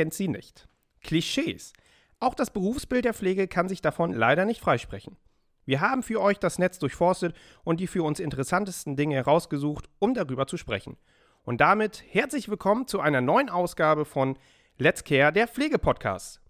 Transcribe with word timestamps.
Kennt 0.00 0.14
sie 0.14 0.28
nicht? 0.28 0.66
Klischees. 1.02 1.74
Auch 2.20 2.34
das 2.34 2.50
Berufsbild 2.50 3.04
der 3.04 3.12
Pflege 3.12 3.46
kann 3.48 3.68
sich 3.68 3.82
davon 3.82 4.14
leider 4.14 4.46
nicht 4.46 4.62
freisprechen. 4.62 5.18
Wir 5.66 5.82
haben 5.82 6.02
für 6.02 6.22
euch 6.22 6.38
das 6.38 6.58
Netz 6.58 6.78
durchforstet 6.78 7.36
und 7.64 7.80
die 7.80 7.86
für 7.86 8.02
uns 8.02 8.18
interessantesten 8.18 8.96
Dinge 8.96 9.16
herausgesucht, 9.16 9.90
um 9.98 10.14
darüber 10.14 10.46
zu 10.46 10.56
sprechen. 10.56 10.96
Und 11.42 11.60
damit 11.60 12.02
herzlich 12.08 12.48
willkommen 12.48 12.86
zu 12.86 13.00
einer 13.00 13.20
neuen 13.20 13.50
Ausgabe 13.50 14.06
von 14.06 14.38
Let's 14.78 15.04
Care, 15.04 15.34
der 15.34 15.46
Pflegepodcast. 15.46 16.40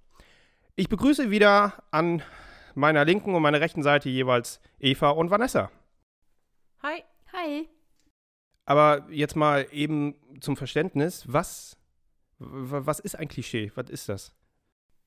Ich 0.76 0.88
begrüße 0.88 1.32
wieder 1.32 1.82
an 1.90 2.23
meiner 2.76 3.04
linken 3.04 3.34
und 3.34 3.42
meiner 3.42 3.60
rechten 3.60 3.82
Seite 3.82 4.10
jeweils 4.10 4.60
Eva 4.78 5.10
und 5.10 5.32
Vanessa. 5.32 5.73
Hi. 6.84 7.02
Hi. 7.32 7.68
Aber 8.64 9.09
jetzt 9.10 9.34
mal 9.34 9.66
eben 9.73 10.14
zum 10.40 10.56
Verständnis, 10.56 11.24
was, 11.26 11.79
was 12.40 12.98
ist 13.00 13.16
ein 13.16 13.28
Klischee? 13.28 13.70
Was 13.74 13.90
ist 13.90 14.08
das? 14.08 14.34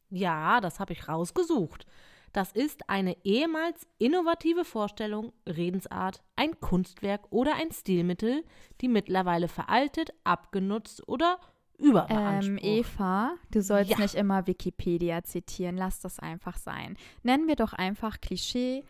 Ja, 0.09 0.61
das 0.61 0.79
habe 0.79 0.93
ich 0.93 1.07
rausgesucht. 1.07 1.85
Das 2.31 2.51
ist 2.51 2.89
eine 2.89 3.15
ehemals 3.23 3.87
innovative 3.99 4.65
Vorstellung, 4.65 5.33
Redensart, 5.47 6.23
ein 6.35 6.59
Kunstwerk 6.59 7.31
oder 7.31 7.55
ein 7.55 7.71
Stilmittel, 7.71 8.43
die 8.81 8.87
mittlerweile 8.87 9.47
veraltet, 9.47 10.13
abgenutzt 10.23 11.07
oder 11.07 11.39
ähm, 11.79 12.57
Eva, 12.61 13.35
du 13.51 13.61
sollst 13.61 13.91
ja. 13.91 13.99
nicht 13.99 14.15
immer 14.15 14.47
Wikipedia 14.47 15.23
zitieren, 15.23 15.75
lass 15.75 15.99
das 15.99 16.19
einfach 16.19 16.57
sein. 16.57 16.97
Nennen 17.23 17.47
wir 17.47 17.55
doch 17.55 17.73
einfach 17.73 18.21
Klischee 18.21 18.83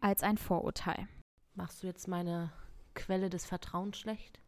als 0.00 0.22
ein 0.22 0.38
Vorurteil. 0.38 1.08
Machst 1.54 1.82
du 1.82 1.86
jetzt 1.86 2.06
meine 2.06 2.52
Quelle 2.94 3.30
des 3.30 3.46
Vertrauens 3.46 3.98
schlecht? 3.98 4.38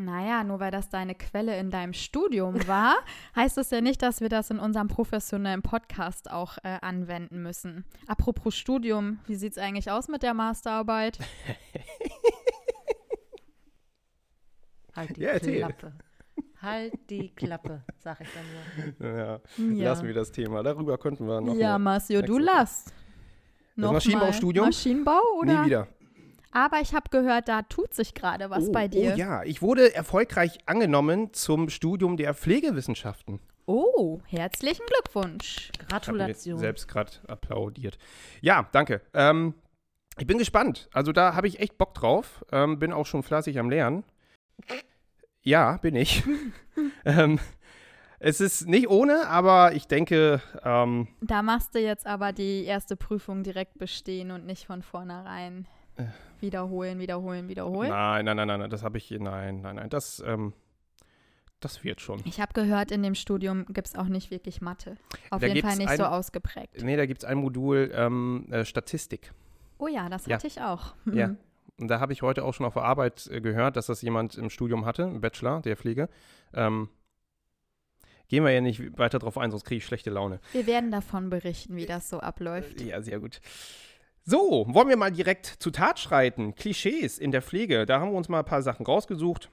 Naja, 0.00 0.44
nur 0.44 0.60
weil 0.60 0.70
das 0.70 0.88
deine 0.88 1.14
Quelle 1.14 1.58
in 1.58 1.70
deinem 1.70 1.92
Studium 1.92 2.66
war, 2.66 2.96
heißt 3.36 3.56
das 3.56 3.70
ja 3.70 3.80
nicht, 3.80 4.02
dass 4.02 4.20
wir 4.20 4.28
das 4.28 4.50
in 4.50 4.58
unserem 4.58 4.88
professionellen 4.88 5.62
Podcast 5.62 6.30
auch 6.30 6.58
äh, 6.62 6.78
anwenden 6.80 7.42
müssen. 7.42 7.84
Apropos 8.06 8.56
Studium, 8.56 9.18
wie 9.26 9.34
sieht 9.34 9.52
es 9.52 9.58
eigentlich 9.58 9.90
aus 9.90 10.08
mit 10.08 10.22
der 10.22 10.34
Masterarbeit? 10.34 11.18
halt 14.96 15.16
die 15.16 15.20
ja, 15.20 15.38
Klappe. 15.38 15.92
Halt 16.62 16.92
die 17.08 17.34
Klappe, 17.34 17.82
sag 17.98 18.20
ich 18.20 18.28
dann 18.34 18.44
nur. 18.98 19.18
Ja, 19.18 19.40
ja. 19.56 19.84
lassen 19.90 20.06
wir 20.06 20.14
das 20.14 20.32
Thema. 20.32 20.62
Darüber 20.62 20.98
könnten 20.98 21.26
wir 21.26 21.40
noch. 21.40 21.54
Ja, 21.54 21.78
Marcio, 21.78 22.22
du 22.22 22.38
lass. 22.38 22.86
Das 23.76 23.92
Maschinenbaustudium? 23.92 24.66
Maschinenbau 24.66 25.20
oder? 25.38 25.60
Nie 25.60 25.66
wieder. 25.66 25.88
Aber 26.52 26.80
ich 26.80 26.94
habe 26.94 27.10
gehört, 27.10 27.48
da 27.48 27.62
tut 27.62 27.94
sich 27.94 28.14
gerade 28.14 28.50
was 28.50 28.68
oh, 28.68 28.72
bei 28.72 28.88
dir. 28.88 29.12
Oh 29.14 29.16
ja, 29.16 29.42
ich 29.44 29.62
wurde 29.62 29.94
erfolgreich 29.94 30.58
angenommen 30.66 31.32
zum 31.32 31.68
Studium 31.68 32.16
der 32.16 32.34
Pflegewissenschaften. 32.34 33.40
Oh, 33.66 34.20
herzlichen 34.26 34.84
Glückwunsch. 34.86 35.70
Gratulation. 35.88 36.56
Ich 36.56 36.60
selbst 36.60 36.88
gerade 36.88 37.12
applaudiert. 37.28 37.98
Ja, 38.40 38.68
danke. 38.72 39.00
Ähm, 39.14 39.54
ich 40.18 40.26
bin 40.26 40.38
gespannt. 40.38 40.88
Also 40.92 41.12
da 41.12 41.34
habe 41.34 41.46
ich 41.46 41.60
echt 41.60 41.78
Bock 41.78 41.94
drauf. 41.94 42.44
Ähm, 42.50 42.80
bin 42.80 42.92
auch 42.92 43.06
schon 43.06 43.22
fleißig 43.22 43.58
am 43.60 43.70
Lernen. 43.70 44.02
Ja, 45.42 45.76
bin 45.76 45.94
ich. 45.94 46.24
ähm, 47.04 47.38
es 48.18 48.40
ist 48.40 48.66
nicht 48.66 48.88
ohne, 48.88 49.28
aber 49.28 49.72
ich 49.74 49.86
denke. 49.86 50.42
Ähm, 50.64 51.06
da 51.22 51.42
machst 51.42 51.74
du 51.74 51.78
jetzt 51.78 52.06
aber 52.06 52.32
die 52.32 52.64
erste 52.64 52.96
Prüfung 52.96 53.44
direkt 53.44 53.78
bestehen 53.78 54.32
und 54.32 54.46
nicht 54.46 54.66
von 54.66 54.82
vornherein. 54.82 55.66
Wiederholen, 56.40 56.98
wiederholen, 56.98 57.48
wiederholen? 57.48 57.90
Nein, 57.90 58.24
nein, 58.24 58.36
nein, 58.36 58.48
nein, 58.48 58.70
das 58.70 58.82
habe 58.82 58.98
ich, 58.98 59.10
nein, 59.10 59.60
nein, 59.60 59.76
nein, 59.76 59.90
das, 59.90 60.22
ähm, 60.26 60.54
das 61.60 61.84
wird 61.84 62.00
schon. 62.00 62.22
Ich 62.24 62.40
habe 62.40 62.52
gehört, 62.54 62.90
in 62.90 63.02
dem 63.02 63.14
Studium 63.14 63.66
gibt 63.66 63.88
es 63.88 63.94
auch 63.94 64.06
nicht 64.06 64.30
wirklich 64.30 64.60
Mathe. 64.62 64.96
Auf 65.30 65.40
da 65.40 65.46
jeden 65.46 65.66
Fall 65.66 65.76
nicht 65.76 65.88
ein, 65.88 65.98
so 65.98 66.04
ausgeprägt. 66.04 66.82
Nee, 66.82 66.96
da 66.96 67.06
gibt 67.06 67.22
es 67.22 67.28
ein 67.28 67.38
Modul 67.38 67.90
ähm, 67.94 68.46
äh, 68.50 68.64
Statistik. 68.64 69.32
Oh 69.78 69.88
ja, 69.88 70.08
das 70.08 70.26
ja. 70.26 70.36
hatte 70.36 70.46
ich 70.46 70.60
auch. 70.60 70.94
Mhm. 71.04 71.16
Ja. 71.16 71.34
Und 71.78 71.88
da 71.88 72.00
habe 72.00 72.12
ich 72.12 72.22
heute 72.22 72.44
auch 72.44 72.52
schon 72.54 72.66
auf 72.66 72.74
der 72.74 72.84
Arbeit 72.84 73.26
äh, 73.30 73.40
gehört, 73.40 73.76
dass 73.76 73.86
das 73.86 74.02
jemand 74.02 74.36
im 74.36 74.50
Studium 74.50 74.84
hatte, 74.84 75.02
im 75.02 75.20
Bachelor 75.20 75.60
der 75.60 75.76
Pflege. 75.76 76.08
Ähm, 76.52 76.88
gehen 78.28 78.44
wir 78.44 78.50
ja 78.52 78.60
nicht 78.60 78.98
weiter 78.98 79.18
drauf 79.18 79.38
ein, 79.38 79.50
sonst 79.50 79.64
kriege 79.64 79.78
ich 79.78 79.86
schlechte 79.86 80.10
Laune. 80.10 80.40
Wir 80.52 80.66
werden 80.66 80.90
davon 80.90 81.30
berichten, 81.30 81.76
wie 81.76 81.86
das 81.86 82.08
so 82.08 82.20
abläuft. 82.20 82.80
Ja, 82.80 83.02
sehr 83.02 83.18
gut. 83.18 83.40
So, 84.30 84.64
wollen 84.68 84.88
wir 84.88 84.96
mal 84.96 85.10
direkt 85.10 85.46
zu 85.46 85.72
Tat 85.72 85.98
schreiten. 85.98 86.54
Klischees 86.54 87.18
in 87.18 87.32
der 87.32 87.42
Pflege. 87.42 87.84
Da 87.84 87.98
haben 87.98 88.12
wir 88.12 88.16
uns 88.16 88.28
mal 88.28 88.38
ein 88.38 88.44
paar 88.44 88.62
Sachen 88.62 88.86
rausgesucht, 88.86 89.50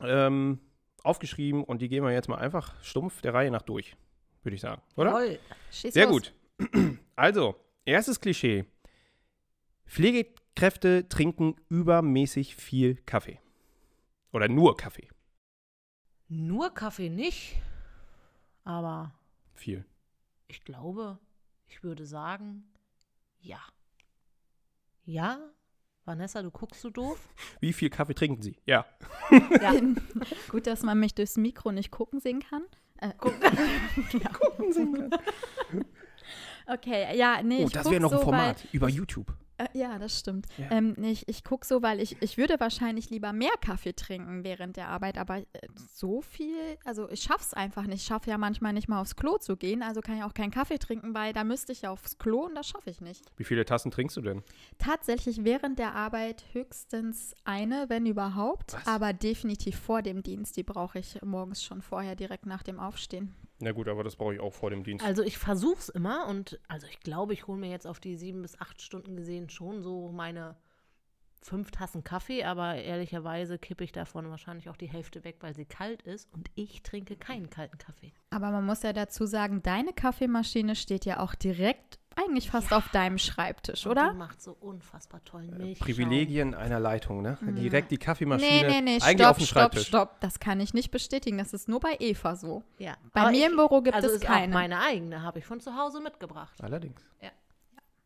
ähm, 0.00 0.58
aufgeschrieben 1.02 1.62
und 1.62 1.82
die 1.82 1.90
gehen 1.90 2.02
wir 2.02 2.12
jetzt 2.12 2.30
mal 2.30 2.38
einfach 2.38 2.82
stumpf 2.82 3.20
der 3.20 3.34
Reihe 3.34 3.50
nach 3.50 3.60
durch, 3.60 3.94
würde 4.42 4.54
ich 4.54 4.62
sagen. 4.62 4.80
Oder? 4.96 5.10
Jawohl. 5.10 5.38
Sehr 5.68 6.06
los. 6.06 6.32
gut. 6.58 6.98
Also, 7.14 7.56
erstes 7.84 8.18
Klischee. 8.18 8.64
Pflegekräfte 9.84 11.10
trinken 11.10 11.54
übermäßig 11.68 12.56
viel 12.56 12.94
Kaffee. 13.04 13.38
Oder 14.32 14.48
nur 14.48 14.78
Kaffee. 14.78 15.08
Nur 16.28 16.70
Kaffee 16.70 17.10
nicht, 17.10 17.56
aber. 18.64 19.12
Viel. 19.52 19.84
Ich 20.48 20.64
glaube, 20.64 21.18
ich 21.66 21.82
würde 21.82 22.06
sagen, 22.06 22.64
ja. 23.40 23.60
Ja? 25.06 25.38
Vanessa, 26.04 26.42
du 26.42 26.50
guckst 26.50 26.82
so 26.82 26.90
doof? 26.90 27.18
Wie 27.60 27.72
viel 27.72 27.90
Kaffee 27.90 28.14
trinken 28.14 28.42
Sie? 28.42 28.58
Ja. 28.66 28.84
ja. 29.30 29.72
Gut, 30.50 30.66
dass 30.66 30.82
man 30.82 30.98
mich 31.00 31.14
durchs 31.14 31.36
Mikro 31.36 31.72
nicht 31.72 31.90
gucken 31.90 32.20
sehen 32.20 32.40
kann. 32.40 32.64
Äh, 32.98 33.12
gucken. 33.16 33.40
ja. 34.12 34.28
gucken 34.30 34.72
sehen 34.72 35.10
kann. 35.10 35.20
Okay, 36.66 37.16
ja, 37.16 37.42
nee. 37.42 37.64
Oh, 37.64 37.68
das 37.68 37.88
wäre 37.88 38.00
noch 38.00 38.12
ein 38.12 38.20
Format 38.20 38.66
über 38.72 38.88
YouTube. 38.88 39.32
Äh, 39.58 39.66
ja, 39.72 39.98
das 39.98 40.18
stimmt. 40.18 40.46
Ja. 40.58 40.70
Ähm, 40.70 40.94
ich 41.02 41.28
ich 41.28 41.44
gucke 41.44 41.66
so, 41.66 41.82
weil 41.82 42.00
ich, 42.00 42.20
ich 42.20 42.36
würde 42.36 42.60
wahrscheinlich 42.60 43.10
lieber 43.10 43.32
mehr 43.32 43.54
Kaffee 43.60 43.94
trinken 43.94 44.44
während 44.44 44.76
der 44.76 44.88
Arbeit, 44.88 45.18
aber 45.18 45.38
äh, 45.38 45.44
so 45.74 46.20
viel, 46.20 46.56
also 46.84 47.08
ich 47.10 47.22
schaffe 47.22 47.42
es 47.42 47.54
einfach 47.54 47.84
nicht. 47.84 48.02
Ich 48.02 48.06
schaffe 48.06 48.30
ja 48.30 48.38
manchmal 48.38 48.72
nicht 48.72 48.88
mal 48.88 49.00
aufs 49.00 49.16
Klo 49.16 49.38
zu 49.38 49.56
gehen, 49.56 49.82
also 49.82 50.00
kann 50.00 50.18
ich 50.18 50.24
auch 50.24 50.34
keinen 50.34 50.50
Kaffee 50.50 50.78
trinken, 50.78 51.14
weil 51.14 51.32
da 51.32 51.44
müsste 51.44 51.72
ich 51.72 51.82
ja 51.82 51.90
aufs 51.90 52.18
Klo 52.18 52.46
und 52.46 52.54
das 52.54 52.68
schaffe 52.68 52.90
ich 52.90 53.00
nicht. 53.00 53.24
Wie 53.36 53.44
viele 53.44 53.64
Tassen 53.64 53.90
trinkst 53.90 54.16
du 54.16 54.20
denn? 54.20 54.42
Tatsächlich 54.78 55.44
während 55.44 55.78
der 55.78 55.94
Arbeit 55.94 56.44
höchstens 56.52 57.34
eine, 57.44 57.86
wenn 57.88 58.06
überhaupt, 58.06 58.74
Was? 58.74 58.86
aber 58.86 59.12
definitiv 59.12 59.78
vor 59.78 60.02
dem 60.02 60.22
Dienst. 60.22 60.56
Die 60.56 60.62
brauche 60.62 60.98
ich 60.98 61.20
morgens 61.22 61.62
schon 61.62 61.82
vorher, 61.82 62.16
direkt 62.16 62.46
nach 62.46 62.62
dem 62.62 62.78
Aufstehen. 62.78 63.34
Na 63.58 63.72
gut, 63.72 63.88
aber 63.88 64.04
das 64.04 64.16
brauche 64.16 64.34
ich 64.34 64.40
auch 64.40 64.52
vor 64.52 64.70
dem 64.70 64.84
Dienst. 64.84 65.04
Also 65.04 65.22
ich 65.22 65.38
versuche 65.38 65.78
es 65.78 65.88
immer 65.88 66.26
und 66.28 66.60
also 66.68 66.86
ich 66.86 67.00
glaube, 67.00 67.32
ich 67.32 67.46
hole 67.46 67.58
mir 67.58 67.70
jetzt 67.70 67.86
auf 67.86 68.00
die 68.00 68.16
sieben 68.16 68.42
bis 68.42 68.60
acht 68.60 68.82
Stunden 68.82 69.16
gesehen 69.16 69.48
schon 69.48 69.82
so 69.82 70.12
meine 70.12 70.56
fünf 71.40 71.70
Tassen 71.70 72.04
Kaffee, 72.04 72.44
aber 72.44 72.74
ehrlicherweise 72.74 73.58
kippe 73.58 73.84
ich 73.84 73.92
davon 73.92 74.28
wahrscheinlich 74.30 74.68
auch 74.68 74.76
die 74.76 74.88
Hälfte 74.88 75.24
weg, 75.24 75.36
weil 75.40 75.54
sie 75.54 75.64
kalt 75.64 76.02
ist 76.02 76.28
und 76.34 76.50
ich 76.54 76.82
trinke 76.82 77.16
keinen 77.16 77.48
kalten 77.48 77.78
Kaffee. 77.78 78.12
Aber 78.30 78.50
man 78.50 78.66
muss 78.66 78.82
ja 78.82 78.92
dazu 78.92 79.26
sagen, 79.26 79.62
deine 79.62 79.92
Kaffeemaschine 79.92 80.74
steht 80.74 81.04
ja 81.04 81.20
auch 81.20 81.34
direkt 81.34 81.98
eigentlich 82.16 82.50
fast 82.50 82.70
ja. 82.70 82.78
auf 82.78 82.88
deinem 82.88 83.18
Schreibtisch, 83.18 83.86
oder? 83.86 84.10
Die 84.10 84.16
macht 84.16 84.40
so 84.40 84.56
unfassbar 84.58 85.22
tollen 85.24 85.56
Milch. 85.56 85.78
Privilegien 85.78 86.54
einer 86.54 86.80
Leitung, 86.80 87.22
ne? 87.22 87.38
Mhm. 87.40 87.56
Direkt 87.56 87.90
die 87.90 87.98
Kaffeemaschine 87.98 88.50
nee, 88.50 88.62
nee, 88.62 88.80
nee, 88.80 88.98
eigentlich 89.02 89.14
stopp, 89.14 89.30
auf 89.30 89.36
dem 89.36 89.46
Schreibtisch. 89.46 89.86
Stopp, 89.86 90.08
stopp, 90.10 90.20
das 90.20 90.40
kann 90.40 90.60
ich 90.60 90.74
nicht 90.74 90.90
bestätigen. 90.90 91.38
Das 91.38 91.52
ist 91.52 91.68
nur 91.68 91.80
bei 91.80 91.96
Eva 91.98 92.34
so. 92.36 92.62
Ja. 92.78 92.96
Bei 93.12 93.20
Aber 93.20 93.30
mir 93.30 93.46
ich, 93.46 93.50
im 93.50 93.56
Büro 93.56 93.82
gibt 93.82 93.94
also 93.94 94.08
es 94.08 94.20
keine. 94.20 94.52
meine 94.52 94.80
eigene 94.80 95.22
habe 95.22 95.38
ich 95.38 95.44
von 95.44 95.60
zu 95.60 95.76
Hause 95.76 96.00
mitgebracht. 96.00 96.54
Allerdings. 96.62 97.00
Ja. 97.20 97.30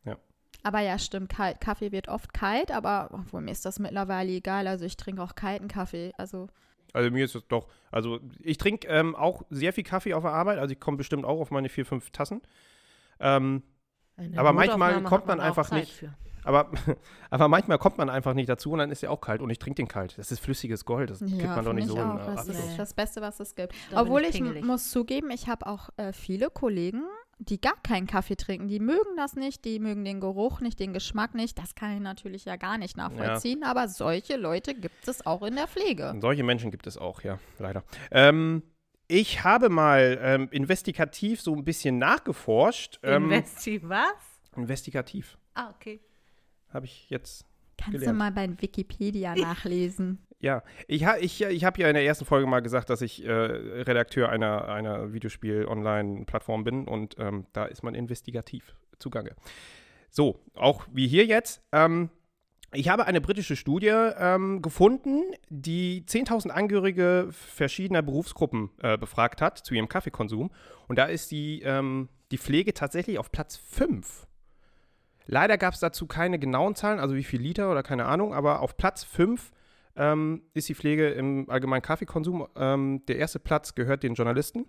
ja. 0.04 0.16
Aber 0.62 0.80
ja, 0.80 0.98
stimmt, 0.98 1.30
kalt. 1.30 1.60
Kaffee 1.60 1.92
wird 1.92 2.08
oft 2.08 2.32
kalt, 2.34 2.72
aber 2.72 3.10
obwohl 3.12 3.40
mir 3.40 3.52
ist 3.52 3.64
das 3.64 3.78
mittlerweile 3.78 4.30
egal. 4.32 4.66
Also 4.66 4.84
ich 4.84 4.96
trinke 4.96 5.22
auch 5.22 5.34
kalten 5.34 5.68
Kaffee. 5.68 6.12
Also 6.18 6.48
also 6.92 7.10
mir 7.10 7.24
ist 7.24 7.34
es 7.34 7.46
doch, 7.46 7.68
also 7.90 8.18
ich 8.40 8.58
trinke 8.58 8.88
ähm, 8.88 9.14
auch 9.14 9.42
sehr 9.50 9.72
viel 9.72 9.84
Kaffee 9.84 10.14
auf 10.14 10.24
der 10.24 10.32
Arbeit, 10.32 10.58
also 10.58 10.72
ich 10.72 10.80
komme 10.80 10.96
bestimmt 10.96 11.24
auch 11.24 11.40
auf 11.40 11.52
meine 11.52 11.68
vier, 11.68 11.86
fünf 11.86 12.10
Tassen. 12.10 12.42
Ähm, 13.20 13.62
aber 14.37 14.52
manchmal 14.52 15.02
kommt 15.02 15.26
man, 15.26 15.38
man 15.38 15.46
einfach 15.46 15.70
nicht. 15.70 15.93
Für. 15.93 16.14
Aber, 16.44 16.70
aber 17.31 17.49
manchmal 17.49 17.78
kommt 17.78 17.99
man 17.99 18.08
einfach 18.08 18.34
nicht 18.34 18.49
dazu 18.49 18.72
und 18.72 18.78
dann 18.78 18.90
ist 18.90 19.02
er 19.02 19.11
auch 19.11 19.20
kalt 19.20 19.40
und 19.40 19.50
ich 19.50 19.58
trinke 19.58 19.76
den 19.76 19.88
kalt. 19.88 20.17
Das 20.19 20.32
ist 20.32 20.40
flüssiges 20.40 20.84
Gold, 20.84 21.11
das 21.11 21.20
ja, 21.20 21.26
kriegt 21.26 21.56
man 21.56 21.64
doch 21.64 21.72
nicht 21.72 21.88
so 21.88 21.99
auch. 21.99 22.28
in 22.28 22.34
Das 22.34 22.49
ist 22.49 22.78
das 22.78 22.94
Beste, 22.94 23.20
was 23.20 23.40
es 23.40 23.55
gibt. 23.55 23.75
Da 23.90 24.02
Obwohl 24.02 24.22
ich, 24.22 24.40
ich 24.40 24.64
muss 24.64 24.90
zugeben, 24.90 25.31
ich 25.31 25.49
habe 25.49 25.67
auch 25.67 25.90
äh, 25.96 26.12
viele 26.12 26.50
Kollegen, 26.50 27.02
die 27.38 27.61
gar 27.61 27.81
keinen 27.82 28.06
Kaffee 28.06 28.37
trinken. 28.37 28.69
Die 28.69 28.81
mögen 28.81 29.17
das 29.17 29.34
nicht, 29.34 29.64
die 29.64 29.78
mögen 29.78 30.05
den 30.05 30.20
Geruch 30.20 30.61
nicht, 30.61 30.78
den 30.78 30.93
Geschmack 30.93 31.34
nicht. 31.34 31.58
Das 31.58 31.75
kann 31.75 31.94
ich 31.94 32.00
natürlich 32.00 32.44
ja 32.44 32.56
gar 32.56 32.76
nicht 32.76 32.96
nachvollziehen, 32.96 33.61
ja. 33.62 33.70
aber 33.70 33.88
solche 33.88 34.37
Leute 34.37 34.75
gibt 34.75 35.08
es 35.08 35.25
auch 35.25 35.43
in 35.43 35.56
der 35.56 35.66
Pflege. 35.66 36.14
Solche 36.20 36.44
Menschen 36.44 36.70
gibt 36.70 36.87
es 36.87 36.99
auch, 36.99 37.23
ja, 37.23 37.38
leider. 37.58 37.82
Ähm, 38.11 38.62
ich 39.10 39.42
habe 39.44 39.68
mal 39.68 40.18
ähm, 40.22 40.48
investigativ 40.52 41.40
so 41.40 41.54
ein 41.54 41.64
bisschen 41.64 41.98
nachgeforscht. 41.98 43.00
Ähm, 43.02 43.24
Investi 43.24 43.80
was? 43.82 44.14
Investigativ. 44.56 45.36
Ah, 45.54 45.70
okay. 45.70 46.00
Habe 46.72 46.86
ich 46.86 47.10
jetzt 47.10 47.44
Kannst 47.76 47.98
gelernt. 47.98 48.14
du 48.14 48.18
mal 48.18 48.30
bei 48.30 48.48
Wikipedia 48.60 49.34
nachlesen? 49.36 50.18
Ja, 50.38 50.62
ich, 50.86 51.04
ha, 51.04 51.16
ich, 51.18 51.42
ich 51.42 51.64
habe 51.64 51.82
ja 51.82 51.88
in 51.88 51.94
der 51.94 52.04
ersten 52.04 52.24
Folge 52.24 52.46
mal 52.46 52.60
gesagt, 52.60 52.88
dass 52.88 53.02
ich 53.02 53.24
äh, 53.24 53.30
Redakteur 53.30 54.30
einer, 54.30 54.68
einer 54.68 55.12
Videospiel-Online-Plattform 55.12 56.64
bin 56.64 56.86
und 56.86 57.16
ähm, 57.18 57.46
da 57.52 57.66
ist 57.66 57.82
man 57.82 57.94
investigativ 57.94 58.74
zugange. 58.98 59.34
So, 60.08 60.40
auch 60.54 60.86
wie 60.92 61.06
hier 61.08 61.26
jetzt. 61.26 61.62
Ähm, 61.72 62.10
ich 62.72 62.88
habe 62.88 63.06
eine 63.06 63.20
britische 63.20 63.56
Studie 63.56 63.88
ähm, 63.88 64.62
gefunden, 64.62 65.22
die 65.49 66.05
10.000 66.06 66.50
Angehörige 66.50 67.28
verschiedener 67.31 68.02
Berufsgruppen 68.02 68.70
äh, 68.81 68.96
befragt 68.96 69.43
hat 69.43 69.58
zu 69.58 69.75
ihrem 69.75 69.88
Kaffeekonsum. 69.88 70.50
Und 70.87 70.96
da 70.96 71.06
ist 71.06 71.32
die, 71.32 71.62
ähm, 71.62 72.08
die 72.31 72.38
Pflege 72.38 72.72
tatsächlich 72.72 73.19
auf 73.19 73.32
Platz 73.32 73.56
5. 73.56 74.26
Leider 75.26 75.58
gab 75.58 75.75
es 75.75 75.81
dazu 75.81 76.06
keine 76.06 76.38
genauen 76.38 76.76
Zahlen, 76.76 77.00
also 77.00 77.14
wie 77.17 77.25
viel 77.25 77.40
Liter 77.40 77.70
oder 77.70 77.82
keine 77.82 78.06
Ahnung, 78.06 78.34
aber 78.34 78.61
auf 78.61 78.76
Platz 78.76 79.02
5 79.05 79.52
ähm, 79.96 80.43
ist 80.55 80.69
die 80.69 80.75
Pflege 80.75 81.08
im 81.11 81.50
allgemeinen 81.50 81.82
Kaffeekonsum. 81.82 82.46
Ähm, 82.56 83.02
der 83.06 83.16
erste 83.16 83.40
Platz 83.40 83.75
gehört 83.75 84.05
den 84.05 84.14
Journalisten. 84.14 84.66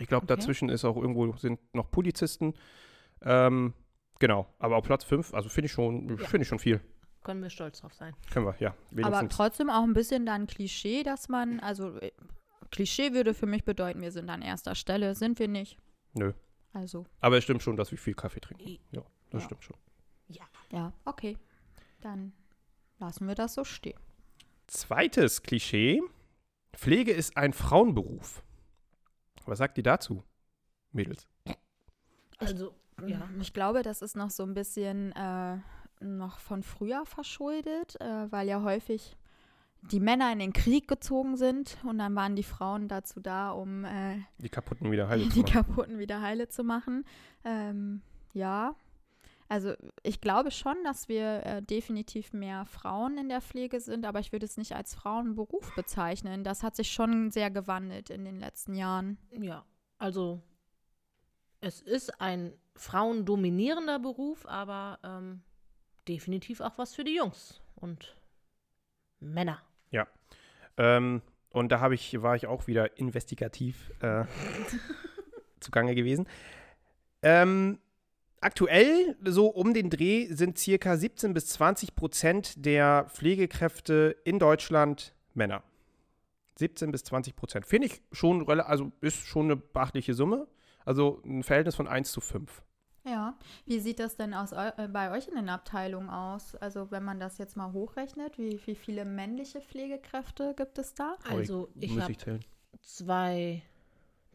Ich 0.00 0.06
glaube, 0.06 0.24
okay. 0.24 0.36
dazwischen 0.36 0.68
ist 0.68 0.84
auch 0.84 0.96
irgendwo 0.96 1.32
sind 1.36 1.60
noch 1.74 1.90
Polizisten. 1.90 2.54
Ähm, 3.22 3.72
genau, 4.18 4.46
aber 4.58 4.76
auf 4.76 4.84
Platz 4.84 5.04
5, 5.04 5.32
also 5.32 5.48
finde 5.48 5.66
ich, 5.66 5.72
schon, 5.72 6.08
ja. 6.08 6.26
Find 6.26 6.42
ich 6.42 6.48
schon 6.48 6.58
viel. 6.58 6.80
Können 7.22 7.42
wir 7.42 7.50
stolz 7.50 7.80
drauf 7.80 7.94
sein. 7.94 8.14
Können 8.30 8.46
wir, 8.46 8.56
ja. 8.58 8.74
Wenigstens. 8.90 9.16
Aber 9.16 9.28
trotzdem 9.28 9.70
auch 9.70 9.82
ein 9.82 9.92
bisschen 9.92 10.26
dann 10.26 10.46
Klischee, 10.46 11.02
dass 11.02 11.28
man, 11.28 11.60
also 11.60 11.96
äh, 11.98 12.10
Klischee 12.70 13.12
würde 13.12 13.34
für 13.34 13.46
mich 13.46 13.64
bedeuten, 13.64 14.00
wir 14.00 14.12
sind 14.12 14.28
an 14.28 14.42
erster 14.42 14.74
Stelle. 14.74 15.14
Sind 15.14 15.38
wir 15.38 15.48
nicht? 15.48 15.78
Nö. 16.14 16.32
Also. 16.72 17.06
Aber 17.20 17.38
es 17.38 17.44
stimmt 17.44 17.62
schon, 17.62 17.76
dass 17.76 17.90
wir 17.90 17.98
viel 17.98 18.14
Kaffee 18.14 18.40
trinken. 18.40 18.78
Ja, 18.90 19.02
das 19.30 19.42
ja. 19.42 19.46
stimmt 19.46 19.64
schon. 19.64 19.76
Ja. 20.28 20.44
Ja, 20.72 20.92
okay. 21.04 21.36
Dann 22.00 22.32
lassen 22.98 23.28
wir 23.28 23.34
das 23.34 23.54
so 23.54 23.64
stehen. 23.64 23.98
Zweites 24.66 25.42
Klischee. 25.42 26.00
Pflege 26.72 27.12
ist 27.12 27.36
ein 27.36 27.52
Frauenberuf. 27.52 28.42
Was 29.44 29.58
sagt 29.58 29.76
ihr 29.76 29.84
dazu, 29.84 30.24
Mädels? 30.92 31.28
Also, 32.38 32.74
ja. 33.06 33.28
Ich 33.40 33.52
glaube, 33.52 33.82
das 33.82 34.00
ist 34.00 34.16
noch 34.16 34.30
so 34.30 34.44
ein 34.44 34.54
bisschen 34.54 35.12
äh, 35.12 35.58
noch 36.02 36.38
von 36.38 36.62
früher 36.62 37.04
verschuldet, 37.06 38.00
äh, 38.00 38.30
weil 38.30 38.48
ja 38.48 38.62
häufig 38.62 39.16
die 39.90 40.00
Männer 40.00 40.32
in 40.32 40.38
den 40.38 40.52
Krieg 40.52 40.86
gezogen 40.86 41.36
sind 41.36 41.76
und 41.84 41.98
dann 41.98 42.14
waren 42.14 42.36
die 42.36 42.44
Frauen 42.44 42.88
dazu 42.88 43.20
da, 43.20 43.50
um 43.50 43.84
äh, 43.84 44.18
die 44.38 44.48
Kaputten 44.48 44.90
wieder 44.92 45.08
heile 45.08 45.22
zu 45.28 45.28
machen. 45.28 45.44
Die 45.44 45.52
Kaputten 45.52 45.98
wieder 45.98 46.20
heile 46.20 46.48
zu 46.48 46.62
machen. 46.62 47.04
Ähm, 47.44 48.02
ja, 48.32 48.76
also 49.48 49.74
ich 50.02 50.20
glaube 50.20 50.50
schon, 50.50 50.76
dass 50.84 51.08
wir 51.08 51.44
äh, 51.44 51.62
definitiv 51.62 52.32
mehr 52.32 52.64
Frauen 52.64 53.18
in 53.18 53.28
der 53.28 53.42
Pflege 53.42 53.80
sind, 53.80 54.06
aber 54.06 54.20
ich 54.20 54.32
würde 54.32 54.46
es 54.46 54.56
nicht 54.56 54.74
als 54.74 54.94
Frauenberuf 54.94 55.74
bezeichnen. 55.74 56.44
Das 56.44 56.62
hat 56.62 56.76
sich 56.76 56.90
schon 56.90 57.30
sehr 57.30 57.50
gewandelt 57.50 58.08
in 58.08 58.24
den 58.24 58.38
letzten 58.38 58.74
Jahren. 58.74 59.18
Ja, 59.30 59.64
also 59.98 60.40
es 61.60 61.82
ist 61.82 62.20
ein 62.20 62.54
frauendominierender 62.76 63.98
Beruf, 63.98 64.46
aber 64.46 64.98
ähm, 65.02 65.42
definitiv 66.08 66.60
auch 66.60 66.78
was 66.78 66.94
für 66.94 67.04
die 67.04 67.16
Jungs 67.16 67.60
und 67.76 68.16
Männer. 69.20 69.60
Ja. 69.90 70.06
Ähm, 70.76 71.22
und 71.50 71.70
da 71.70 71.80
habe 71.80 71.94
ich, 71.94 72.22
war 72.22 72.34
ich 72.34 72.46
auch 72.46 72.66
wieder 72.66 72.98
investigativ 72.98 73.92
äh, 74.00 74.24
zugange 75.60 75.94
gewesen. 75.94 76.26
Ähm, 77.22 77.78
aktuell, 78.40 79.16
so 79.24 79.48
um 79.48 79.74
den 79.74 79.90
Dreh, 79.90 80.26
sind 80.32 80.58
circa 80.58 80.96
17 80.96 81.34
bis 81.34 81.46
20 81.48 81.94
Prozent 81.94 82.64
der 82.64 83.06
Pflegekräfte 83.10 84.16
in 84.24 84.38
Deutschland 84.38 85.14
Männer. 85.34 85.62
17 86.56 86.90
bis 86.90 87.04
20 87.04 87.36
Prozent. 87.36 87.66
Finde 87.66 87.86
ich 87.88 88.02
schon, 88.12 88.48
also 88.60 88.92
ist 89.00 89.26
schon 89.26 89.46
eine 89.46 89.56
beachtliche 89.56 90.14
Summe. 90.14 90.46
Also 90.84 91.22
ein 91.24 91.42
Verhältnis 91.42 91.76
von 91.76 91.86
1 91.86 92.12
zu 92.12 92.20
5. 92.20 92.62
Ja, 93.04 93.36
wie 93.66 93.80
sieht 93.80 93.98
das 93.98 94.16
denn 94.16 94.32
aus, 94.32 94.52
äh, 94.52 94.88
bei 94.92 95.10
euch 95.10 95.26
in 95.26 95.34
den 95.34 95.48
Abteilungen 95.48 96.08
aus? 96.08 96.54
Also 96.56 96.90
wenn 96.90 97.02
man 97.02 97.18
das 97.18 97.38
jetzt 97.38 97.56
mal 97.56 97.72
hochrechnet, 97.72 98.38
wie, 98.38 98.60
wie 98.64 98.76
viele 98.76 99.04
männliche 99.04 99.60
Pflegekräfte 99.60 100.54
gibt 100.54 100.78
es 100.78 100.94
da? 100.94 101.16
Also 101.24 101.68
ich 101.74 101.98
habe 101.98 102.14
zwei, 102.80 103.62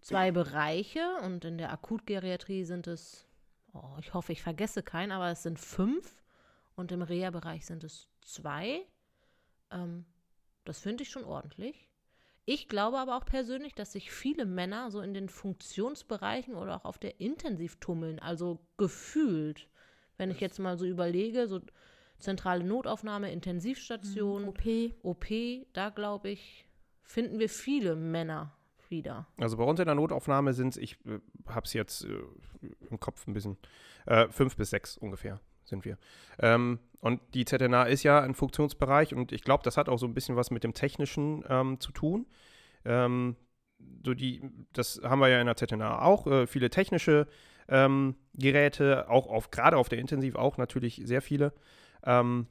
zwei 0.02 0.31
Bereiche 0.31 1.16
und 1.24 1.46
in 1.46 1.58
der 1.58 1.72
Akutgeriatrie 1.72 2.66
sind 2.66 2.88
es, 2.88 3.25
oh, 3.74 3.96
ich 4.00 4.14
hoffe, 4.14 4.34
ich 4.34 4.42
vergesse 4.42 4.84
keinen, 4.84 5.14
aber 5.14 5.30
es 5.31 5.44
sind 5.44 5.60
fünf 5.60 6.22
und 6.75 6.92
im 6.92 7.02
Reha-Bereich 7.02 7.66
sind 7.66 7.86
es 7.86 8.10
zwei. 8.22 8.81
Ähm, 9.72 10.06
das 10.66 10.80
finde 10.80 11.04
ich 11.04 11.10
schon 11.10 11.24
ordentlich. 11.24 11.88
Ich 12.50 12.70
glaube 12.70 12.98
aber 12.98 13.18
auch 13.18 13.26
persönlich, 13.26 13.76
dass 13.76 13.92
sich 13.92 14.10
viele 14.10 14.46
Männer 14.46 14.90
so 14.90 15.02
in 15.02 15.14
den 15.14 15.28
Funktionsbereichen 15.28 16.56
oder 16.56 16.78
auch 16.78 16.86
auf 16.86 16.98
der 16.98 17.20
Intensiv 17.20 17.76
tummeln, 17.82 18.20
also 18.20 18.58
gefühlt. 18.78 19.68
Wenn 20.16 20.32
ich 20.32 20.40
jetzt 20.40 20.58
mal 20.58 20.78
so 20.78 20.86
überlege, 20.86 21.50
so 21.50 21.60
zentrale 22.20 22.64
Notaufnahme, 22.64 23.34
Intensivstation, 23.34 24.48
OP, 24.48 24.64
OP, 25.04 25.26
da 25.74 25.90
glaube 25.90 26.30
ich, 26.30 26.66
finden 27.04 27.38
wir 27.38 27.50
viele 27.50 27.98
Männer 27.98 28.56
wieder. 28.88 29.28
Also 29.38 29.58
bei 29.58 29.66
uns 29.66 29.82
in 29.82 29.86
der 29.86 29.96
Notaufnahme 29.96 30.54
sind 30.54 30.70
es, 30.70 30.78
ich 30.78 30.94
äh, 31.06 31.20
habe 31.48 31.66
es 31.66 31.74
jetzt 31.74 32.06
äh, 32.06 32.24
im 32.90 32.98
Kopf 33.02 33.28
ein 33.28 33.34
bisschen, 33.34 33.58
äh, 34.06 34.30
fünf 34.30 34.56
bis 34.56 34.70
sechs 34.70 34.98
ungefähr 34.98 35.42
sind 35.68 35.86
wir. 35.86 35.98
Ähm, 36.40 36.80
und 37.00 37.22
die 37.34 37.46
ZNA 37.46 37.84
ist 37.84 38.04
ja 38.04 38.19
ein 38.19 38.34
Funktionsbereich 38.34 39.14
und 39.14 39.31
ich 39.31 39.44
glaube, 39.44 39.64
das 39.64 39.78
hat 39.78 39.90
auch 39.90 40.00
so 40.00 40.08
ein 40.08 40.14
bisschen 40.14 40.36
was 40.36 40.52
mit 40.52 40.64
dem 40.64 40.74
Technischen 40.74 41.44
ähm, 41.48 41.80
zu 41.80 41.92
tun. 41.92 42.25
Ähm, 42.86 43.36
so 44.04 44.14
die, 44.14 44.42
das 44.74 45.00
haben 45.04 45.19
wir 45.19 45.28
ja 45.28 45.40
in 45.40 45.46
der 45.46 45.56
ZNA 45.56 46.02
auch, 46.02 46.25
äh, 46.28 46.48
viele 46.48 46.69
technische 46.69 47.28
ähm, 47.69 48.16
Geräte, 48.34 49.10
auch 49.10 49.28
auf, 49.28 49.52
gerade 49.52 49.78
auf 49.78 49.90
der 49.90 50.00
Intensiv 50.00 50.36
auch 50.36 50.58
natürlich 50.58 51.02
sehr 51.04 51.22
viele. 51.22 51.54
Ähm, 52.04 52.48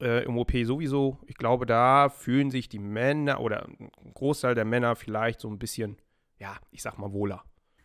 äh, 0.00 0.24
Im 0.24 0.36
OP 0.38 0.52
sowieso. 0.64 1.18
Ich 1.26 1.36
glaube, 1.36 1.66
da 1.66 2.08
fühlen 2.08 2.50
sich 2.50 2.68
die 2.68 2.78
Männer 2.78 3.40
oder 3.40 3.66
ein 3.66 3.90
Großteil 4.14 4.54
der 4.54 4.64
Männer 4.64 4.96
vielleicht 4.96 5.40
so 5.40 5.48
ein 5.48 5.58
bisschen, 5.58 5.96
ja, 6.38 6.56
ich 6.70 6.82
sag 6.82 6.98
mal, 6.98 7.12
wohler. 7.12 7.44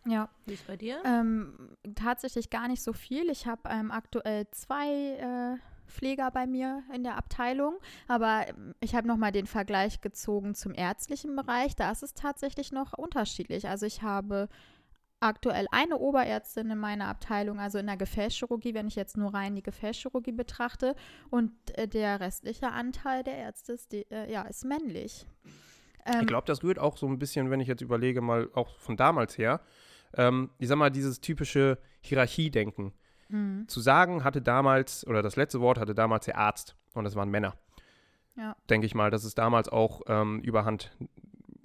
Ja. 0.09 0.29
Wie 0.45 0.53
ist 0.53 0.67
bei 0.67 0.77
dir? 0.77 1.01
Ähm, 1.05 1.75
tatsächlich 1.95 2.49
gar 2.49 2.67
nicht 2.67 2.83
so 2.83 2.93
viel. 2.93 3.29
Ich 3.29 3.47
habe 3.47 3.61
ähm, 3.69 3.91
aktuell 3.91 4.49
zwei 4.51 5.57
äh, 5.57 5.57
Pfleger 5.89 6.31
bei 6.31 6.47
mir 6.47 6.83
in 6.93 7.03
der 7.03 7.17
Abteilung, 7.17 7.77
aber 8.07 8.47
ähm, 8.47 8.73
ich 8.79 8.95
habe 8.95 9.07
nochmal 9.07 9.31
den 9.31 9.47
Vergleich 9.47 10.01
gezogen 10.01 10.55
zum 10.55 10.73
ärztlichen 10.73 11.35
Bereich. 11.35 11.75
Da 11.75 11.91
ist 11.91 12.03
es 12.03 12.13
tatsächlich 12.13 12.71
noch 12.71 12.93
unterschiedlich. 12.93 13.67
Also 13.67 13.85
ich 13.85 14.01
habe 14.01 14.49
aktuell 15.19 15.67
eine 15.71 15.97
Oberärztin 15.97 16.69
in 16.71 16.77
meiner 16.77 17.07
Abteilung, 17.07 17.59
also 17.59 17.77
in 17.77 17.87
der 17.87 17.97
Gefäßchirurgie, 17.97 18.73
wenn 18.73 18.87
ich 18.87 18.95
jetzt 18.95 19.17
nur 19.17 19.33
rein 19.33 19.55
die 19.55 19.63
Gefäßchirurgie 19.63 20.31
betrachte, 20.31 20.95
und 21.29 21.51
äh, 21.77 21.87
der 21.87 22.19
restliche 22.19 22.71
Anteil 22.71 23.23
der 23.23 23.37
Ärzte 23.37 23.73
ist, 23.73 23.91
die, 23.91 24.09
äh, 24.11 24.31
ja, 24.31 24.43
ist 24.43 24.65
männlich. 24.65 25.27
Ähm, 26.05 26.21
ich 26.21 26.27
glaube, 26.27 26.47
das 26.47 26.63
rührt 26.63 26.79
auch 26.79 26.97
so 26.97 27.07
ein 27.07 27.19
bisschen, 27.19 27.49
wenn 27.49 27.59
ich 27.59 27.67
jetzt 27.67 27.81
überlege, 27.81 28.21
mal 28.21 28.49
auch 28.53 28.77
von 28.79 28.95
damals 28.95 29.37
her, 29.37 29.61
ähm, 30.15 30.49
ich 30.57 30.67
sag 30.67 30.77
mal, 30.77 30.89
dieses 30.89 31.21
typische 31.21 31.77
Hierarchiedenken. 32.01 32.93
Mhm. 33.29 33.67
Zu 33.67 33.79
sagen 33.79 34.23
hatte 34.23 34.41
damals, 34.41 35.05
oder 35.07 35.21
das 35.21 35.35
letzte 35.35 35.61
Wort 35.61 35.79
hatte 35.79 35.93
damals 35.93 36.25
der 36.25 36.37
Arzt 36.37 36.75
und 36.93 37.03
das 37.03 37.15
waren 37.15 37.29
Männer. 37.29 37.55
Ja. 38.35 38.55
Denke 38.69 38.87
ich 38.87 38.95
mal, 38.95 39.11
dass 39.11 39.23
es 39.23 39.35
damals 39.35 39.69
auch 39.69 40.01
ähm, 40.07 40.39
überhand 40.41 40.91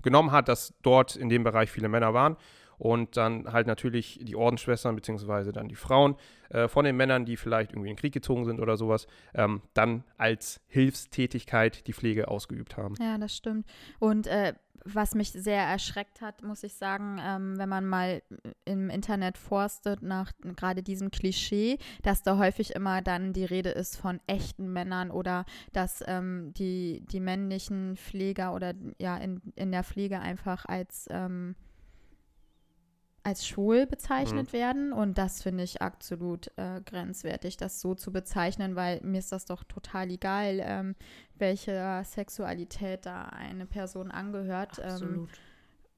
genommen 0.03 0.33
hat, 0.33 0.49
dass 0.49 0.75
dort 0.83 1.17
in 1.17 1.29
dem 1.29 1.45
Bereich 1.45 1.71
viele 1.71 1.89
Männer 1.89 2.13
waren 2.15 2.37
und 2.79 3.17
dann 3.17 3.53
halt 3.53 3.67
natürlich 3.67 4.19
die 4.23 4.37
Ordensschwestern 4.37 4.95
beziehungsweise 4.95 5.53
dann 5.53 5.69
die 5.69 5.75
Frauen 5.75 6.17
äh, 6.51 6.69
von 6.69 6.85
den 6.85 6.97
Männern, 6.97 7.25
die 7.25 7.37
vielleicht 7.37 7.73
irgendwie 7.73 7.91
in 7.91 7.97
den 7.97 8.01
Krieg 8.01 8.13
gezogen 8.13 8.45
sind 8.45 8.61
oder 8.61 8.77
sowas, 8.77 9.07
ähm, 9.35 9.63
dann 9.75 10.05
als 10.17 10.61
Hilfstätigkeit 10.67 11.87
die 11.87 11.93
Pflege 11.93 12.29
ausgeübt 12.29 12.77
haben. 12.77 12.95
Ja, 13.01 13.19
das 13.19 13.37
stimmt. 13.37 13.67
Und 13.99 14.27
äh, 14.27 14.55
was 14.85 15.15
mich 15.15 15.33
sehr 15.33 15.63
erschreckt 15.63 16.21
hat, 16.21 16.43
muss 16.43 16.63
ich 16.63 16.75
sagen, 16.75 17.19
ähm, 17.21 17.59
wenn 17.59 17.69
man 17.69 17.87
mal 17.87 18.23
im 18.65 18.91
Internet 18.91 19.39
forstet 19.39 20.03
nach 20.03 20.33
gerade 20.43 20.83
diesem 20.83 21.11
Klischee, 21.11 21.79
dass 22.03 22.23
da 22.23 22.37
häufig 22.37 22.75
immer 22.75 23.01
dann 23.01 23.33
die 23.33 23.47
Rede 23.47 23.71
ist 23.71 23.97
von 23.97 24.21
echten 24.27 24.73
Männern 24.73 25.11
oder 25.11 25.47
dass 25.73 26.05
ähm, 26.07 26.53
die, 26.55 27.03
die 27.11 27.21
männlichen 27.21 27.97
Pfleger 27.97 28.55
oder 28.55 28.75
ja 28.99 29.17
in, 29.17 29.41
in 29.57 29.73
der 29.73 29.85
Pflege 29.85 30.21
einfach 30.21 30.67
als 30.67 31.07
ähm, 31.11 31.57
als 33.25 33.47
schwul 33.47 33.87
bezeichnet 33.87 34.49
mhm. 34.49 34.53
werden. 34.53 34.93
Und 34.93 35.19
das 35.19 35.43
finde 35.43 35.65
ich 35.65 35.83
absolut 35.83 36.51
äh, 36.57 36.81
grenzwertig, 36.85 37.57
das 37.57 37.81
so 37.81 37.95
zu 37.95 38.13
bezeichnen, 38.13 38.77
weil 38.77 39.01
mir 39.03 39.19
ist 39.19 39.33
das 39.33 39.47
doch 39.47 39.65
total 39.65 40.11
egal, 40.11 40.61
ähm, 40.63 40.95
welche 41.37 42.03
Sexualität 42.05 43.07
da 43.07 43.25
eine 43.25 43.67
Person 43.67 44.11
angehört. 44.11 44.79
Ähm, 44.79 44.85
absolut. 44.85 45.17
Ähm, 45.17 45.29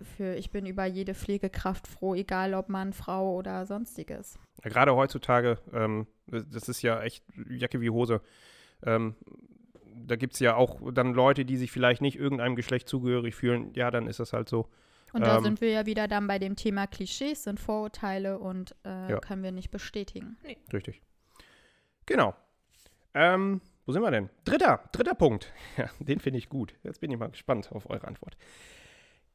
für 0.03 0.35
ich 0.35 0.51
bin 0.51 0.67
über 0.67 0.85
jede 0.85 1.15
Pflegekraft 1.15 1.87
froh, 1.87 2.15
egal 2.15 2.55
ob 2.55 2.69
Mann, 2.69 2.93
Frau 2.93 3.35
oder 3.35 3.65
sonstiges. 3.65 4.39
Gerade 4.63 4.95
heutzutage, 4.95 5.59
ähm, 5.73 6.07
das 6.27 6.69
ist 6.69 6.83
ja 6.83 7.01
echt 7.01 7.25
Jacke 7.49 7.81
wie 7.81 7.91
Hose. 7.91 8.21
Ähm, 8.83 9.15
da 10.07 10.17
gibt 10.17 10.35
es 10.35 10.41
ja 10.41 10.55
auch 10.55 10.93
dann 10.93 11.15
Leute, 11.15 11.45
die 11.45 11.57
sich 11.57 11.73
vielleicht 11.73 12.03
nicht 12.03 12.19
irgendeinem 12.19 12.57
Geschlecht 12.57 12.89
zugehörig 12.89 13.35
fühlen. 13.35 13.73
Ja, 13.75 13.91
dann 13.91 14.07
ist 14.07 14.21
das 14.21 14.33
halt 14.33 14.49
so. 14.49 14.69
Und 15.17 15.23
da 15.23 15.39
ähm, 15.39 15.45
sind 15.45 15.63
wir 15.63 15.71
ja 15.71 15.87
wieder 15.87 16.09
dann 16.09 16.27
bei 16.27 16.39
dem 16.39 16.57
Thema 16.57 16.87
Klischees, 16.87 17.45
sind 17.45 17.59
Vorurteile 17.59 18.39
und 18.39 18.77
äh, 18.85 19.13
ja. 19.13 19.19
können 19.19 19.43
wir 19.43 19.51
nicht 19.51 19.71
bestätigen. 19.71 20.37
Nee. 20.43 20.59
Richtig. 20.71 21.01
Genau. 22.05 22.35
Ähm, 23.15 23.63
wo 23.87 23.93
sind 23.93 24.03
wir 24.03 24.11
denn? 24.11 24.29
Dritter, 24.45 24.85
dritter 24.93 25.15
Punkt. 25.15 25.55
Ja, 25.79 25.89
den 26.01 26.21
finde 26.21 26.39
ich 26.39 26.51
gut. 26.51 26.75
Jetzt 26.83 27.01
bin 27.01 27.11
ich 27.11 27.17
mal 27.19 27.31
gespannt 27.31 27.73
auf 27.73 27.89
eure 27.89 28.07
Antwort. 28.07 28.37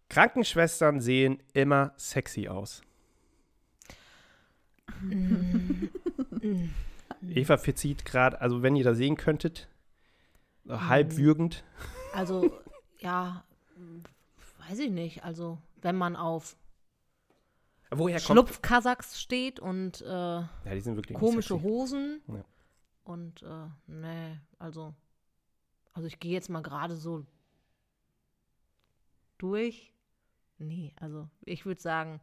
Krankenschwestern 0.09 1.01
sehen 1.01 1.41
immer 1.53 1.93
sexy 1.97 2.47
aus. 2.47 2.83
Eva 7.27 7.57
verzieht 7.57 8.05
gerade, 8.05 8.39
also 8.39 8.61
wenn 8.61 8.75
ihr 8.75 8.83
da 8.83 8.93
sehen 8.93 9.15
könntet, 9.15 9.67
halb 10.69 11.17
würgend. 11.17 11.63
Also, 12.13 12.51
ja, 12.99 13.43
weiß 14.69 14.77
ich 14.77 14.91
nicht. 14.91 15.23
Also, 15.23 15.57
wenn 15.81 15.95
man 15.95 16.15
auf 16.15 16.57
Woher 17.93 18.19
Schlupfkasachs 18.19 19.19
steht 19.19 19.59
und 19.59 20.01
äh, 20.01 20.05
ja, 20.05 20.47
komische 21.13 21.61
Hosen 21.61 22.21
ja. 22.27 22.43
und 23.03 23.43
äh, 23.43 23.67
nee, 23.87 24.39
also 24.59 24.93
also 25.93 26.07
ich 26.07 26.19
gehe 26.19 26.31
jetzt 26.31 26.49
mal 26.49 26.61
gerade 26.61 26.95
so 26.95 27.25
durch. 29.37 29.93
Nee, 30.57 30.93
also 30.99 31.27
ich 31.43 31.65
würde 31.65 31.81
sagen, 31.81 32.21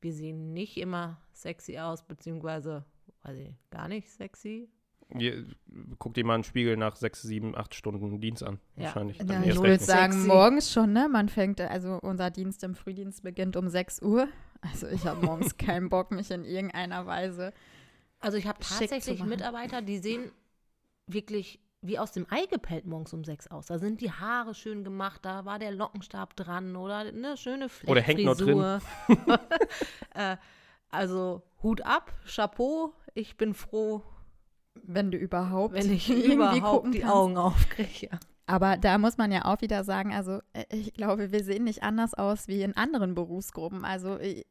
wir 0.00 0.12
sehen 0.12 0.52
nicht 0.52 0.76
immer 0.76 1.20
sexy 1.32 1.78
aus, 1.78 2.02
beziehungsweise, 2.02 2.84
weiß 3.22 3.38
ich, 3.38 3.54
gar 3.70 3.88
nicht 3.88 4.10
sexy. 4.10 4.70
Ihr, 5.16 5.46
guckt 5.98 6.16
dir 6.18 6.24
mal 6.24 6.34
einen 6.34 6.44
Spiegel 6.44 6.76
nach 6.76 6.96
sechs, 6.96 7.22
sieben, 7.22 7.56
acht 7.56 7.74
Stunden 7.74 8.20
Dienst 8.20 8.42
an. 8.42 8.58
Ja. 8.76 8.84
Wahrscheinlich. 8.84 9.18
Ja, 9.18 9.42
ich 9.42 9.56
würde 9.56 9.82
sagen, 9.82 10.12
sexy. 10.12 10.28
morgens 10.28 10.70
schon, 10.70 10.92
ne? 10.92 11.08
Man 11.08 11.28
fängt, 11.30 11.60
also 11.60 11.98
unser 12.02 12.30
Dienst 12.30 12.62
im 12.62 12.74
Frühdienst 12.74 13.22
beginnt 13.22 13.56
um 13.56 13.68
6 13.68 14.02
Uhr. 14.02 14.28
Also 14.60 14.86
ich 14.88 15.06
habe 15.06 15.24
morgens 15.24 15.56
keinen 15.58 15.88
Bock, 15.88 16.10
mich 16.10 16.30
in 16.30 16.44
irgendeiner 16.44 17.06
Weise. 17.06 17.52
Also 18.20 18.36
ich 18.36 18.46
habe 18.46 18.58
tatsächlich 18.60 19.24
Mitarbeiter, 19.24 19.80
die 19.80 19.98
sehen 19.98 20.30
wirklich 21.06 21.60
wie 21.80 21.98
aus 21.98 22.12
dem 22.12 22.26
Ei 22.30 22.46
gepellt 22.46 22.86
morgens 22.86 23.12
um 23.14 23.24
sechs 23.24 23.46
aus. 23.46 23.66
Da 23.66 23.78
sind 23.78 24.00
die 24.00 24.10
Haare 24.10 24.54
schön 24.54 24.82
gemacht, 24.82 25.24
da 25.24 25.44
war 25.44 25.58
der 25.58 25.70
Lockenstab 25.70 26.34
dran 26.34 26.74
oder 26.76 26.98
eine 26.98 27.36
schöne 27.36 27.68
Fläche. 27.68 27.90
Oder 27.92 28.00
hängt 28.00 28.24
noch 28.24 28.36
drin. 28.36 28.80
äh, 30.14 30.36
also 30.90 31.42
Hut 31.62 31.82
ab, 31.82 32.12
Chapeau. 32.26 32.92
Ich 33.14 33.36
bin 33.36 33.54
froh, 33.54 34.02
wenn 34.84 35.10
du 35.10 35.18
überhaupt, 35.18 35.74
wenn 35.74 35.92
ich 35.92 36.08
überhaupt 36.10 36.94
die 36.94 37.00
kannst. 37.00 37.14
Augen 37.14 37.36
aufkriege. 37.36 38.08
Ja. 38.10 38.18
Aber 38.46 38.78
da 38.78 38.96
muss 38.96 39.18
man 39.18 39.30
ja 39.30 39.44
auch 39.44 39.60
wieder 39.60 39.84
sagen, 39.84 40.14
also 40.14 40.40
äh, 40.54 40.64
ich 40.70 40.94
glaube, 40.94 41.32
wir 41.32 41.44
sehen 41.44 41.64
nicht 41.64 41.82
anders 41.82 42.14
aus 42.14 42.48
wie 42.48 42.62
in 42.62 42.76
anderen 42.76 43.14
Berufsgruppen. 43.14 43.84
Also 43.84 44.16
äh, 44.18 44.44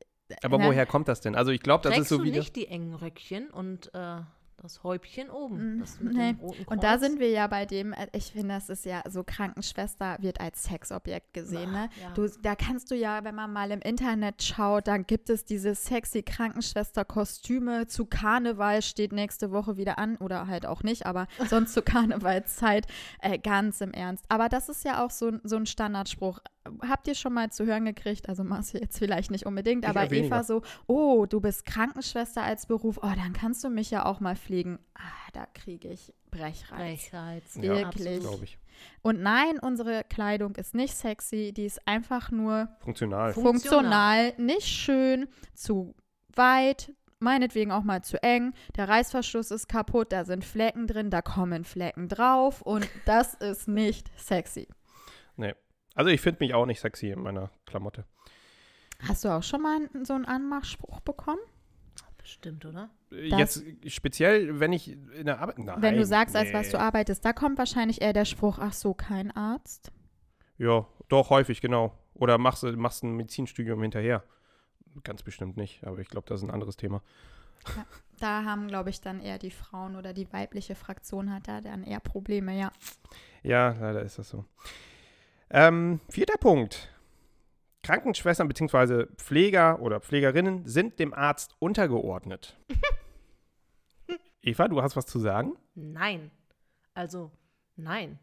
aber 0.43 0.59
woher 0.59 0.85
kommt 0.85 1.07
das 1.07 1.21
denn? 1.21 1.35
Also 1.35 1.51
ich 1.51 1.61
glaube, 1.61 1.89
das 1.89 1.97
ist 1.97 2.09
so 2.09 2.23
wie 2.23 2.31
nicht 2.31 2.55
die 2.55 2.67
engen 2.67 2.93
Röckchen 2.93 3.49
und 3.49 3.93
äh, 3.93 4.19
das 4.61 4.83
Häubchen 4.83 5.29
oben. 5.29 5.75
Mhm. 5.75 5.79
Das 5.79 5.99
nee. 6.01 6.35
Und 6.65 6.83
da 6.83 6.97
sind 6.97 7.19
wir 7.19 7.29
ja 7.29 7.47
bei 7.47 7.65
dem, 7.65 7.93
äh, 7.93 8.07
ich 8.11 8.31
finde, 8.31 8.55
das 8.55 8.69
ist 8.69 8.85
ja 8.85 9.03
so, 9.07 9.23
Krankenschwester 9.23 10.17
wird 10.19 10.41
als 10.41 10.63
Sexobjekt 10.63 11.33
gesehen. 11.33 11.71
Ne? 11.71 11.89
Ja. 12.01 12.11
Du, 12.13 12.27
da 12.41 12.55
kannst 12.55 12.89
du 12.91 12.95
ja, 12.95 13.23
wenn 13.23 13.35
man 13.35 13.53
mal 13.53 13.71
im 13.71 13.81
Internet 13.81 14.41
schaut, 14.41 14.87
dann 14.87 15.05
gibt 15.05 15.29
es 15.29 15.45
diese 15.45 15.75
sexy 15.75 16.23
Krankenschwester-Kostüme. 16.23 17.87
Zu 17.87 18.05
Karneval 18.05 18.81
steht 18.81 19.11
nächste 19.11 19.51
Woche 19.51 19.77
wieder 19.77 19.99
an 19.99 20.17
oder 20.17 20.47
halt 20.47 20.65
auch 20.65 20.83
nicht, 20.83 21.05
aber 21.05 21.27
sonst 21.47 21.73
zur 21.73 21.83
Karnevalszeit. 21.85 22.87
Äh, 23.21 23.37
ganz 23.37 23.81
im 23.81 23.91
Ernst. 23.91 24.25
Aber 24.29 24.49
das 24.49 24.69
ist 24.69 24.83
ja 24.83 25.05
auch 25.05 25.11
so, 25.11 25.33
so 25.43 25.55
ein 25.55 25.65
Standardspruch 25.65 26.39
habt 26.87 27.07
ihr 27.07 27.15
schon 27.15 27.33
mal 27.33 27.51
zu 27.51 27.65
hören 27.65 27.85
gekriegt, 27.85 28.29
also 28.29 28.43
Marci 28.43 28.77
jetzt 28.77 28.97
vielleicht 28.97 29.31
nicht 29.31 29.45
unbedingt, 29.45 29.83
ich 29.83 29.89
aber 29.89 30.11
Eva 30.11 30.43
so, 30.43 30.61
oh, 30.87 31.25
du 31.25 31.39
bist 31.41 31.65
Krankenschwester 31.65 32.43
als 32.43 32.65
Beruf, 32.65 32.99
oh, 33.01 33.11
dann 33.15 33.33
kannst 33.33 33.63
du 33.63 33.69
mich 33.69 33.91
ja 33.91 34.05
auch 34.05 34.19
mal 34.19 34.35
pflegen. 34.35 34.79
Ah, 34.95 35.31
da 35.33 35.45
kriege 35.53 35.89
ich 35.89 36.13
Brechreiz. 36.31 37.09
Brechreiz, 37.09 37.55
wirklich. 37.55 38.23
Ja, 38.23 38.29
ich. 38.43 38.57
Und 39.01 39.21
nein, 39.21 39.59
unsere 39.59 40.03
Kleidung 40.03 40.55
ist 40.55 40.75
nicht 40.75 40.95
sexy, 40.95 41.53
die 41.55 41.65
ist 41.65 41.87
einfach 41.87 42.31
nur 42.31 42.69
funktional. 42.79 43.33
Funktional, 43.33 44.33
nicht 44.37 44.67
schön, 44.67 45.27
zu 45.53 45.95
weit, 46.35 46.93
meinetwegen 47.19 47.71
auch 47.71 47.83
mal 47.83 48.03
zu 48.03 48.21
eng. 48.21 48.53
Der 48.75 48.87
Reißverschluss 48.87 49.51
ist 49.51 49.67
kaputt, 49.67 50.11
da 50.11 50.25
sind 50.25 50.45
Flecken 50.45 50.87
drin, 50.87 51.09
da 51.09 51.21
kommen 51.21 51.63
Flecken 51.63 52.07
drauf 52.07 52.61
und 52.61 52.87
das 53.05 53.33
ist 53.35 53.67
nicht 53.67 54.11
sexy. 54.19 54.67
Nee. 55.35 55.53
Also 55.97 56.11
ich 56.11 56.21
finde 56.21 56.43
mich 56.43 56.53
auch 56.53 56.67
nicht 56.67 56.79
sexy 56.79 57.09
in 57.09 57.23
meiner 57.23 57.49
Klamotte. 57.65 58.05
Hast 59.07 59.25
du 59.25 59.29
auch 59.29 59.41
schon 59.41 59.63
mal 59.63 59.89
so 60.03 60.13
einen 60.13 60.25
Anmachspruch 60.25 60.99
bekommen? 60.99 61.39
Bestimmt, 62.19 62.65
oder? 62.65 62.91
Äh, 63.11 63.35
jetzt 63.35 63.63
das, 63.83 63.93
speziell, 63.93 64.59
wenn 64.59 64.73
ich 64.73 64.91
in 64.91 65.25
der 65.25 65.39
Arbeit. 65.39 65.57
Nein, 65.57 65.81
wenn 65.81 65.97
du 65.97 66.05
sagst, 66.05 66.35
nee. 66.35 66.41
als 66.41 66.53
was 66.53 66.69
du 66.69 66.79
arbeitest, 66.79 67.25
da 67.25 67.33
kommt 67.33 67.57
wahrscheinlich 67.57 68.01
eher 68.01 68.13
der 68.13 68.25
Spruch, 68.25 68.59
ach 68.59 68.73
so, 68.73 68.93
kein 68.93 69.31
Arzt. 69.31 69.91
Ja, 70.59 70.85
doch, 71.09 71.31
häufig, 71.31 71.61
genau. 71.61 71.97
Oder 72.13 72.37
machst, 72.37 72.63
machst 72.63 73.03
ein 73.03 73.13
Medizinstudium 73.13 73.81
hinterher. 73.81 74.23
Ganz 75.03 75.23
bestimmt 75.23 75.57
nicht, 75.57 75.83
aber 75.83 75.97
ich 75.97 76.09
glaube, 76.09 76.27
das 76.27 76.41
ist 76.41 76.47
ein 76.47 76.53
anderes 76.53 76.77
Thema. 76.77 77.01
Ja, 77.75 77.85
da 78.19 78.43
haben, 78.43 78.67
glaube 78.67 78.91
ich, 78.91 79.01
dann 79.01 79.19
eher 79.19 79.39
die 79.39 79.51
Frauen 79.51 79.95
oder 79.95 80.13
die 80.13 80.31
weibliche 80.31 80.75
Fraktion 80.75 81.33
hat 81.33 81.47
da 81.47 81.61
dann 81.61 81.83
eher 81.83 82.01
Probleme, 82.01 82.55
ja. 82.55 82.71
Ja, 83.41 83.75
leider 83.79 84.03
ist 84.03 84.19
das 84.19 84.29
so. 84.29 84.45
Ähm, 85.49 85.99
vierter 86.09 86.37
Punkt. 86.37 86.89
Krankenschwestern 87.83 88.47
bzw. 88.47 89.05
Pfleger 89.15 89.81
oder 89.81 90.01
Pflegerinnen 90.01 90.65
sind 90.65 90.99
dem 90.99 91.13
Arzt 91.13 91.55
untergeordnet. 91.59 92.57
Eva, 94.41 94.67
du 94.67 94.81
hast 94.81 94.95
was 94.95 95.05
zu 95.05 95.19
sagen? 95.19 95.55
Nein. 95.75 96.31
Also, 96.93 97.31
nein. 97.75 98.19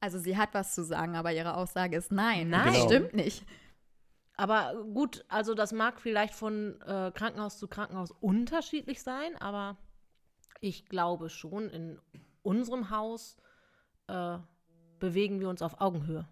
Also 0.00 0.18
sie 0.18 0.36
hat 0.36 0.52
was 0.52 0.74
zu 0.74 0.84
sagen, 0.84 1.16
aber 1.16 1.32
ihre 1.32 1.56
Aussage 1.56 1.96
ist 1.96 2.12
nein. 2.12 2.50
Nein, 2.50 2.72
genau. 2.72 2.86
stimmt 2.86 3.14
nicht. 3.14 3.44
Aber 4.36 4.84
gut, 4.92 5.24
also 5.28 5.54
das 5.54 5.72
mag 5.72 6.00
vielleicht 6.00 6.34
von 6.34 6.80
äh, 6.82 7.10
Krankenhaus 7.14 7.58
zu 7.58 7.68
Krankenhaus 7.68 8.10
unterschiedlich 8.10 9.02
sein, 9.02 9.34
aber 9.36 9.78
ich 10.60 10.86
glaube 10.86 11.30
schon, 11.30 11.70
in 11.70 11.98
unserem 12.42 12.90
Haus 12.90 13.38
äh, 14.08 14.38
bewegen 14.98 15.40
wir 15.40 15.48
uns 15.48 15.62
auf 15.62 15.80
Augenhöhe. 15.80 16.28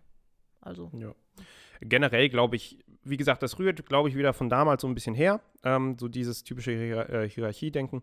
Also. 0.65 0.91
Ja. 0.99 1.15
Generell 1.81 2.29
glaube 2.29 2.57
ich, 2.57 2.79
wie 3.03 3.17
gesagt, 3.17 3.43
das 3.43 3.59
rührt, 3.59 3.87
glaube 3.87 4.09
ich, 4.09 4.17
wieder 4.17 4.33
von 4.33 4.49
damals 4.49 4.83
so 4.83 4.89
ein 4.89 4.95
bisschen 4.95 5.15
her. 5.15 5.41
Ähm, 5.63 5.97
so 5.99 6.09
dieses 6.09 6.45
typische 6.45 6.73
Hier 6.73 7.09
äh, 7.11 7.29
Hierarchiedenken. 7.29 8.03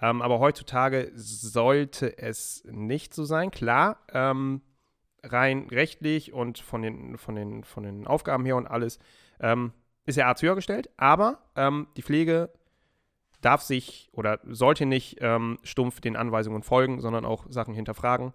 Ähm, 0.00 0.22
aber 0.22 0.38
heutzutage 0.38 1.10
sollte 1.14 2.16
es 2.18 2.64
nicht 2.70 3.12
so 3.12 3.24
sein. 3.24 3.50
Klar, 3.50 3.98
ähm, 4.12 4.62
rein 5.22 5.66
rechtlich 5.70 6.32
und 6.32 6.58
von 6.58 6.82
den, 6.82 7.18
von, 7.18 7.34
den, 7.34 7.64
von 7.64 7.82
den 7.82 8.06
Aufgaben 8.06 8.44
her 8.46 8.56
und 8.56 8.66
alles 8.66 8.98
ähm, 9.40 9.72
ist 10.06 10.16
der 10.16 10.26
Arzt 10.26 10.42
höher 10.42 10.54
gestellt. 10.54 10.88
Aber 10.96 11.42
ähm, 11.56 11.88
die 11.96 12.02
Pflege 12.02 12.50
darf 13.42 13.62
sich 13.62 14.08
oder 14.12 14.40
sollte 14.44 14.86
nicht 14.86 15.18
ähm, 15.20 15.58
stumpf 15.62 16.00
den 16.00 16.16
Anweisungen 16.16 16.62
folgen, 16.62 17.00
sondern 17.00 17.24
auch 17.24 17.46
Sachen 17.48 17.74
hinterfragen, 17.74 18.32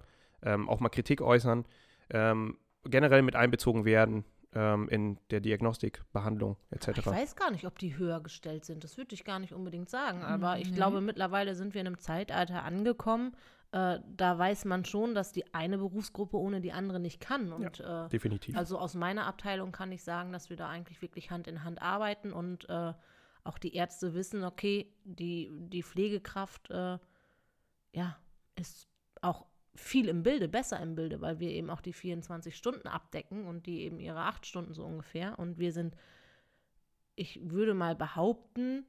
auch 0.68 0.80
mal 0.80 0.90
Kritik 0.90 1.22
äußern. 1.22 1.66
Ähm, 2.12 2.58
generell 2.86 3.22
mit 3.22 3.36
einbezogen 3.36 3.86
werden 3.86 4.26
ähm, 4.54 4.88
in 4.90 5.20
der 5.30 5.42
Diagnostik, 5.42 6.04
Behandlung 6.14 6.58
etc. 6.72 6.90
Ich 6.98 7.06
weiß 7.06 7.36
gar 7.36 7.52
nicht, 7.52 7.66
ob 7.66 7.78
die 7.78 7.98
höher 7.98 8.22
gestellt 8.22 8.66
sind. 8.66 8.84
Das 8.84 8.98
würde 8.98 9.14
ich 9.14 9.24
gar 9.24 9.40
nicht 9.40 9.54
unbedingt 9.54 9.90
sagen. 9.90 10.24
Aber 10.24 10.56
mhm. 10.56 10.62
ich 10.62 10.74
glaube, 10.74 11.02
mittlerweile 11.02 11.56
sind 11.56 11.74
wir 11.74 11.82
in 11.82 11.88
einem 11.88 12.00
Zeitalter 12.00 12.64
angekommen, 12.64 13.36
äh, 13.72 14.00
da 14.08 14.38
weiß 14.38 14.64
man 14.66 14.86
schon, 14.86 15.14
dass 15.16 15.34
die 15.34 15.54
eine 15.54 15.78
Berufsgruppe 15.78 16.38
ohne 16.38 16.62
die 16.62 16.72
andere 16.72 17.00
nicht 17.00 17.20
kann. 17.20 17.52
Und, 17.52 17.80
ja, 17.80 18.06
äh, 18.06 18.10
definitiv. 18.10 18.56
Also 18.56 18.80
aus 18.80 18.96
meiner 18.96 19.26
Abteilung 19.26 19.74
kann 19.74 19.92
ich 19.92 20.04
sagen, 20.04 20.32
dass 20.32 20.50
wir 20.50 20.56
da 20.56 20.70
eigentlich 20.70 21.02
wirklich 21.02 21.30
Hand 21.30 21.48
in 21.48 21.66
Hand 21.66 21.82
arbeiten 21.82 22.32
und 22.32 22.70
äh, 22.70 22.94
auch 23.44 23.58
die 23.58 23.76
Ärzte 23.76 24.14
wissen, 24.14 24.46
okay, 24.46 24.92
die, 25.04 25.52
die 25.52 25.84
Pflegekraft 25.84 26.70
äh, 26.72 26.98
ja, 27.92 28.18
ist 28.56 28.88
auch 29.22 29.46
viel 29.76 30.08
im 30.08 30.24
Bilde, 30.24 30.48
besser 30.48 30.80
im 30.80 30.96
Bilde, 30.96 31.22
weil 31.22 31.40
wir 31.40 31.50
eben 31.50 31.70
auch 31.70 31.82
die 31.82 31.94
24 31.94 32.56
Stunden 32.56 32.88
abdecken 32.88 33.46
und 33.46 33.66
die 33.66 33.82
eben 33.82 34.00
ihre 34.00 34.20
acht 34.20 34.46
Stunden 34.46 34.74
so 34.74 34.86
ungefähr. 34.86 35.38
Und 35.38 35.60
wir 35.60 35.72
sind, 35.72 35.96
ich 37.16 37.40
würde 37.44 37.74
mal 37.74 37.96
behaupten, 37.96 38.86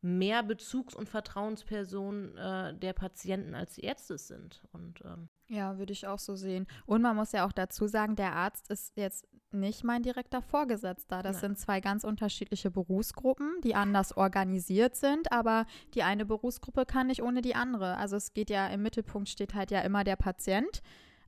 mehr 0.00 0.42
Bezugs- 0.42 0.94
und 0.94 1.08
Vertrauenspersonen 1.08 2.36
äh, 2.36 2.74
der 2.74 2.92
Patienten 2.92 3.54
als 3.54 3.74
die 3.74 3.82
Ärzte 3.82 4.16
sind. 4.18 4.62
Und, 4.72 5.00
ähm, 5.04 5.28
ja, 5.48 5.78
würde 5.78 5.92
ich 5.92 6.06
auch 6.06 6.18
so 6.18 6.36
sehen. 6.36 6.66
Und 6.86 7.02
man 7.02 7.16
muss 7.16 7.32
ja 7.32 7.46
auch 7.46 7.52
dazu 7.52 7.86
sagen, 7.86 8.14
der 8.14 8.34
Arzt 8.34 8.70
ist 8.70 8.96
jetzt 8.96 9.26
nicht 9.52 9.84
mein 9.84 10.02
direkter 10.02 10.42
Vorgesetzter. 10.42 11.22
Das 11.22 11.36
Nein. 11.36 11.40
sind 11.40 11.58
zwei 11.58 11.80
ganz 11.80 12.04
unterschiedliche 12.04 12.70
Berufsgruppen, 12.70 13.60
die 13.64 13.74
anders 13.74 14.16
organisiert 14.16 14.96
sind, 14.96 15.32
aber 15.32 15.66
die 15.94 16.02
eine 16.02 16.26
Berufsgruppe 16.26 16.84
kann 16.86 17.06
nicht 17.06 17.22
ohne 17.22 17.40
die 17.42 17.54
andere. 17.54 17.96
Also 17.96 18.16
es 18.16 18.34
geht 18.34 18.50
ja 18.50 18.66
im 18.68 18.82
Mittelpunkt 18.82 19.28
steht 19.28 19.54
halt 19.54 19.70
ja 19.70 19.80
immer 19.80 20.04
der 20.04 20.16
Patient. 20.16 20.82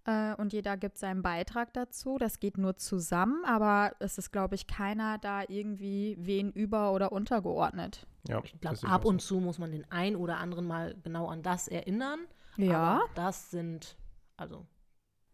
äh, 0.07 0.35
und 0.37 0.55
jeder 0.55 0.79
gibt 0.79 0.97
seinen 0.97 1.21
Beitrag 1.23 1.75
dazu. 1.75 2.17
Das 2.19 2.41
geht 2.41 2.57
nur 2.57 2.77
zusammen, 2.77 3.45
aber 3.45 3.93
es 3.99 4.17
ist, 4.17 4.33
glaube 4.33 4.55
ich, 4.55 4.67
keiner 4.67 5.19
da 5.19 5.43
irgendwie 5.47 6.17
wen 6.19 6.50
über- 6.53 6.93
oder 6.93 7.12
untergeordnet. 7.12 8.07
Ja, 8.27 8.41
ich 8.43 8.59
glaube, 8.61 8.79
ab 8.87 9.05
und 9.05 9.21
zu 9.21 9.41
muss 9.41 9.59
man 9.59 9.73
den 9.73 9.91
einen 9.91 10.17
oder 10.17 10.39
anderen 10.39 10.67
mal 10.67 10.95
genau 11.03 11.27
an 11.29 11.43
das 11.43 11.69
erinnern. 11.69 12.21
Ja. 12.57 12.95
Aber 12.95 13.03
das 13.15 13.50
sind, 13.50 13.97
also 14.39 14.67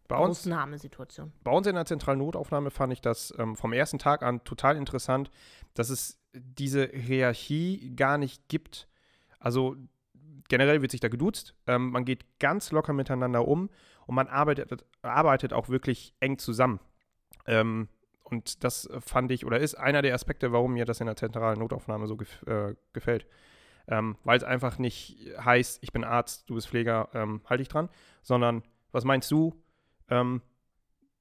bei 0.08 0.16
uns, 0.16 0.40
Ausnahmesituation. 0.40 1.32
Bei 1.42 1.50
uns 1.52 1.66
in 1.66 1.74
der 1.74 1.84
zentralen 1.84 2.18
Notaufnahme 2.18 2.70
fand 2.70 2.92
ich 2.92 3.00
das 3.00 3.34
ähm, 3.38 3.56
vom 3.56 3.72
ersten 3.72 3.98
Tag 3.98 4.22
an 4.22 4.44
total 4.44 4.76
interessant, 4.76 5.30
dass 5.74 5.90
es 5.90 6.20
diese 6.32 6.88
Hierarchie 6.88 7.94
gar 7.96 8.18
nicht 8.18 8.48
gibt. 8.48 8.88
Also 9.38 9.76
generell 10.48 10.82
wird 10.82 10.90
sich 10.90 11.00
da 11.00 11.08
geduzt, 11.08 11.54
ähm, 11.66 11.90
man 11.90 12.04
geht 12.04 12.38
ganz 12.38 12.70
locker 12.70 12.92
miteinander 12.92 13.46
um 13.46 13.70
und 14.06 14.14
man 14.14 14.28
arbeitet, 14.28 14.84
arbeitet 15.02 15.52
auch 15.52 15.68
wirklich 15.68 16.14
eng 16.20 16.38
zusammen. 16.38 16.80
Ähm, 17.46 17.88
und 18.22 18.64
das 18.64 18.88
fand 19.00 19.30
ich, 19.30 19.46
oder 19.46 19.60
ist 19.60 19.76
einer 19.76 20.02
der 20.02 20.14
Aspekte, 20.14 20.50
warum 20.52 20.72
mir 20.72 20.84
das 20.84 21.00
in 21.00 21.06
der 21.06 21.16
zentralen 21.16 21.60
Notaufnahme 21.60 22.08
so 22.08 22.16
gef 22.16 22.42
äh, 22.46 22.74
gefällt. 22.92 23.26
Ähm, 23.88 24.16
Weil 24.24 24.36
es 24.36 24.42
einfach 24.42 24.78
nicht 24.78 25.16
heißt, 25.38 25.78
ich 25.82 25.92
bin 25.92 26.02
Arzt, 26.02 26.50
du 26.50 26.54
bist 26.56 26.68
Pfleger, 26.68 27.08
ähm, 27.14 27.40
halte 27.46 27.62
ich 27.62 27.68
dran, 27.68 27.88
sondern 28.22 28.64
was 28.90 29.04
meinst 29.04 29.30
du? 29.30 29.54
Ähm, 30.10 30.42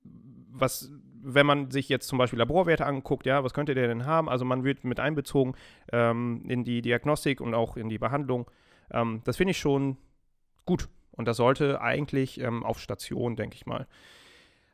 was, 0.03 0.91
wenn 1.21 1.45
man 1.45 1.71
sich 1.71 1.89
jetzt 1.89 2.07
zum 2.07 2.17
Beispiel 2.17 2.39
Laborwerte 2.39 2.85
anguckt, 2.85 3.25
ja, 3.25 3.43
was 3.43 3.53
könnte 3.53 3.75
der 3.75 3.87
denn 3.87 4.05
haben? 4.05 4.29
Also 4.29 4.45
man 4.45 4.63
wird 4.63 4.83
mit 4.83 4.99
einbezogen 4.99 5.55
ähm, 5.91 6.43
in 6.47 6.63
die 6.63 6.81
Diagnostik 6.81 7.41
und 7.41 7.53
auch 7.53 7.77
in 7.77 7.89
die 7.89 7.97
Behandlung. 7.97 8.49
Ähm, 8.91 9.21
das 9.25 9.37
finde 9.37 9.51
ich 9.51 9.57
schon 9.57 9.97
gut. 10.65 10.89
Und 11.11 11.27
das 11.27 11.37
sollte 11.37 11.81
eigentlich 11.81 12.39
ähm, 12.39 12.63
auf 12.63 12.79
Station, 12.79 13.35
denke 13.35 13.55
ich 13.55 13.65
mal, 13.65 13.87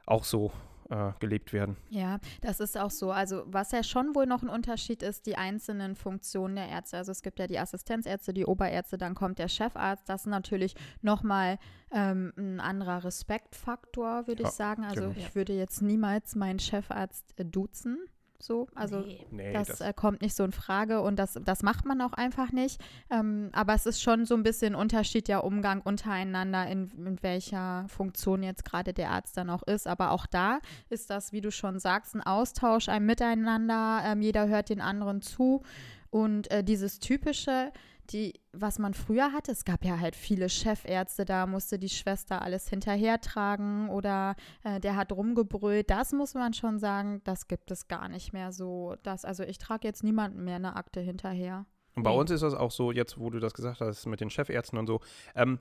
auch 0.06 0.24
so 0.24 0.52
äh, 0.92 1.14
gelebt 1.20 1.54
werden. 1.54 1.78
Ja, 1.90 2.20
das 2.42 2.60
ist 2.60 2.78
auch 2.78 2.92
so. 2.92 3.12
Also 3.12 3.44
was 3.46 3.72
ja 3.72 3.82
schon 3.82 4.14
wohl 4.14 4.26
noch 4.26 4.44
ein 4.44 4.50
Unterschied 4.50 5.02
ist, 5.02 5.26
die 5.26 5.38
einzelnen 5.38 5.96
Funktionen 5.96 6.58
der 6.58 6.68
Ärzte. 6.68 6.98
Also 6.98 7.12
es 7.12 7.22
gibt 7.22 7.40
ja 7.40 7.48
die 7.48 7.58
Assistenzärzte, 7.58 8.34
die 8.34 8.46
Oberärzte, 8.46 8.98
dann 8.98 9.16
kommt 9.16 9.40
der 9.40 9.48
Chefarzt. 9.48 10.08
Das 10.10 10.22
ist 10.22 10.28
natürlich 10.28 10.76
nochmal 11.02 11.58
ähm, 11.92 12.34
ein 12.38 12.60
anderer 12.60 13.04
Respektfaktor, 13.06 14.28
würde 14.28 14.44
ja, 14.44 14.50
ich 14.50 14.56
sagen. 14.56 14.84
Also 14.84 15.02
genau. 15.02 15.14
ich 15.18 15.34
würde 15.34 15.54
jetzt 15.54 15.82
niemals 15.82 16.36
meinen 16.36 16.60
Chefarzt 16.60 17.34
duzen. 17.38 17.98
So, 18.42 18.68
also 18.76 19.00
nee. 19.00 19.26
Nee, 19.32 19.54
das, 19.54 19.68
das 19.68 19.82
äh, 19.82 19.94
kommt 19.94 20.22
nicht 20.22 20.36
so 20.36 20.44
in 20.44 20.52
Frage 20.52 21.02
und 21.02 21.18
das, 21.18 21.40
das 21.46 21.64
macht 21.64 21.86
man 21.86 22.02
auch 22.02 22.14
einfach 22.14 22.52
nicht. 22.52 22.82
Ähm, 23.10 23.50
aber 23.54 23.74
es 23.74 23.86
ist 23.86 24.02
schon 24.02 24.26
so 24.26 24.36
ein 24.36 24.44
bisschen 24.44 24.76
Unterschied 24.76 25.28
der 25.28 25.44
Umgang 25.44 25.82
untereinander, 25.82 26.68
in, 26.68 26.90
in 26.98 27.22
welcher 27.22 27.86
Funktion 27.88 28.44
jetzt 28.44 28.66
gerade 28.66 28.94
der 28.94 29.12
Arzt 29.12 29.38
dann 29.38 29.50
auch 29.50 29.64
ist. 29.64 29.88
Aber 29.88 30.12
auch 30.12 30.26
da 30.26 30.60
ist 30.90 31.10
das, 31.10 31.32
wie 31.32 31.42
du 31.42 31.52
schon 31.52 31.80
sagst, 31.80 32.16
ein 32.16 32.22
Austausch, 32.22 32.90
ein 32.90 33.06
Miteinander. 33.06 34.02
Ähm, 34.06 34.22
jeder 34.22 34.48
hört 34.48 34.70
den 34.70 34.82
anderen 34.82 35.22
zu. 35.22 35.62
Und 36.10 36.52
äh, 36.52 36.64
dieses 36.64 37.00
typische, 37.00 37.72
die, 38.14 38.34
was 38.52 38.80
man 38.80 38.94
früher 38.94 39.32
hatte, 39.32 39.52
es 39.52 39.66
gab 39.66 39.86
ja 39.86 40.00
halt 40.00 40.16
viele 40.16 40.50
Chefärzte, 40.50 41.26
da 41.26 41.48
musste 41.48 41.80
die 41.80 41.90
Schwester 41.90 42.42
alles 42.42 42.68
hinterhertragen 42.70 43.90
oder 43.90 44.36
äh, 44.64 44.80
der 44.80 44.96
hat 44.96 45.12
rumgebrüllt. 45.12 45.90
Das 45.90 46.12
muss 46.12 46.34
man 46.34 46.54
schon 46.54 46.80
sagen, 46.80 47.22
das 47.24 47.48
gibt 47.48 47.72
es 47.72 47.88
gar 47.88 48.10
nicht 48.10 48.34
mehr 48.34 48.52
so. 48.52 48.96
Das, 49.04 49.26
also 49.26 49.44
ich 49.44 49.58
trage 49.58 49.88
jetzt 49.88 50.04
niemanden 50.04 50.44
mehr 50.44 50.58
eine 50.58 50.76
Akte 50.76 51.00
hinterher. 51.00 51.66
Und 51.96 52.04
bei 52.04 52.12
nee. 52.12 52.18
uns 52.18 52.32
ist 52.32 52.44
das 52.44 52.54
auch 52.54 52.72
so, 52.72 52.92
jetzt 52.92 53.20
wo 53.20 53.30
du 53.30 53.40
das 53.40 53.54
gesagt 53.54 53.82
hast, 53.82 54.06
mit 54.06 54.22
den 54.22 54.30
Chefärzten 54.30 54.78
und 54.78 54.88
so, 54.88 55.02
ähm, 55.36 55.60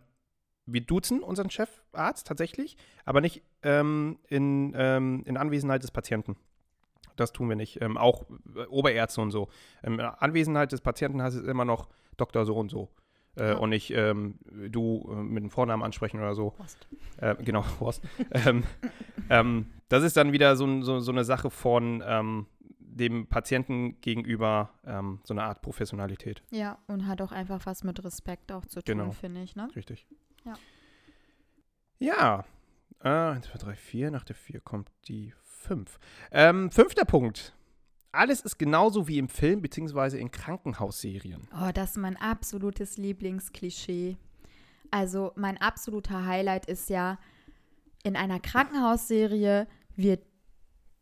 wir 0.66 0.82
duzen 0.82 1.22
unseren 1.22 1.50
Chefarzt 1.50 2.26
tatsächlich, 2.26 2.76
aber 3.04 3.20
nicht 3.20 3.42
ähm, 3.62 4.18
in, 4.28 4.72
ähm, 4.76 5.22
in 5.26 5.36
Anwesenheit 5.36 5.82
des 5.82 5.90
Patienten. 5.90 6.36
Das 7.20 7.32
tun 7.32 7.48
wir 7.48 7.56
nicht. 7.56 7.80
Ähm, 7.82 7.96
auch 7.96 8.24
äh, 8.56 8.64
Oberärzte 8.66 9.20
und 9.20 9.30
so. 9.30 9.48
Ähm, 9.82 9.94
in 9.94 10.00
Anwesenheit 10.00 10.72
des 10.72 10.80
Patienten 10.80 11.22
heißt 11.22 11.36
es 11.36 11.46
immer 11.46 11.64
noch 11.64 11.88
Doktor 12.16 12.46
so 12.46 12.56
und 12.56 12.70
so. 12.70 12.88
Äh. 13.36 13.54
Und 13.54 13.70
nicht 13.70 13.90
ähm, 13.90 14.38
du 14.50 15.06
äh, 15.10 15.22
mit 15.22 15.42
dem 15.42 15.50
Vornamen 15.50 15.82
ansprechen 15.82 16.18
oder 16.18 16.34
so. 16.34 16.54
Horst. 16.58 16.88
Äh, 17.18 17.36
genau, 17.42 17.64
Horst. 17.80 18.02
Ähm, 18.30 18.64
ähm, 19.28 19.66
das 19.88 20.02
ist 20.02 20.16
dann 20.16 20.32
wieder 20.32 20.56
so, 20.56 20.82
so, 20.82 21.00
so 21.00 21.12
eine 21.12 21.24
Sache 21.24 21.50
von 21.50 22.02
ähm, 22.06 22.46
dem 22.78 23.26
Patienten 23.26 24.00
gegenüber 24.00 24.70
ähm, 24.84 25.20
so 25.24 25.34
eine 25.34 25.44
Art 25.44 25.62
Professionalität. 25.62 26.42
Ja, 26.50 26.78
und 26.86 27.06
hat 27.06 27.20
auch 27.22 27.32
einfach 27.32 27.64
was 27.66 27.84
mit 27.84 28.02
Respekt 28.04 28.50
auch 28.50 28.66
zu 28.66 28.82
tun, 28.82 28.98
genau. 28.98 29.10
finde 29.12 29.42
ich. 29.42 29.56
Ne? 29.56 29.68
Richtig. 29.76 30.06
Ja. 30.44 30.54
Ja. 31.98 32.44
Äh, 33.02 33.34
1, 33.34 33.46
2, 33.46 33.58
3, 33.58 33.76
4. 33.76 34.10
Nach 34.10 34.24
der 34.24 34.36
4 34.36 34.60
kommt 34.60 34.90
die 35.08 35.32
5. 35.60 35.98
Ähm, 36.32 36.70
fünfter 36.70 37.04
Punkt. 37.04 37.54
Alles 38.12 38.40
ist 38.40 38.58
genauso 38.58 39.06
wie 39.06 39.18
im 39.18 39.28
Film 39.28 39.62
bzw. 39.62 40.18
in 40.18 40.30
Krankenhausserien. 40.30 41.48
Oh, 41.54 41.70
das 41.72 41.90
ist 41.90 41.96
mein 41.96 42.16
absolutes 42.16 42.96
Lieblingsklischee. 42.96 44.16
Also 44.90 45.32
mein 45.36 45.58
absoluter 45.58 46.26
Highlight 46.26 46.66
ist 46.66 46.90
ja, 46.90 47.18
in 48.02 48.16
einer 48.16 48.40
Krankenhausserie 48.40 49.68
wird 49.94 50.24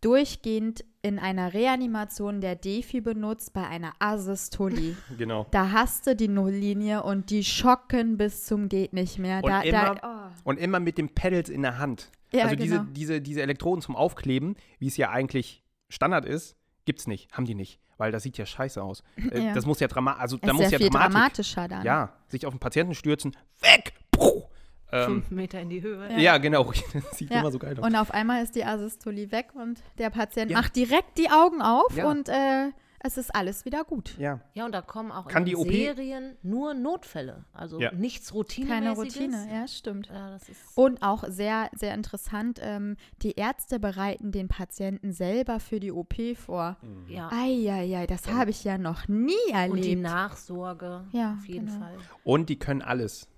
durchgehend 0.01 0.85
in 1.01 1.19
einer 1.19 1.55
Reanimation 1.55 2.41
der 2.41 2.57
Defi 2.57 3.01
benutzt 3.01 3.53
bei 3.53 3.67
einer 3.67 3.95
Asystolie. 3.99 4.97
Genau. 5.17 5.47
Da 5.51 5.73
hast 5.73 6.07
du 6.07 6.15
die 6.15 6.29
Nulllinie 6.29 7.03
und 7.03 7.31
die 7.31 7.45
schocken 7.45 8.17
bis 8.19 8.45
zum 8.45 8.69
geht 8.69 8.93
nicht 8.93 9.19
mehr. 9.19 9.43
Und, 9.43 9.51
da, 9.51 9.63
immer, 9.63 9.95
da, 9.95 10.29
oh. 10.29 10.51
und 10.51 10.59
immer 10.59 10.81
mit 10.81 10.99
den 10.99 11.15
Pedals 11.15 11.49
in 11.49 11.63
der 11.63 11.79
Hand. 11.79 12.11
Ja, 12.33 12.45
also 12.45 12.57
genau. 12.57 12.85
diese, 12.85 12.87
diese, 12.93 13.21
diese 13.21 13.43
Elektroden 13.43 13.83
zum 13.83 13.97
Aufkleben, 13.97 14.57
wie 14.79 14.89
es 14.89 14.97
ja 14.97 15.11
eigentlich 15.11 15.65
Standard 15.89 16.25
ist, 16.25 16.59
Gibt's 16.89 17.07
nicht, 17.07 17.31
haben 17.33 17.45
die 17.45 17.55
nicht, 17.55 17.81
weil 17.99 18.13
das 18.13 18.23
sieht 18.23 18.39
ja 18.39 18.47
scheiße 18.47 18.83
aus. 18.83 19.03
Äh, 19.31 19.45
ja. 19.45 19.53
Das 19.53 19.67
muss 19.67 19.79
ja 19.79 19.89
dramatisch, 19.89 20.23
also 20.23 20.37
da 20.39 20.55
muss 20.55 20.71
ja 20.71 20.79
viel 20.79 20.89
Dramatik, 20.89 21.13
dramatischer 21.13 21.69
dann. 21.69 21.85
Ja, 21.85 22.15
sich 22.29 22.47
auf 22.47 22.55
den 22.55 22.61
Patienten 22.61 22.95
stürzen, 22.95 23.37
weg, 23.61 23.93
Puh. 24.11 24.45
Ähm, 24.91 25.05
Fünf 25.05 25.31
Meter 25.31 25.61
in 25.61 25.69
die 25.69 25.83
Höhe. 25.83 26.11
Ja, 26.13 26.19
ja 26.19 26.39
genau. 26.39 26.73
Das 26.95 27.19
sieht 27.19 27.29
ja. 27.31 27.41
immer 27.41 27.53
so 27.53 27.59
geil 27.59 27.79
aus. 27.79 27.85
Und 27.85 27.95
auf 27.95 28.11
einmal 28.11 28.43
ist 28.43 28.55
die 28.55 28.65
Asystolie 28.65 29.31
weg 29.33 29.49
und 29.53 29.83
der 29.99 30.09
Patient 30.09 30.51
macht 30.51 30.77
direkt 30.77 31.19
die 31.19 31.29
Augen 31.29 31.61
auf 31.61 31.95
und 31.95 32.31
äh, 32.31 32.71
es 33.01 33.17
ist 33.17 33.35
alles 33.35 33.65
wieder 33.65 33.85
gut. 33.85 34.17
Ja. 34.19 34.41
Ja, 34.55 34.65
und 34.65 34.73
da 34.73 34.83
kommen 34.83 35.13
auch 35.13 35.29
Kann 35.29 35.47
in 35.47 35.57
den 35.57 35.71
Serien 35.71 36.37
nur 36.43 36.75
Notfälle. 36.75 37.45
Also 37.53 37.81
ja. 37.81 37.93
nichts 37.93 38.35
Routinemäßiges. 38.35 38.85
Keine 38.85 38.97
Routine, 38.97 39.49
ja, 39.53 39.69
stimmt. 39.69 40.09
Ja, 40.09 40.39
und 40.75 41.03
auch 41.03 41.25
sehr, 41.29 41.71
sehr 41.77 41.95
interessant, 41.95 42.59
ähm, 42.63 42.97
die 43.23 43.33
Ärzte 43.33 43.79
bereiten 43.79 44.33
den 44.33 44.49
Patienten 44.49 45.13
selber 45.13 45.61
für 45.61 45.81
die 45.81 45.93
OP 45.93 46.15
vor. 46.37 46.77
Mhm. 46.83 47.13
Ja. 47.13 47.31
Eieiei, 47.33 48.07
das 48.07 48.27
ja. 48.27 48.35
habe 48.35 48.51
ich 48.51 48.65
ja 48.65 48.79
noch 48.79 49.07
nie 49.07 49.35
erlebt. 49.53 49.77
Und 49.77 49.85
die 49.85 49.97
Nachsorge, 49.97 51.05
ja, 51.13 51.37
auf 51.39 51.47
jeden 51.47 51.67
genau. 51.67 51.79
Fall. 51.79 51.97
Und 52.25 52.49
die 52.49 52.59
können 52.59 52.83
alles. 52.83 53.29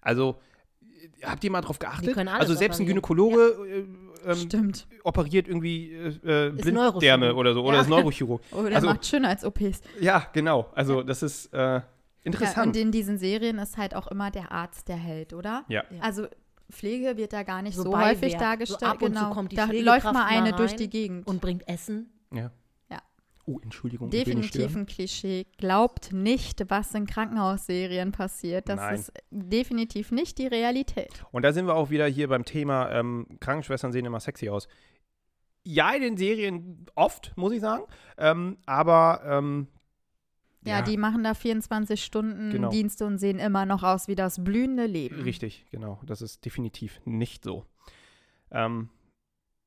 Also 0.00 0.40
habt 1.22 1.44
ihr 1.44 1.50
mal 1.50 1.60
drauf 1.60 1.78
geachtet? 1.78 2.16
also 2.16 2.54
selbst 2.54 2.80
ein 2.80 2.86
Gynäkologe 2.86 3.56
ja. 3.58 3.74
äh, 3.76 3.86
ähm, 4.24 4.72
operiert 5.04 5.48
irgendwie 5.48 5.92
äh, 5.92 6.48
äh 6.48 6.50
Blinddärme 6.50 7.34
oder 7.34 7.54
so 7.54 7.62
oder 7.62 7.76
ja. 7.76 7.82
ist 7.82 7.88
Neurochirurg. 7.88 8.42
Oder 8.52 8.76
also, 8.76 8.88
macht 8.88 9.06
schöner 9.06 9.28
als 9.28 9.44
OPs. 9.44 9.80
Ja, 10.00 10.26
genau. 10.32 10.70
Also 10.74 11.02
das 11.02 11.22
ist 11.22 11.52
äh, 11.52 11.80
interessant. 12.22 12.56
Ja, 12.56 12.62
und 12.64 12.76
in 12.76 12.92
diesen 12.92 13.18
Serien 13.18 13.58
ist 13.58 13.76
halt 13.76 13.94
auch 13.94 14.06
immer 14.06 14.30
der 14.30 14.52
Arzt 14.52 14.88
der 14.88 14.96
Held, 14.96 15.32
oder? 15.32 15.64
Ja. 15.68 15.84
Also 16.00 16.26
Pflege 16.70 17.16
wird 17.16 17.32
da 17.32 17.42
gar 17.42 17.62
nicht 17.62 17.76
so, 17.76 17.82
so 17.82 17.98
häufig 17.98 18.36
dargestellt. 18.36 18.80
So 18.80 18.86
ab 18.86 19.02
und 19.02 19.12
genau. 19.12 19.28
zu 19.28 19.34
kommt 19.34 19.52
die 19.52 19.56
da 19.56 19.66
läuft 19.66 20.12
mal 20.12 20.26
eine 20.26 20.52
durch 20.52 20.76
die 20.76 20.88
Gegend 20.88 21.26
und 21.26 21.40
bringt 21.40 21.68
Essen. 21.68 22.10
Ja. 22.32 22.50
Oh, 23.46 23.58
Entschuldigung. 23.62 24.08
Definitiv 24.10 24.74
ein 24.74 24.86
Klischee. 24.86 25.46
Glaubt 25.58 26.12
nicht, 26.12 26.64
was 26.70 26.94
in 26.94 27.06
Krankenhausserien 27.06 28.10
passiert. 28.12 28.68
Das 28.68 28.76
Nein. 28.76 28.94
ist 28.94 29.12
definitiv 29.30 30.12
nicht 30.12 30.38
die 30.38 30.46
Realität. 30.46 31.24
Und 31.30 31.42
da 31.42 31.52
sind 31.52 31.66
wir 31.66 31.74
auch 31.74 31.90
wieder 31.90 32.06
hier 32.06 32.28
beim 32.28 32.44
Thema, 32.44 32.90
ähm, 32.90 33.26
Krankenschwestern 33.40 33.92
sehen 33.92 34.06
immer 34.06 34.20
sexy 34.20 34.48
aus. 34.48 34.66
Ja, 35.62 35.92
in 35.92 36.02
den 36.02 36.16
Serien 36.16 36.86
oft, 36.94 37.32
muss 37.36 37.52
ich 37.52 37.60
sagen. 37.60 37.84
Ähm, 38.16 38.56
aber 38.66 39.22
ähm, 39.26 39.68
ja, 40.66 40.78
ja, 40.78 40.82
die 40.82 40.96
machen 40.96 41.22
da 41.24 41.34
24 41.34 42.02
Stunden 42.02 42.50
genau. 42.50 42.70
Dienste 42.70 43.04
und 43.04 43.18
sehen 43.18 43.38
immer 43.38 43.66
noch 43.66 43.82
aus 43.82 44.08
wie 44.08 44.14
das 44.14 44.42
blühende 44.42 44.86
Leben. 44.86 45.20
Richtig, 45.20 45.66
genau. 45.70 46.00
Das 46.06 46.22
ist 46.22 46.44
definitiv 46.44 47.00
nicht 47.04 47.44
so. 47.44 47.66
Ähm, 48.50 48.88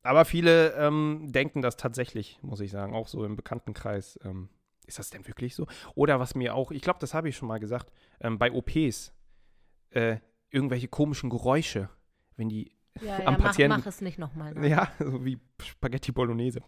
aber 0.08 0.26
viele 0.26 0.74
ähm, 0.74 1.32
denken 1.32 1.62
das 1.62 1.78
tatsächlich, 1.78 2.40
muss 2.42 2.62
ich 2.62 2.72
sagen, 2.72 2.96
auch 2.96 3.08
so 3.08 3.26
im 3.26 3.36
Bekanntenkreis. 3.36 4.20
Ähm, 4.24 4.50
ist 4.86 5.00
das 5.00 5.10
denn 5.10 5.28
wirklich 5.28 5.54
so? 5.54 5.68
Oder 5.96 6.20
was 6.20 6.34
mir 6.34 6.56
auch, 6.56 6.72
ich 6.72 6.82
glaube, 6.82 7.00
das 7.00 7.14
habe 7.14 7.28
ich 7.28 7.36
schon 7.36 7.50
mal 7.50 7.60
gesagt, 7.60 7.92
ähm, 8.22 8.40
bei 8.40 8.52
OPs, 8.52 9.14
äh, 9.90 10.18
irgendwelche 10.50 10.88
komischen 10.88 11.30
Geräusche, 11.30 11.90
wenn 12.38 12.48
die 12.48 12.72
ja, 13.02 13.18
am 13.26 13.34
ja, 13.34 13.40
Patienten. 13.40 13.70
Mach, 13.70 13.86
mach 13.86 13.88
es 13.88 14.02
nicht 14.02 14.20
nochmal. 14.20 14.54
Ne? 14.54 14.68
Ja, 14.68 14.90
so 15.00 15.24
wie 15.24 15.40
Spaghetti 15.62 16.12
Bolognese. 16.12 16.62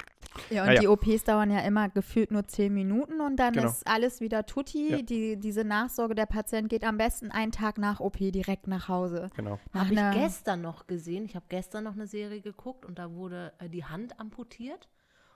Ja, 0.50 0.64
und 0.64 0.68
naja. 0.68 0.82
die 0.82 0.88
OPs 0.88 1.24
dauern 1.24 1.52
ja 1.52 1.60
immer 1.60 1.90
gefühlt 1.90 2.32
nur 2.32 2.48
zehn 2.48 2.74
Minuten 2.74 3.22
und 3.22 3.38
dann 3.38 3.54
genau. 3.54 3.68
ist 3.68 3.88
alles 3.88 4.22
wieder 4.22 4.46
tutti. 4.46 4.92
Ja. 4.92 5.02
Die, 5.02 5.38
diese 5.38 5.64
Nachsorge, 5.64 6.16
der 6.16 6.26
Patient 6.26 6.70
geht 6.70 6.84
am 6.84 6.98
besten 6.98 7.32
einen 7.32 7.52
Tag 7.52 7.78
nach 7.78 8.00
OP 8.00 8.18
direkt 8.18 8.68
nach 8.68 8.88
Hause. 8.88 9.30
Genau. 9.36 9.60
Habe 9.74 9.94
ich 9.94 10.22
gestern 10.22 10.62
noch 10.62 10.88
gesehen. 10.88 11.26
Ich 11.26 11.36
habe 11.36 11.46
gestern 11.50 11.84
noch 11.84 11.94
eine 11.94 12.08
Serie 12.08 12.42
geguckt 12.42 12.86
und 12.86 13.00
da 13.00 13.12
wurde 13.14 13.54
äh, 13.60 13.70
die 13.70 13.86
Hand 13.86 14.20
amputiert. 14.20 14.88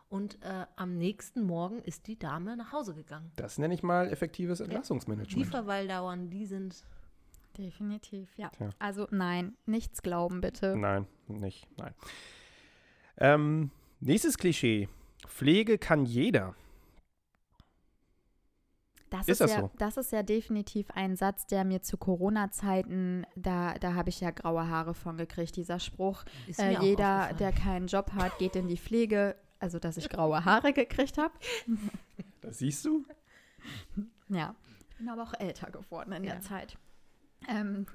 Und 0.10 0.36
äh, 0.44 0.68
am 0.76 0.96
nächsten 1.00 1.42
Morgen 1.42 1.80
ist 1.80 2.06
die 2.06 2.20
Dame 2.20 2.56
nach 2.56 2.72
Hause 2.72 2.94
gegangen. 2.94 3.32
Das 3.36 3.58
nenne 3.58 3.74
ich 3.74 3.82
mal 3.82 4.10
effektives 4.10 4.60
Entlassungsmanagement. 4.60 5.36
Lieferweildauern, 5.36 6.30
die 6.30 6.46
sind. 6.46 6.86
Definitiv, 7.58 8.30
ja. 8.38 8.50
Tja. 8.50 8.70
Also 8.80 9.08
nein, 9.12 9.56
nichts 9.66 10.02
glauben 10.02 10.42
bitte. 10.42 10.76
Nein, 10.76 11.08
nicht, 11.28 11.68
nein. 11.78 11.94
Ähm, 13.18 13.72
Nächstes 14.06 14.38
Klischee. 14.38 14.90
Pflege 15.28 15.78
kann 15.78 16.06
jeder. 16.06 16.56
Das 19.10 19.22
ist, 19.22 19.30
ist 19.30 19.42
das 19.42 19.52
ja, 19.52 19.60
so? 19.62 19.72
Das 19.78 19.96
ist 19.96 20.12
ja 20.12 20.24
definitiv 20.24 20.92
ein 20.92 21.16
Satz, 21.16 21.46
der 21.46 21.64
mir 21.64 21.82
zu 21.82 21.98
Corona-Zeiten, 21.98 23.26
da, 23.38 23.76
da 23.76 23.94
habe 23.94 24.10
ich 24.10 24.20
ja 24.20 24.32
graue 24.32 24.68
Haare 24.68 24.94
von 24.94 25.16
gekriegt. 25.16 25.56
Dieser 25.56 25.80
Spruch, 25.80 26.26
äh, 26.58 26.82
jeder, 26.82 27.32
der 27.40 27.54
keinen 27.54 27.88
Job 27.88 28.12
hat, 28.12 28.38
geht 28.40 28.58
in 28.58 28.68
die 28.68 28.78
Pflege. 28.78 29.38
Also, 29.60 29.80
dass 29.80 29.96
ich 29.96 30.10
graue 30.10 30.44
Haare 30.44 30.74
gekriegt 30.74 31.18
habe. 31.18 31.34
Das 32.42 32.58
siehst 32.58 32.84
du? 32.84 33.06
Ja, 34.28 34.54
ich 34.90 34.98
bin 34.98 35.08
aber 35.08 35.24
auch 35.24 35.34
älter 35.40 35.72
geworden 35.72 36.12
in 36.12 36.26
ja. 36.26 36.34
der 36.34 36.42
Zeit. 36.42 36.78
Ähm, 37.50 37.86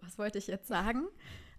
was 0.00 0.18
wollte 0.18 0.38
ich 0.38 0.46
jetzt 0.46 0.68
sagen? 0.68 1.08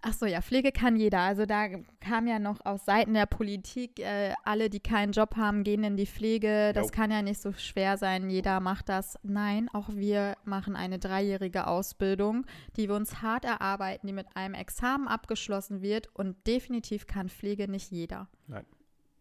Ach 0.04 0.12
so, 0.12 0.26
ja, 0.26 0.42
Pflege 0.42 0.72
kann 0.72 0.96
jeder. 0.96 1.20
Also 1.20 1.46
da 1.46 1.68
kam 2.00 2.26
ja 2.26 2.40
noch 2.40 2.58
aus 2.66 2.84
Seiten 2.84 3.14
der 3.14 3.26
Politik, 3.26 4.00
äh, 4.00 4.34
alle, 4.42 4.68
die 4.68 4.80
keinen 4.80 5.12
Job 5.12 5.36
haben, 5.36 5.62
gehen 5.62 5.84
in 5.84 5.96
die 5.96 6.06
Pflege. 6.06 6.72
Das 6.74 6.86
jo. 6.86 6.90
kann 6.90 7.12
ja 7.12 7.22
nicht 7.22 7.40
so 7.40 7.52
schwer 7.52 7.96
sein. 7.96 8.28
Jeder 8.28 8.58
macht 8.58 8.88
das. 8.88 9.16
Nein, 9.22 9.68
auch 9.72 9.90
wir 9.90 10.36
machen 10.44 10.74
eine 10.74 10.98
dreijährige 10.98 11.68
Ausbildung, 11.68 12.44
die 12.76 12.88
wir 12.88 12.96
uns 12.96 13.22
hart 13.22 13.44
erarbeiten, 13.44 14.08
die 14.08 14.12
mit 14.12 14.26
einem 14.34 14.54
Examen 14.54 15.06
abgeschlossen 15.06 15.82
wird. 15.82 16.08
Und 16.14 16.48
definitiv 16.48 17.06
kann 17.06 17.28
Pflege 17.28 17.68
nicht 17.68 17.92
jeder. 17.92 18.28
Nein, 18.48 18.66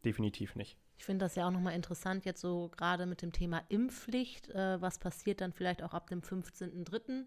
definitiv 0.04 0.56
nicht. 0.56 0.78
Ich 0.98 1.06
finde 1.06 1.26
das 1.26 1.36
ja 1.36 1.48
auch 1.48 1.52
nochmal 1.52 1.76
interessant, 1.76 2.26
jetzt 2.26 2.42
so 2.42 2.72
gerade 2.76 3.06
mit 3.06 3.22
dem 3.22 3.32
Thema 3.32 3.62
Impfpflicht. 3.70 4.50
Äh, 4.50 4.82
was 4.82 4.98
passiert 4.98 5.42
dann 5.42 5.54
vielleicht 5.54 5.84
auch 5.84 5.94
ab 5.94 6.08
dem 6.08 6.22
15.03.? 6.22 7.26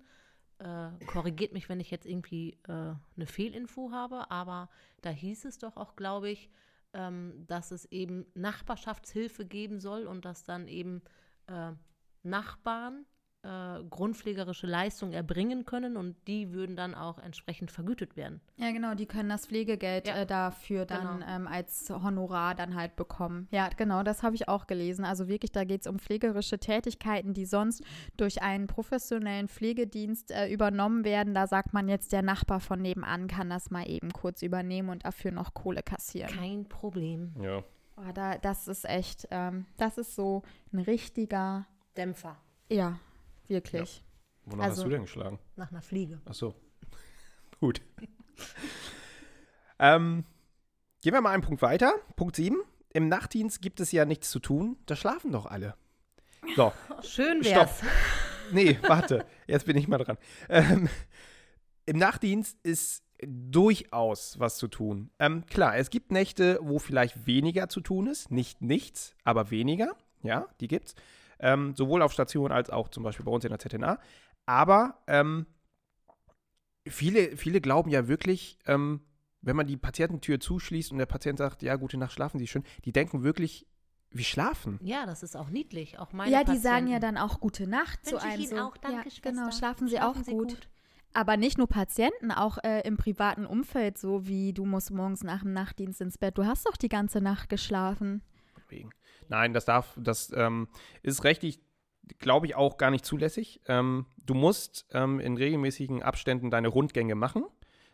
Äh, 0.65 1.05
korrigiert 1.05 1.53
mich, 1.53 1.69
wenn 1.69 1.79
ich 1.79 1.91
jetzt 1.91 2.07
irgendwie 2.07 2.59
äh, 2.67 2.73
eine 2.73 3.27
Fehlinfo 3.27 3.91
habe, 3.93 4.31
aber 4.31 4.71
da 5.03 5.11
hieß 5.11 5.45
es 5.45 5.59
doch 5.59 5.77
auch, 5.77 5.95
glaube 5.95 6.31
ich, 6.31 6.51
ähm, 6.95 7.45
dass 7.47 7.71
es 7.71 7.85
eben 7.87 8.25
Nachbarschaftshilfe 8.35 9.45
geben 9.45 9.79
soll 9.79 10.07
und 10.07 10.25
dass 10.25 10.45
dann 10.45 10.67
eben 10.67 11.03
äh, 11.49 11.73
Nachbarn 12.23 13.05
äh, 13.45 13.83
grundpflegerische 13.91 14.67
Leistung 14.67 15.13
erbringen 15.13 15.65
können 15.65 15.97
und 15.97 16.17
die 16.27 16.53
würden 16.53 16.77
dann 16.77 16.95
auch 16.95 17.19
entsprechend 17.19 17.71
vergütet 17.71 18.17
werden. 18.17 18.41
Ja, 18.57 18.73
genau, 18.73 18.95
die 18.95 19.07
können 19.07 19.29
das 19.29 19.47
Pflegegeld 19.47 20.09
ja. 20.09 20.17
äh, 20.17 20.27
dafür 20.27 20.87
dann 20.87 21.21
genau. 21.21 21.27
ähm, 21.29 21.47
als 21.47 21.91
Honorar 21.91 22.55
dann 22.55 22.75
halt 22.75 22.97
bekommen. 22.97 23.47
Ja, 23.51 23.69
genau, 23.77 24.03
das 24.03 24.23
habe 24.23 24.35
ich 24.35 24.49
auch 24.49 24.67
gelesen. 24.67 25.05
Also 25.05 25.29
wirklich, 25.29 25.53
da 25.53 25.65
geht 25.65 25.83
es 25.83 25.87
um 25.87 25.99
pflegerische 25.99 26.59
Tätigkeiten, 26.59 27.35
die 27.35 27.45
sonst 27.45 27.85
durch 28.17 28.43
einen 28.43 28.67
professionellen 28.67 29.49
Pflegedienst 29.49 30.31
äh, 30.31 30.49
übernommen 30.49 31.05
werden. 31.05 31.35
Da 31.35 31.47
sagt 31.47 31.75
man 31.75 31.89
jetzt, 31.89 32.13
der 32.13 32.23
Nachbar 32.23 32.61
von 32.61 32.81
nebenan 32.81 33.29
kann 33.29 33.51
das 33.51 33.71
mal 33.71 33.89
eben 33.89 34.11
kurz 34.13 34.43
übernehmen 34.43 34.89
und 34.89 35.05
dafür 35.05 35.33
noch 35.33 35.53
Kohle 35.53 35.83
kassieren. 35.83 36.31
Kein 36.31 36.65
Problem. 36.67 37.35
Ja. 37.43 37.63
Oh, 37.97 38.13
da, 38.15 38.39
das 38.39 38.69
ist 38.69 38.87
echt, 38.87 39.29
ähm, 39.31 39.67
das 39.77 39.99
ist 39.99 40.17
so 40.17 40.43
ein 40.73 40.81
richtiger 40.81 41.67
Dämpfer. 41.97 42.37
Ja, 42.69 42.99
Wirklich. 43.49 43.99
Ja. 43.99 44.05
Wonach 44.47 44.65
also, 44.65 44.83
hast 44.83 44.87
du 44.87 44.91
denn 44.91 45.03
geschlagen? 45.03 45.39
Nach 45.57 45.71
einer 45.71 45.83
Fliege. 45.83 46.21
Ach 46.27 46.35
so. 46.35 46.55
Gut. 47.61 47.81
ähm, 49.79 50.25
gehen 51.03 51.13
wir 51.13 51.21
mal 51.21 51.31
einen 51.31 51.43
Punkt 51.43 51.63
weiter. 51.63 51.95
Punkt 52.17 52.37
7. 52.37 52.57
Im 52.93 53.09
Nachtdienst 53.09 53.61
gibt 53.61 53.81
es 53.81 53.93
ja 53.93 54.05
nichts 54.05 54.31
zu 54.31 54.39
tun. 54.39 54.77
Da 54.87 54.97
schlafen 54.97 55.33
doch 55.33 55.47
alle. 55.47 55.75
So. 56.57 56.73
Schön 57.03 57.45
wär's. 57.45 57.79
Stopp. 57.79 57.91
Nee, 58.53 58.79
warte. 58.83 59.25
Jetzt 59.47 59.67
bin 59.67 59.77
ich 59.77 59.89
mal 59.89 59.99
dran. 59.99 60.19
Ähm, 60.49 60.89
Im 61.87 61.99
Nachtdienst 61.99 62.59
ist 62.63 63.03
durchaus 63.27 64.39
was 64.39 64.57
zu 64.59 64.69
tun. 64.69 65.11
Ähm, 65.19 65.47
klar, 65.47 65.77
es 65.77 65.91
gibt 65.91 66.13
Nächte, 66.13 66.59
wo 66.63 66.79
vielleicht 66.79 67.27
weniger 67.27 67.69
zu 67.69 67.81
tun 67.81 68.07
ist. 68.07 68.31
Nicht 68.31 68.61
nichts, 68.61 69.15
aber 69.25 69.51
weniger. 69.51 69.97
Ja, 70.23 70.47
die 70.61 70.69
gibt's 70.69 70.95
ähm, 71.39 71.75
sowohl 71.77 72.03
auf 72.03 72.13
Station 72.13 72.53
als 72.53 72.71
auch 72.71 72.89
zum 72.89 73.03
Beispiel 73.03 73.25
bei 73.25 73.33
uns 73.33 73.45
in 73.45 73.51
der 73.51 73.59
ZNA. 73.59 73.99
Aber 74.47 75.03
ähm, 75.07 75.47
viele, 76.87 77.37
viele 77.37 77.61
glauben 77.61 77.91
ja 77.91 78.09
wirklich, 78.09 78.59
ähm, 78.67 79.01
wenn 79.41 79.57
man 79.57 79.67
die 79.67 79.77
Patiententür 79.77 80.41
zuschließt 80.41 80.93
und 80.93 80.99
der 80.99 81.07
Patient 81.07 81.39
sagt, 81.39 81.63
ja, 81.63 81.77
gute 81.77 81.97
Nacht, 81.97 82.13
schlafen 82.13 82.39
Sie 82.39 82.47
schön, 82.47 82.65
die 82.85 82.93
denken 82.93 83.23
wirklich, 83.23 83.67
wir 84.11 84.25
schlafen. 84.25 84.79
Ja, 84.83 85.07
das 85.07 85.23
ist 85.23 85.37
auch 85.37 85.51
niedlich. 85.51 85.99
Auch 85.99 86.13
meine 86.13 86.31
ja, 86.31 86.39
die 86.41 86.45
Patienten. 86.45 86.63
sagen 86.63 86.87
ja 86.87 86.99
dann 87.01 87.19
auch 87.19 87.41
gute 87.41 87.67
Nacht 87.67 88.07
Wünsche 88.07 88.19
zu 88.19 88.23
einem. 88.23 88.41
Ich 88.41 88.51
Ihnen 88.51 88.59
so. 88.59 88.65
auch, 88.65 88.77
danke, 88.77 89.09
ja, 89.09 89.15
Genau, 89.23 89.51
schlafen 89.51 89.89
Sie 89.89 89.97
schlafen 89.97 90.21
auch 90.21 90.25
Sie 90.25 90.31
gut. 90.33 90.49
gut. 90.51 90.69
Aber 91.13 91.37
nicht 91.37 91.59
nur 91.59 91.69
Patienten, 91.69 92.33
auch 92.33 92.59
äh, 92.65 92.81
im 92.87 92.97
privaten 92.97 93.47
Umfeld, 93.47 93.99
so 93.99 94.27
wie 94.27 94.53
du 94.53 94.65
musst 94.65 94.91
morgens 94.91 95.23
nach 95.23 95.43
dem 95.43 95.53
Nachtdienst 95.53 96.01
ins 96.01 96.19
Bett. 96.19 96.37
Du 96.39 96.45
hast 96.45 96.67
doch 96.67 96.77
die 96.77 96.89
ganze 96.89 97.21
Nacht 97.21 97.49
geschlafen. 97.49 98.23
Wegen. 98.69 98.91
Nein, 99.29 99.53
das 99.53 99.65
darf, 99.65 99.97
das 99.97 100.33
ähm, 100.35 100.69
ist 101.03 101.25
rechtlich, 101.25 101.61
glaube 102.19 102.47
ich, 102.47 102.55
auch 102.55 102.77
gar 102.77 102.91
nicht 102.91 103.05
zulässig. 103.05 103.61
Ähm, 103.67 104.07
du 104.25 104.35
musst 104.35 104.87
ähm, 104.93 105.21
in 105.21 105.37
regelmäßigen 105.37 106.03
Abständen 106.03 106.51
deine 106.51 106.69
Rundgänge 106.69 107.15
machen, 107.15 107.45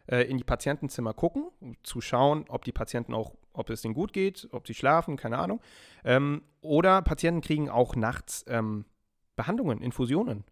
äh, 0.07 0.23
in 0.23 0.38
die 0.38 0.45
Patientenzimmer 0.45 1.14
gucken, 1.14 1.49
um 1.61 1.77
zu 1.83 2.01
schauen, 2.01 2.45
ob 2.49 2.64
die 2.64 2.73
Patienten 2.73 3.14
auch, 3.14 3.35
ob 3.53 3.71
es 3.71 3.83
denen 3.83 3.95
gut 3.95 4.12
geht, 4.12 4.49
ob 4.53 4.66
sie 4.66 4.75
schlafen, 4.75 5.16
keine 5.16 5.38
Ahnung. 5.38 5.61
Ähm, 6.05 6.43
oder 6.61 7.03
Patienten 7.03 7.40
kriegen 7.40 7.69
auch 7.71 7.97
nachts 7.97 8.45
ähm, 8.49 8.85
Behandlungen, 9.37 9.81
Infusionen. 9.81 10.45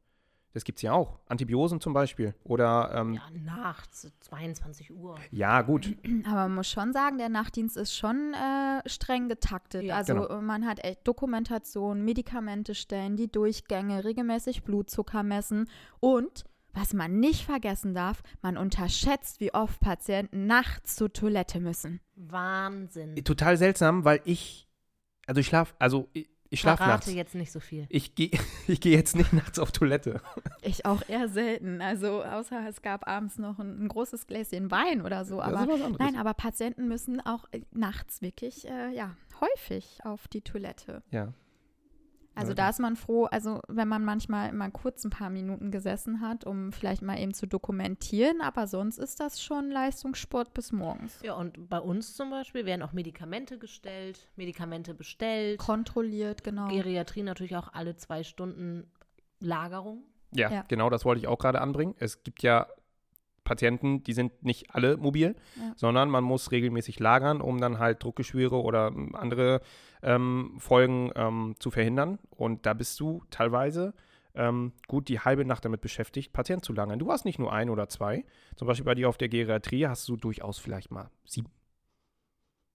Das 0.59 0.64
gibt 0.64 0.81
es 0.81 0.83
ja 0.83 0.92
auch. 0.92 1.21
Antibiosen 1.29 1.81
zum 1.81 1.92
Beispiel. 1.92 2.35
Oder. 2.42 2.90
Ähm, 2.92 3.14
ja, 3.14 3.23
nachts, 3.44 4.11
22 4.23 4.92
Uhr. 4.92 5.14
Ja, 5.31 5.62
gut. 5.62 5.97
Aber 6.25 6.35
man 6.35 6.57
muss 6.57 6.68
schon 6.68 6.92
sagen, 6.92 7.16
der 7.16 7.29
Nachtdienst 7.29 7.77
ist 7.77 7.94
schon 7.94 8.35
äh, 8.35 8.88
streng 8.88 9.29
getaktet. 9.29 9.85
Ja. 9.85 9.94
Also 9.94 10.14
genau. 10.14 10.40
man 10.40 10.66
hat 10.66 10.83
echt 10.85 11.07
Dokumentation, 11.07 12.05
Medikamente 12.05 12.75
stellen, 12.75 13.16
die 13.16 13.31
Durchgänge, 13.31 14.05
regelmäßig 14.05 14.64
Blutzucker 14.64 15.23
messen 15.23 15.68
und. 16.01 16.44
Was 16.75 16.92
man 16.92 17.18
nicht 17.18 17.44
vergessen 17.44 17.94
darf, 17.94 18.23
man 18.42 18.57
unterschätzt, 18.57 19.40
wie 19.40 19.53
oft 19.53 19.81
Patienten 19.81 20.47
nachts 20.47 20.94
zur 20.97 21.12
Toilette 21.12 21.61
müssen. 21.61 21.99
Wahnsinn. 22.14 23.16
Total 23.25 23.57
seltsam, 23.57 24.05
weil 24.05 24.21
ich, 24.25 24.68
also 25.27 25.40
ich 25.40 25.47
schlafe, 25.47 25.75
also 25.79 26.09
ich, 26.12 26.29
ich 26.51 26.61
schlafe 26.61 26.85
nachts. 26.85 27.13
jetzt 27.13 27.35
nicht 27.35 27.53
so 27.53 27.61
viel. 27.61 27.87
Ich 27.89 28.15
gehe 28.15 28.31
ich 28.67 28.81
geh 28.81 28.93
jetzt 28.93 29.17
nicht 29.17 29.33
nachts 29.33 29.59
auf 29.59 29.73
Toilette. 29.73 30.21
Ich 30.63 30.87
auch 30.87 31.03
eher 31.09 31.29
selten. 31.29 31.81
Also 31.81 32.23
außer 32.23 32.67
es 32.69 32.83
gab 32.83 33.07
abends 33.07 33.39
noch 33.39 33.59
ein, 33.59 33.85
ein 33.85 33.89
großes 33.89 34.27
Gläschen 34.27 34.71
Wein 34.71 35.03
oder 35.03 35.25
so. 35.25 35.41
Aber 35.41 35.67
nein, 35.99 36.17
aber 36.17 36.35
Patienten 36.35 36.89
müssen 36.89 37.21
auch 37.21 37.45
äh, 37.53 37.61
nachts 37.73 38.23
wirklich 38.23 38.69
äh, 38.69 38.95
ja 38.95 39.17
häufig 39.41 39.99
auf 40.05 40.29
die 40.29 40.43
Toilette. 40.43 41.03
Ja. 41.11 41.33
Also 42.38 42.55
da 42.55 42.68
ist 42.68 42.79
man 42.79 42.96
froh, 42.96 43.24
also 43.24 43.61
wenn 43.68 43.88
man 43.88 44.05
manchmal 44.05 44.53
mal 44.53 44.70
kurz 44.70 45.05
ein 45.05 45.11
paar 45.11 45.31
Minuten 45.31 45.70
gesessen 45.70 46.20
hat, 46.20 46.44
um 46.44 46.72
vielleicht 46.72 47.03
mal 47.03 47.18
eben 47.18 47.35
zu 47.35 47.46
dokumentieren, 47.46 48.40
aber 48.40 48.66
sonst 48.66 48.98
ist 48.98 49.20
das 49.20 49.42
schon 49.42 49.70
Leistungssport 49.70 50.55
bis 50.55 50.72
morgens. 50.72 51.18
Ja, 51.22 51.35
und 51.35 51.68
bei 51.68 51.79
uns 51.79 52.14
zum 52.14 52.31
Beispiel 52.31 52.64
werden 52.64 52.83
auch 52.83 52.92
Medikamente 52.92 53.59
gestellt, 53.59 54.29
Medikamente 54.37 54.94
bestellt. 54.94 55.59
Kontrolliert, 55.59 56.44
genau. 56.44 56.68
Geriatrie 56.68 57.22
natürlich 57.22 57.57
auch 57.57 57.72
alle 57.72 57.96
zwei 57.96 58.22
Stunden 58.22 58.90
Lagerung. 59.40 60.05
Ja, 60.33 60.51
ja, 60.51 60.64
genau, 60.68 60.90
das 60.90 61.05
wollte 61.05 61.20
ich 61.20 61.27
auch 61.27 61.38
gerade 61.38 61.61
anbringen. 61.61 61.94
Es 61.98 62.22
gibt 62.22 62.42
ja 62.42 62.66
Patienten, 63.49 64.03
die 64.05 64.13
sind 64.13 64.45
nicht 64.45 64.75
alle 64.75 64.99
mobil, 64.99 65.35
ja. 65.57 65.73
sondern 65.75 66.11
man 66.11 66.23
muss 66.23 66.53
regelmäßig 66.53 67.01
lagern, 67.01 67.41
um 67.41 67.59
dann 67.61 67.79
halt 67.79 68.03
Druckgeschwüre 68.03 68.61
oder 68.61 68.89
ähm, 68.89 69.15
andere 69.15 69.63
ähm, 70.03 70.57
Folgen 70.59 71.11
ähm, 71.17 71.55
zu 71.59 71.71
verhindern. 71.71 72.19
Und 72.31 72.67
da 72.67 72.75
bist 72.75 73.01
du 73.01 73.23
teilweise 73.31 73.95
ähm, 74.35 74.73
gut 74.87 75.09
die 75.09 75.21
halbe 75.21 75.47
Nacht 75.47 75.65
damit 75.65 75.81
beschäftigt, 75.81 76.35
Patienten 76.35 76.63
zu 76.63 76.75
lagern. 76.75 76.99
Du 76.99 77.11
hast 77.11 77.25
nicht 77.25 77.39
nur 77.39 77.51
ein 77.51 77.71
oder 77.71 77.89
zwei. 77.89 78.27
Zum 78.57 78.69
Beispiel 78.69 78.85
bei 78.85 78.95
dir 78.95 79.09
auf 79.09 79.17
der 79.17 79.31
Geriatrie 79.31 79.87
hast 79.87 80.07
du 80.09 80.17
durchaus 80.17 80.59
vielleicht 80.59 80.91
mal 80.91 81.11
sieben 81.25 81.51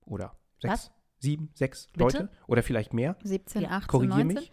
oder 0.06 0.36
sechs. 0.60 0.74
Was? 0.74 0.92
Sieben, 1.24 1.50
sechs 1.54 1.88
Bitte? 1.88 2.04
Leute 2.04 2.30
oder 2.48 2.64
vielleicht 2.64 2.94
mehr. 2.94 3.16
17, 3.24 3.62
ja. 3.62 3.70
18, 3.70 3.88
Korrigier 3.88 4.26
19. 4.26 4.28
mich. 4.28 4.52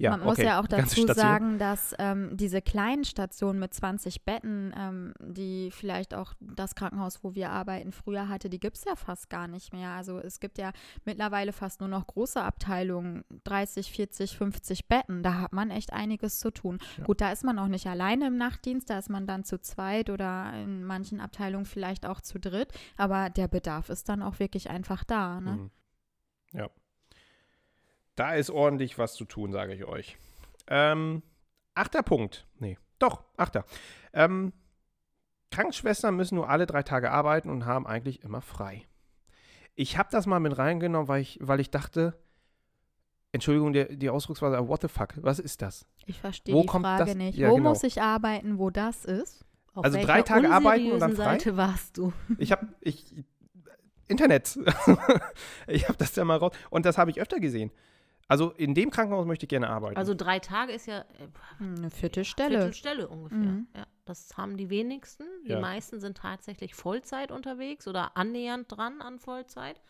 Ja, 0.00 0.12
Man 0.12 0.20
muss 0.20 0.38
okay. 0.38 0.46
ja 0.46 0.60
auch 0.60 0.66
dazu 0.66 1.06
sagen, 1.06 1.58
dass 1.58 1.94
ähm, 1.98 2.30
diese 2.32 2.62
kleinen 2.62 3.04
Stationen 3.04 3.58
mit 3.58 3.74
20 3.74 4.24
Betten, 4.24 4.72
ähm, 4.74 5.12
die 5.20 5.70
vielleicht 5.70 6.14
auch 6.14 6.32
das 6.40 6.74
Krankenhaus, 6.74 7.22
wo 7.22 7.34
wir 7.34 7.50
arbeiten, 7.50 7.92
früher 7.92 8.30
hatte, 8.30 8.48
die 8.48 8.58
gibt 8.58 8.78
es 8.78 8.84
ja 8.86 8.96
fast 8.96 9.28
gar 9.28 9.46
nicht 9.46 9.74
mehr. 9.74 9.90
Also 9.90 10.18
es 10.18 10.40
gibt 10.40 10.56
ja 10.56 10.72
mittlerweile 11.04 11.52
fast 11.52 11.80
nur 11.80 11.90
noch 11.90 12.06
große 12.06 12.40
Abteilungen, 12.40 13.24
30, 13.44 13.92
40, 13.92 14.38
50 14.38 14.88
Betten. 14.88 15.22
Da 15.22 15.34
hat 15.34 15.52
man 15.52 15.70
echt 15.70 15.92
einiges 15.92 16.38
zu 16.38 16.50
tun. 16.50 16.78
Ja. 16.96 17.04
Gut, 17.04 17.20
da 17.20 17.30
ist 17.30 17.44
man 17.44 17.58
auch 17.58 17.68
nicht 17.68 17.86
alleine 17.86 18.28
im 18.28 18.38
Nachtdienst, 18.38 18.88
da 18.88 18.98
ist 18.98 19.10
man 19.10 19.26
dann 19.26 19.44
zu 19.44 19.60
zweit 19.60 20.08
oder 20.08 20.54
in 20.54 20.82
manchen 20.82 21.20
Abteilungen 21.20 21.66
vielleicht 21.66 22.06
auch 22.06 22.22
zu 22.22 22.40
dritt. 22.40 22.72
Aber 22.96 23.28
der 23.28 23.48
Bedarf 23.48 23.90
ist 23.90 24.08
dann 24.08 24.22
auch 24.22 24.38
wirklich 24.38 24.70
einfach 24.70 25.04
da. 25.04 25.42
Ne? 25.42 25.52
Mhm. 25.52 25.70
Ja. 26.52 26.68
Da 28.16 28.34
ist 28.34 28.50
ordentlich 28.50 28.98
was 28.98 29.14
zu 29.14 29.24
tun, 29.24 29.52
sage 29.52 29.74
ich 29.74 29.84
euch. 29.84 30.16
Ähm, 30.66 31.22
achter 31.74 32.02
Punkt. 32.02 32.46
Nee, 32.58 32.78
doch, 32.98 33.24
achter. 33.36 33.64
Ähm, 34.12 34.52
Krankenschwestern 35.50 36.14
müssen 36.14 36.36
nur 36.36 36.48
alle 36.48 36.66
drei 36.66 36.82
Tage 36.82 37.10
arbeiten 37.10 37.50
und 37.50 37.66
haben 37.66 37.86
eigentlich 37.86 38.22
immer 38.22 38.40
frei. 38.40 38.86
Ich 39.74 39.96
habe 39.98 40.08
das 40.12 40.26
mal 40.26 40.40
mit 40.40 40.58
reingenommen, 40.58 41.08
weil 41.08 41.22
ich, 41.22 41.38
weil 41.40 41.60
ich 41.60 41.70
dachte, 41.70 42.14
Entschuldigung, 43.32 43.72
die, 43.72 43.96
die 43.96 44.10
Ausdrucksweise, 44.10 44.68
what 44.68 44.82
the 44.82 44.88
fuck, 44.88 45.14
was 45.16 45.38
ist 45.38 45.62
das? 45.62 45.86
Ich 46.06 46.20
verstehe 46.20 46.60
die 46.60 46.68
Frage 46.68 47.04
das? 47.06 47.14
nicht. 47.14 47.38
Ja, 47.38 47.50
wo 47.50 47.56
genau. 47.56 47.70
muss 47.70 47.82
ich 47.84 48.02
arbeiten, 48.02 48.58
wo 48.58 48.70
das 48.70 49.04
ist? 49.04 49.44
Auf 49.74 49.84
also 49.84 50.00
drei 50.00 50.22
Tage 50.22 50.50
arbeiten 50.50 50.92
und 50.92 50.98
dann 51.00 51.14
frei? 51.14 51.24
Seite 51.24 51.56
warst 51.56 51.96
du? 51.96 52.12
Ich 52.38 52.50
habe, 52.50 52.68
ich, 52.80 53.14
Internet. 54.10 54.58
ich 55.66 55.88
habe 55.88 55.98
das 55.98 56.14
ja 56.16 56.24
mal 56.24 56.36
raus. 56.36 56.52
Und 56.70 56.84
das 56.86 56.98
habe 56.98 57.10
ich 57.10 57.20
öfter 57.20 57.40
gesehen. 57.40 57.70
Also 58.30 58.52
in 58.52 58.74
dem 58.74 58.90
Krankenhaus 58.90 59.26
möchte 59.26 59.44
ich 59.46 59.48
gerne 59.48 59.68
arbeiten. 59.68 59.96
Also 59.96 60.14
drei 60.14 60.38
Tage 60.38 60.72
ist 60.72 60.86
ja 60.86 61.00
äh, 61.00 61.04
eine 61.58 61.90
Viertelstelle. 61.90 62.58
Viertelstelle 62.58 63.08
ungefähr. 63.08 63.38
Mhm. 63.38 63.66
Ja, 63.74 63.86
das 64.04 64.36
haben 64.36 64.56
die 64.56 64.70
wenigsten. 64.70 65.24
Die 65.46 65.50
ja. 65.50 65.60
meisten 65.60 65.98
sind 65.98 66.18
tatsächlich 66.18 66.76
Vollzeit 66.76 67.32
unterwegs 67.32 67.88
oder 67.88 68.16
annähernd 68.16 68.70
dran 68.70 69.02
an 69.02 69.18
Vollzeit. 69.18 69.80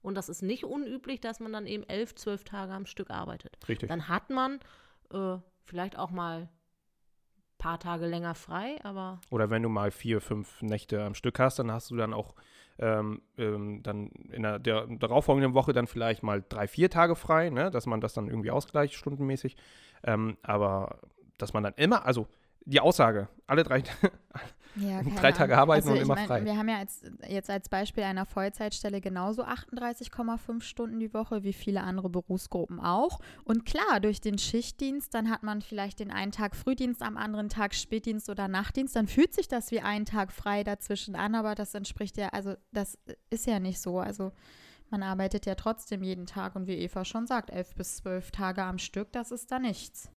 Und 0.00 0.14
das 0.14 0.28
ist 0.28 0.42
nicht 0.42 0.64
unüblich, 0.64 1.20
dass 1.20 1.40
man 1.40 1.52
dann 1.52 1.66
eben 1.66 1.82
elf, 1.82 2.14
zwölf 2.14 2.44
Tage 2.44 2.72
am 2.72 2.86
Stück 2.86 3.10
arbeitet. 3.10 3.58
Richtig. 3.68 3.88
Dann 3.88 4.06
hat 4.06 4.30
man 4.30 4.60
äh, 5.12 5.38
vielleicht 5.64 5.98
auch 5.98 6.12
mal 6.12 6.42
ein 6.42 6.48
paar 7.58 7.80
Tage 7.80 8.06
länger 8.06 8.36
frei, 8.36 8.76
aber. 8.84 9.20
Oder 9.30 9.50
wenn 9.50 9.64
du 9.64 9.68
mal 9.68 9.90
vier, 9.90 10.20
fünf 10.20 10.62
Nächte 10.62 11.02
am 11.02 11.14
Stück 11.14 11.40
hast, 11.40 11.58
dann 11.58 11.72
hast 11.72 11.90
du 11.90 11.96
dann 11.96 12.14
auch 12.14 12.36
ähm, 12.78 13.22
ähm, 13.36 13.82
dann 13.82 14.08
in 14.30 14.42
der, 14.42 14.58
der 14.58 14.86
darauffolgenden 14.86 15.54
Woche 15.54 15.72
dann 15.72 15.86
vielleicht 15.86 16.22
mal 16.22 16.44
drei, 16.48 16.68
vier 16.68 16.90
Tage 16.90 17.16
frei, 17.16 17.50
ne? 17.50 17.70
dass 17.70 17.86
man 17.86 18.00
das 18.00 18.14
dann 18.14 18.28
irgendwie 18.28 18.50
ausgleicht, 18.50 18.94
stundenmäßig. 18.94 19.56
Ähm, 20.04 20.36
aber 20.42 20.98
dass 21.38 21.52
man 21.52 21.62
dann 21.62 21.74
immer, 21.76 22.04
also 22.06 22.26
die 22.64 22.80
Aussage, 22.80 23.28
alle 23.46 23.62
drei, 23.64 23.82
ja, 24.80 25.02
drei 25.02 25.32
Tage 25.32 25.56
arbeiten 25.56 25.88
also 25.88 25.98
und 25.98 26.02
immer 26.02 26.14
mein, 26.14 26.26
frei. 26.26 26.44
Wir 26.44 26.56
haben 26.56 26.68
ja 26.68 26.78
als, 26.78 27.02
jetzt 27.28 27.50
als 27.50 27.68
Beispiel 27.68 28.04
einer 28.04 28.26
Vollzeitstelle 28.26 29.00
genauso 29.00 29.44
38,5 29.44 30.62
Stunden 30.62 30.98
die 30.98 31.12
Woche 31.14 31.42
wie 31.44 31.52
viele 31.52 31.82
andere 31.82 32.08
Berufsgruppen 32.08 32.80
auch. 32.80 33.20
Und 33.44 33.64
klar, 33.64 34.00
durch 34.00 34.20
den 34.20 34.38
Schichtdienst, 34.38 35.14
dann 35.14 35.30
hat 35.30 35.42
man 35.42 35.62
vielleicht 35.62 36.00
den 36.00 36.10
einen 36.10 36.32
Tag 36.32 36.56
Frühdienst, 36.56 37.02
am 37.02 37.16
anderen 37.16 37.48
Tag 37.48 37.74
Spätdienst 37.74 38.28
oder 38.28 38.48
Nachtdienst. 38.48 38.94
Dann 38.96 39.08
fühlt 39.08 39.34
sich 39.34 39.48
das 39.48 39.70
wie 39.70 39.80
ein 39.80 40.04
Tag 40.04 40.32
frei 40.32 40.64
dazwischen 40.64 41.14
an, 41.14 41.34
aber 41.34 41.54
das 41.54 41.74
entspricht 41.74 42.16
ja, 42.16 42.28
also 42.28 42.54
das 42.72 42.98
ist 43.30 43.46
ja 43.46 43.60
nicht 43.60 43.80
so. 43.80 43.98
Also 43.98 44.32
man 44.90 45.02
arbeitet 45.02 45.46
ja 45.46 45.54
trotzdem 45.54 46.02
jeden 46.02 46.26
Tag 46.26 46.56
und 46.56 46.66
wie 46.66 46.76
Eva 46.76 47.04
schon 47.04 47.26
sagt, 47.26 47.50
elf 47.50 47.74
bis 47.74 47.96
zwölf 47.96 48.30
Tage 48.30 48.62
am 48.62 48.78
Stück, 48.78 49.12
das 49.12 49.30
ist 49.30 49.50
da 49.50 49.58
nichts. 49.58 50.10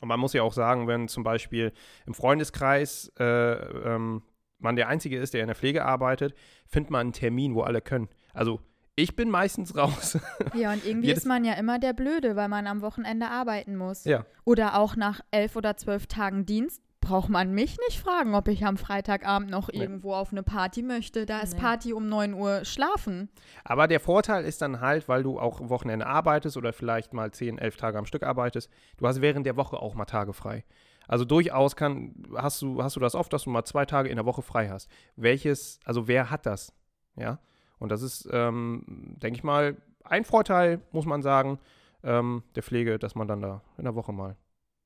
Und 0.00 0.08
man 0.08 0.20
muss 0.20 0.32
ja 0.32 0.42
auch 0.42 0.52
sagen, 0.52 0.86
wenn 0.86 1.08
zum 1.08 1.24
Beispiel 1.24 1.72
im 2.06 2.14
Freundeskreis 2.14 3.12
äh, 3.18 3.24
ähm, 3.24 4.22
man 4.58 4.76
der 4.76 4.88
Einzige 4.88 5.18
ist, 5.18 5.34
der 5.34 5.42
in 5.42 5.46
der 5.46 5.56
Pflege 5.56 5.84
arbeitet, 5.84 6.34
findet 6.66 6.90
man 6.90 7.00
einen 7.00 7.12
Termin, 7.12 7.54
wo 7.54 7.62
alle 7.62 7.80
können. 7.80 8.08
Also 8.34 8.60
ich 8.96 9.14
bin 9.14 9.30
meistens 9.30 9.76
raus. 9.76 10.18
Ja, 10.54 10.72
und 10.72 10.84
irgendwie 10.84 11.12
ist 11.12 11.26
man 11.26 11.44
ja 11.44 11.54
immer 11.54 11.78
der 11.78 11.92
Blöde, 11.92 12.36
weil 12.36 12.48
man 12.48 12.66
am 12.66 12.82
Wochenende 12.82 13.28
arbeiten 13.28 13.76
muss. 13.76 14.04
Ja. 14.04 14.24
Oder 14.44 14.78
auch 14.78 14.96
nach 14.96 15.20
elf 15.30 15.56
oder 15.56 15.76
zwölf 15.76 16.06
Tagen 16.06 16.46
Dienst 16.46 16.82
braucht 17.08 17.30
man 17.30 17.52
mich 17.52 17.78
nicht 17.88 17.98
fragen, 17.98 18.34
ob 18.34 18.48
ich 18.48 18.66
am 18.66 18.76
Freitagabend 18.76 19.50
noch 19.50 19.70
nee. 19.72 19.78
irgendwo 19.78 20.12
auf 20.12 20.30
eine 20.30 20.42
Party 20.42 20.82
möchte. 20.82 21.24
Da 21.24 21.40
ist 21.40 21.54
nee. 21.54 21.60
Party 21.60 21.92
um 21.94 22.06
9 22.06 22.34
Uhr 22.34 22.66
schlafen. 22.66 23.30
Aber 23.64 23.88
der 23.88 23.98
Vorteil 23.98 24.44
ist 24.44 24.60
dann 24.60 24.80
halt, 24.80 25.08
weil 25.08 25.22
du 25.22 25.40
auch 25.40 25.70
Wochenende 25.70 26.06
arbeitest 26.06 26.58
oder 26.58 26.74
vielleicht 26.74 27.14
mal 27.14 27.30
10, 27.30 27.56
11 27.56 27.76
Tage 27.76 27.98
am 27.98 28.04
Stück 28.04 28.24
arbeitest, 28.24 28.70
du 28.98 29.06
hast 29.06 29.22
während 29.22 29.46
der 29.46 29.56
Woche 29.56 29.80
auch 29.80 29.94
mal 29.94 30.04
Tage 30.04 30.34
frei. 30.34 30.64
Also 31.06 31.24
durchaus 31.24 31.76
kann, 31.76 32.14
hast 32.36 32.60
du, 32.60 32.82
hast 32.82 32.96
du 32.96 33.00
das 33.00 33.14
oft, 33.14 33.32
dass 33.32 33.44
du 33.44 33.50
mal 33.50 33.64
zwei 33.64 33.86
Tage 33.86 34.10
in 34.10 34.16
der 34.16 34.26
Woche 34.26 34.42
frei 34.42 34.68
hast. 34.68 34.90
Welches, 35.16 35.80
also 35.86 36.08
wer 36.08 36.30
hat 36.30 36.44
das? 36.44 36.74
Ja. 37.16 37.38
Und 37.78 37.90
das 37.90 38.02
ist, 38.02 38.28
ähm, 38.30 38.84
denke 39.16 39.38
ich 39.38 39.44
mal, 39.44 39.78
ein 40.04 40.24
Vorteil, 40.24 40.82
muss 40.92 41.06
man 41.06 41.22
sagen, 41.22 41.58
ähm, 42.02 42.42
der 42.54 42.62
Pflege, 42.62 42.98
dass 42.98 43.14
man 43.14 43.28
dann 43.28 43.40
da 43.40 43.62
in 43.78 43.84
der 43.84 43.94
Woche 43.94 44.12
mal 44.12 44.36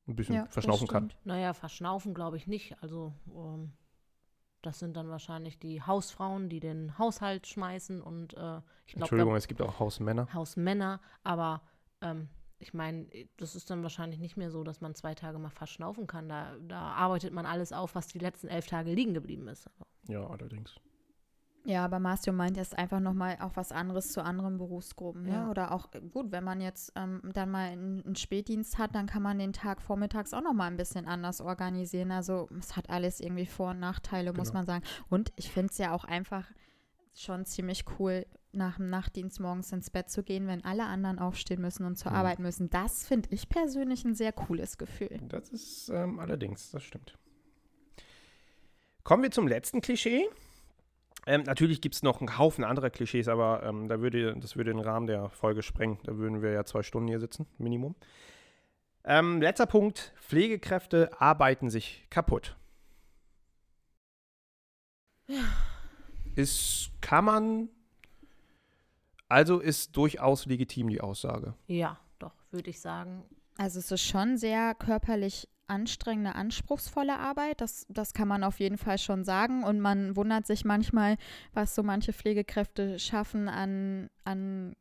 ein 0.07 0.17
bisschen 0.17 0.35
ja, 0.35 0.47
verschnaufen 0.47 0.88
kann. 0.88 1.12
Naja, 1.25 1.53
verschnaufen 1.53 2.15
glaube 2.15 2.37
ich 2.37 2.47
nicht. 2.47 2.77
Also 2.83 3.12
ähm, 3.29 3.73
das 4.62 4.79
sind 4.79 4.97
dann 4.97 5.09
wahrscheinlich 5.09 5.59
die 5.59 5.83
Hausfrauen, 5.83 6.49
die 6.49 6.61
den 6.61 6.97
Haushalt 6.99 7.47
schmeißen 7.47 8.01
und 8.01 8.35
äh, 8.35 8.59
ich 8.87 8.95
glaube. 8.95 9.03
Entschuldigung, 9.03 9.35
es 9.35 9.49
gibt 9.49 9.61
auch 9.61 9.79
Hausmänner. 9.79 10.33
Hausmänner, 10.33 11.01
aber 11.25 11.62
ähm, 12.01 12.29
ich 12.59 12.73
meine, 12.73 13.07
das 13.37 13.57
ist 13.57 13.71
dann 13.71 13.83
wahrscheinlich 13.83 14.21
nicht 14.21 14.37
mehr 14.37 14.51
so, 14.51 14.62
dass 14.62 14.81
man 14.81 14.95
zwei 14.95 15.15
Tage 15.15 15.38
mal 15.38 15.51
verschnaufen 15.51 16.07
kann. 16.07 16.29
Da, 16.29 16.57
da 16.61 16.81
arbeitet 16.93 17.33
man 17.33 17.45
alles 17.45 17.73
auf, 17.73 17.97
was 17.97 18.07
die 18.07 18.21
letzten 18.21 18.47
elf 18.47 18.67
Tage 18.67 18.93
liegen 18.93 19.15
geblieben 19.15 19.49
ist. 19.49 19.69
Ja, 20.09 20.25
allerdings. 20.29 20.77
Ja, 21.64 21.85
aber 21.85 22.01
Marcio 22.01 22.33
meint 22.33 22.57
jetzt 22.57 22.77
einfach 22.77 22.98
nochmal 22.98 23.38
auch 23.40 23.53
was 23.55 23.70
anderes 23.70 24.11
zu 24.12 24.22
anderen 24.25 24.59
Berufsgruppen. 24.59 25.25
Ne? 25.25 25.33
Ja. 25.33 25.51
Oder 25.51 25.72
auch, 25.72 25.90
gut, 26.12 26.33
wenn 26.33 26.42
man 26.42 26.61
jetzt 26.61 26.92
ähm, 26.96 27.20
dann 27.33 27.51
mal 27.51 27.70
einen, 27.70 28.05
einen, 28.05 28.16
Spätdienst 28.16 28.79
hat, 28.79 28.94
dann 28.94 29.07
kann 29.07 29.22
man 29.22 29.38
den 29.38 29.53
Tag 29.53 29.81
vormittags 29.81 30.35
auch 30.35 30.42
nochmal 30.42 30.68
ein 30.70 30.77
bisschen 30.77 31.07
anders 31.07 31.40
organisieren. 31.40 32.11
Also 32.11 32.48
es 32.59 32.77
hat 32.77 32.90
alles 32.90 33.20
irgendwie 33.20 33.46
Vor- 33.46 33.70
und 33.70 33.81
Nachteile, 33.81 34.31
genau. 34.31 34.40
muss 34.40 34.53
man 34.53 34.66
sagen. 34.66 34.83
Und 35.09 35.33
ich 35.37 35.53
finde 35.53 35.70
es 35.70 35.79
ja 35.79 35.92
auch 35.92 36.05
einfach 36.05 36.46
schon 37.14 37.44
ziemlich 37.44 37.85
cool, 37.98 38.27
nach 38.53 38.77
dem 38.77 38.90
Nachtdienst 38.90 39.40
morgens 39.40 39.72
ins 39.72 39.90
Bett 39.90 40.11
zu 40.11 40.22
gehen, 40.22 40.46
wenn 40.46 40.64
alle 40.64 40.85
anderen 40.85 41.18
aufstehen 41.18 41.61
müssen 41.61 41.87
und 41.87 41.96
zur 41.96 42.11
mhm. 42.11 42.18
Arbeit 42.18 42.38
müssen. 42.38 42.70
Das 42.70 43.07
finde 43.07 43.29
ich 43.33 43.48
persönlich 43.48 44.05
ein 44.05 44.14
sehr 44.14 44.33
cooles 44.33 44.79
Gefühl. 44.79 45.20
Das 45.29 45.48
ist 45.51 45.88
ähm, 45.90 46.18
allerdings, 46.18 46.70
das 46.70 46.83
stimmt. 46.83 47.16
Kommen 49.05 49.22
wir 49.22 49.31
zum 49.31 49.48
letzten 49.48 49.81
Klischee. 49.81 50.29
Ähm, 51.27 51.43
natürlich 51.45 51.81
gibt 51.81 51.95
es 51.95 52.03
noch 52.03 52.21
einen 52.21 52.37
Haufen 52.39 52.65
anderer 52.65 52.91
Klischees, 52.91 53.29
aber 53.29 53.63
ähm, 53.63 53.89
da 53.89 54.01
würde, 54.01 54.37
das 54.39 54.57
würde 54.57 54.73
den 54.73 54.81
Rahmen 54.81 55.07
der 55.07 55.31
Folge 55.31 55.63
sprengen. 55.63 55.99
Da 56.05 56.17
würden 56.17 56.43
wir 56.43 56.51
ja 56.51 56.65
zwei 56.65 56.83
Stunden 56.83 57.09
hier 57.09 57.21
sitzen, 57.21 57.47
Minimum. 57.59 57.95
Ähm, 59.05 59.41
letzter 59.41 59.67
Punkt: 59.67 60.13
Pflegekräfte 60.21 61.11
arbeiten 61.21 61.71
sich 61.71 62.07
kaputt. 62.11 62.57
Ja. 65.29 65.43
Ist, 66.35 66.91
kann 67.01 67.25
man, 67.25 67.69
also 69.29 69.61
ist 69.61 69.97
durchaus 69.97 70.47
legitim 70.47 70.89
die 70.89 71.01
Aussage. 71.01 71.55
Ja, 71.67 72.01
doch, 72.19 72.33
würde 72.51 72.71
ich 72.71 72.81
sagen. 72.81 73.23
Also 73.59 73.79
es 73.79 73.93
ist 73.93 74.03
schon 74.03 74.39
sehr 74.39 74.75
körperlich 74.75 75.49
anstrengende, 75.73 76.35
anspruchsvolle 76.35 77.19
Arbeit. 77.19 77.61
Das, 77.61 77.87
das 77.89 78.13
kann 78.13 78.29
man 78.29 78.45
auf 78.45 78.61
jeden 78.61 78.79
Fall 78.79 78.99
schon 78.99 79.25
sagen. 79.25 79.65
Und 79.65 79.81
man 79.81 80.15
wundert 80.15 80.47
sich 80.47 80.65
manchmal, 80.65 81.17
was 81.55 81.75
so 81.75 81.83
manche 81.83 82.13
Pflegekräfte 82.13 82.99
schaffen, 82.99 83.49
an, 83.49 84.11
an 84.25 84.77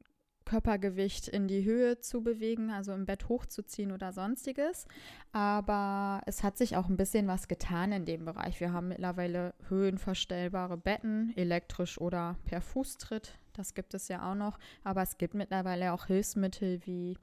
Körpergewicht 0.45 1.29
in 1.29 1.47
die 1.47 1.63
Höhe 1.63 2.01
zu 2.01 2.21
bewegen, 2.21 2.71
also 2.71 2.91
im 2.91 3.05
Bett 3.05 3.29
hochzuziehen 3.29 3.93
oder 3.93 4.11
sonstiges. 4.11 4.85
Aber 5.31 6.21
es 6.25 6.43
hat 6.43 6.57
sich 6.57 6.75
auch 6.75 6.89
ein 6.89 6.97
bisschen 6.97 7.27
was 7.27 7.47
getan 7.47 7.93
in 7.93 8.05
dem 8.05 8.25
Bereich. 8.25 8.59
Wir 8.59 8.73
haben 8.73 8.89
mittlerweile 8.89 9.53
höhenverstellbare 9.69 10.75
Betten, 10.77 11.31
elektrisch 11.37 12.01
oder 12.01 12.35
per 12.43 12.59
Fußtritt. 12.59 13.37
Das 13.53 13.73
gibt 13.73 13.93
es 13.93 14.09
ja 14.09 14.29
auch 14.29 14.35
noch. 14.35 14.59
Aber 14.83 15.01
es 15.01 15.17
gibt 15.17 15.35
mittlerweile 15.35 15.93
auch 15.93 16.07
Hilfsmittel 16.07 16.81
wie 16.85 17.17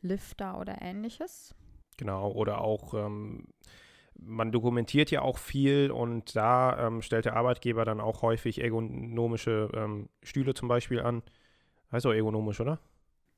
Lifter 0.00 0.58
oder 0.58 0.80
ähnliches. 0.80 1.54
Genau, 2.02 2.32
oder 2.32 2.60
auch, 2.60 2.94
ähm, 2.94 3.44
man 4.18 4.50
dokumentiert 4.50 5.12
ja 5.12 5.22
auch 5.22 5.38
viel 5.38 5.92
und 5.92 6.34
da 6.34 6.88
ähm, 6.88 7.00
stellt 7.00 7.26
der 7.26 7.36
Arbeitgeber 7.36 7.84
dann 7.84 8.00
auch 8.00 8.22
häufig 8.22 8.60
ergonomische 8.60 9.70
ähm, 9.72 10.08
Stühle 10.24 10.52
zum 10.52 10.66
Beispiel 10.66 11.00
an. 11.00 11.22
Heißt 11.92 12.04
auch 12.04 12.12
ergonomisch, 12.12 12.58
oder? 12.58 12.80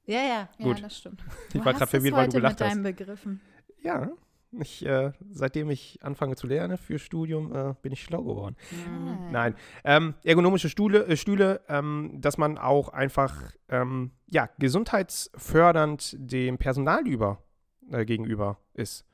Ja, 0.06 0.22
ja. 0.22 0.48
Gut. 0.62 0.78
Ja, 0.78 0.84
das 0.84 0.96
stimmt. 0.96 1.22
Ich 1.48 1.60
du 1.60 1.64
war 1.66 1.74
gerade 1.74 1.86
verwirrt, 1.88 2.16
weil 2.16 2.28
du 2.28 2.36
gelacht 2.36 2.52
mit 2.54 2.60
deinen 2.60 2.86
hast. 2.86 2.96
Begriffen. 2.96 3.42
Ja, 3.82 4.08
ich, 4.52 4.86
äh, 4.86 5.12
seitdem 5.30 5.68
ich 5.68 5.98
anfange 6.00 6.36
zu 6.36 6.46
lernen 6.46 6.78
für 6.78 6.98
Studium, 6.98 7.54
äh, 7.54 7.74
bin 7.82 7.92
ich 7.92 8.02
schlau 8.02 8.22
geworden. 8.22 8.56
Mhm. 8.70 9.30
Nein. 9.30 9.56
Ähm, 9.84 10.14
ergonomische 10.24 10.70
Stühle, 10.70 11.04
äh, 11.06 11.18
Stühle 11.18 11.60
ähm, 11.68 12.12
dass 12.14 12.38
man 12.38 12.56
auch 12.56 12.88
einfach 12.88 13.52
ähm, 13.68 14.12
ja, 14.30 14.48
gesundheitsfördernd 14.58 16.16
dem 16.18 16.56
Personal 16.56 17.06
über 17.06 17.43
äh, 17.90 18.04
gegenüber 18.04 18.58
ist. 18.74 19.04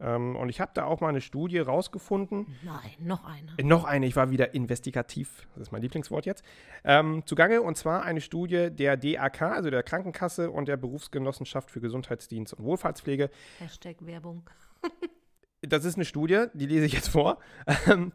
Ähm, 0.00 0.36
und 0.36 0.48
ich 0.48 0.60
habe 0.60 0.70
da 0.74 0.84
auch 0.84 1.00
mal 1.00 1.08
eine 1.08 1.20
Studie 1.20 1.58
rausgefunden. 1.58 2.46
Nein, 2.62 2.90
noch 3.00 3.24
eine. 3.24 3.52
Äh, 3.56 3.64
noch 3.64 3.84
eine, 3.84 4.06
ich 4.06 4.14
war 4.14 4.30
wieder 4.30 4.54
investigativ, 4.54 5.48
das 5.54 5.62
ist 5.62 5.72
mein 5.72 5.82
Lieblingswort 5.82 6.24
jetzt, 6.24 6.44
ähm, 6.84 7.22
zugange. 7.26 7.62
Und 7.62 7.76
zwar 7.76 8.04
eine 8.04 8.20
Studie 8.20 8.70
der 8.70 8.96
DAK, 8.96 9.42
also 9.42 9.70
der 9.70 9.82
Krankenkasse 9.82 10.50
und 10.50 10.68
der 10.68 10.76
Berufsgenossenschaft 10.76 11.70
für 11.70 11.80
Gesundheitsdienst 11.80 12.54
und 12.54 12.64
Wohlfahrtspflege. 12.64 13.30
Hashtag 13.58 13.96
Werbung. 14.00 14.48
das 15.62 15.84
ist 15.84 15.96
eine 15.96 16.04
Studie, 16.04 16.46
die 16.54 16.66
lese 16.66 16.86
ich 16.86 16.92
jetzt 16.92 17.08
vor. 17.08 17.38
Ähm, 17.86 18.12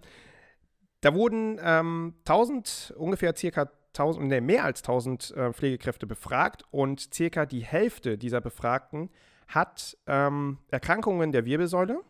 da 1.01 1.13
wurden 1.13 1.59
ähm, 1.61 2.13
1000, 2.19 2.93
ungefähr 2.97 3.35
circa 3.35 3.69
1000, 3.89 4.27
nee, 4.27 4.39
mehr 4.39 4.63
als 4.63 4.81
1000 4.81 5.31
äh, 5.31 5.53
Pflegekräfte 5.53 6.07
befragt 6.07 6.63
und 6.71 7.13
circa 7.13 7.45
die 7.45 7.63
Hälfte 7.63 8.17
dieser 8.17 8.39
Befragten 8.39 9.09
hat 9.47 9.97
ähm, 10.07 10.57
Erkrankungen 10.69 11.31
der 11.31 11.45
Wirbelsäule, 11.45 12.01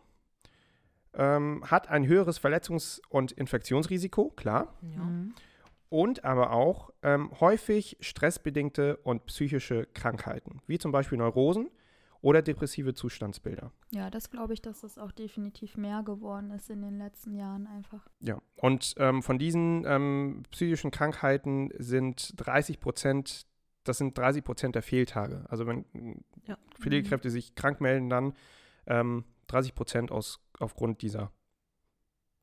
ähm, 1.14 1.62
hat 1.70 1.88
ein 1.88 2.06
höheres 2.06 2.40
Verletzungs- 2.40 3.00
und 3.08 3.32
Infektionsrisiko, 3.32 4.30
klar. 4.30 4.74
Ja. 4.82 5.02
Mhm. 5.02 5.34
Und 5.90 6.24
aber 6.24 6.50
auch 6.50 6.90
ähm, 7.02 7.30
häufig 7.38 7.96
stressbedingte 8.00 8.96
und 8.96 9.26
psychische 9.26 9.86
Krankheiten, 9.94 10.60
wie 10.66 10.78
zum 10.78 10.90
Beispiel 10.90 11.18
Neurosen 11.18 11.70
oder 12.24 12.40
depressive 12.40 12.94
Zustandsbilder. 12.94 13.70
Ja, 13.90 14.08
das 14.08 14.30
glaube 14.30 14.54
ich, 14.54 14.62
dass 14.62 14.80
das 14.80 14.98
auch 14.98 15.12
definitiv 15.12 15.76
mehr 15.76 16.02
geworden 16.02 16.50
ist 16.52 16.70
in 16.70 16.80
den 16.80 16.96
letzten 16.96 17.34
Jahren 17.34 17.66
einfach. 17.66 18.08
Ja, 18.20 18.40
und 18.56 18.94
ähm, 18.96 19.22
von 19.22 19.38
diesen 19.38 19.84
ähm, 19.86 20.42
psychischen 20.50 20.90
Krankheiten 20.90 21.70
sind 21.78 22.32
30 22.38 22.80
Prozent 22.80 23.46
das 23.84 23.98
sind 23.98 24.16
30 24.16 24.42
Prozent 24.44 24.74
der 24.74 24.82
Fehltage. 24.82 25.44
Also 25.48 25.66
wenn 25.66 25.84
ja. 26.46 26.58
Pflegekräfte 26.80 27.30
sich 27.30 27.54
krank 27.54 27.80
melden, 27.80 28.08
dann 28.08 28.34
ähm, 28.86 29.24
30 29.48 29.74
Prozent 29.74 30.10
aufgrund 30.10 31.02
dieser 31.02 31.30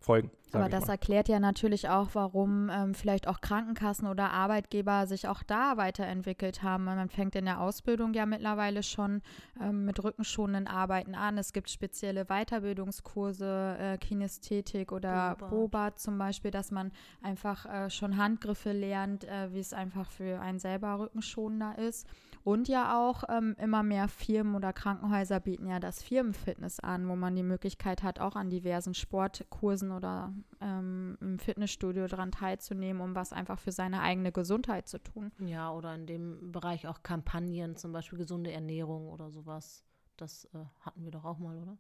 Folgen. 0.02 0.32
Aber 0.54 0.68
das 0.68 0.88
mal. 0.88 0.94
erklärt 0.94 1.30
ja 1.30 1.40
natürlich 1.40 1.88
auch, 1.88 2.10
warum 2.14 2.70
ähm, 2.70 2.94
vielleicht 2.94 3.28
auch 3.28 3.40
Krankenkassen 3.40 4.08
oder 4.08 4.32
Arbeitgeber 4.32 5.08
sich 5.08 5.28
auch 5.28 5.44
da 5.44 5.78
weiterentwickelt 5.78 6.64
haben. 6.64 6.86
Man 6.86 7.08
fängt 7.10 7.36
in 7.36 7.46
der 7.46 7.62
Ausbildung 7.62 8.14
ja 8.14 8.26
mittlerweile 8.26 8.84
schon 8.84 9.22
ähm, 9.62 9.86
mit 9.86 10.04
rückenschonenden 10.04 10.68
Arbeiten 10.68 11.16
an. 11.16 11.38
Es 11.38 11.54
gibt 11.54 11.70
spezielle 11.70 12.26
Weiterbildungskurse, 12.26 13.78
äh, 13.80 13.98
Kinästhetik 13.98 14.92
oder 14.92 15.36
Boba 15.36 15.96
zum 15.96 16.18
Beispiel, 16.18 16.52
dass 16.52 16.72
man 16.72 16.92
einfach 17.22 17.66
äh, 17.66 17.90
schon 17.90 18.18
Handgriffe 18.18 18.72
lernt, 18.72 19.24
äh, 19.26 19.54
wie 19.54 19.60
es 19.60 19.72
einfach 19.72 20.12
für 20.12 20.42
einen 20.42 20.60
selber 20.60 21.00
rückenschonender 21.00 21.78
ist. 21.78 22.08
Und 22.44 22.68
ja 22.68 22.98
auch 23.00 23.24
ähm, 23.30 23.56
immer 23.60 23.84
mehr 23.84 24.08
Firmen 24.08 24.56
oder 24.56 24.74
Krankenhäuser 24.74 25.40
bieten 25.40 25.68
ja 25.68 25.80
das 25.80 26.02
Firmenfitness 26.02 26.80
an, 26.80 27.08
wo 27.08 27.16
man 27.16 27.36
die 27.36 27.44
Möglichkeit 27.44 28.04
hat, 28.04 28.20
auch 28.20 28.36
an 28.36 28.50
diversen 28.50 28.94
Sportkursen 28.94 29.92
oder 29.92 30.34
ähm, 30.60 31.18
im 31.22 31.40
Fitnessstudio 31.40 32.08
daran 32.08 32.32
teilzunehmen, 32.32 33.02
um 33.02 33.16
was 33.16 33.34
einfach 33.34 33.60
für 33.60 33.72
seine 33.72 34.02
eigene 34.02 34.32
Gesundheit 34.32 34.88
zu 34.88 34.98
tun. 35.00 35.32
Ja, 35.40 35.72
oder 35.72 35.94
in 35.96 36.08
dem 36.08 36.52
Bereich 36.52 36.88
auch 36.88 37.04
Kampagnen, 37.04 37.76
zum 37.76 37.92
Beispiel 37.92 38.18
gesunde 38.18 38.52
Ernährung 38.52 39.10
oder 39.10 39.30
sowas. 39.30 39.84
Das 40.18 40.46
äh, 40.54 40.66
hatten 40.82 41.04
wir 41.04 41.12
doch 41.12 41.26
auch 41.26 41.38
mal, 41.38 41.58
oder? 41.58 41.78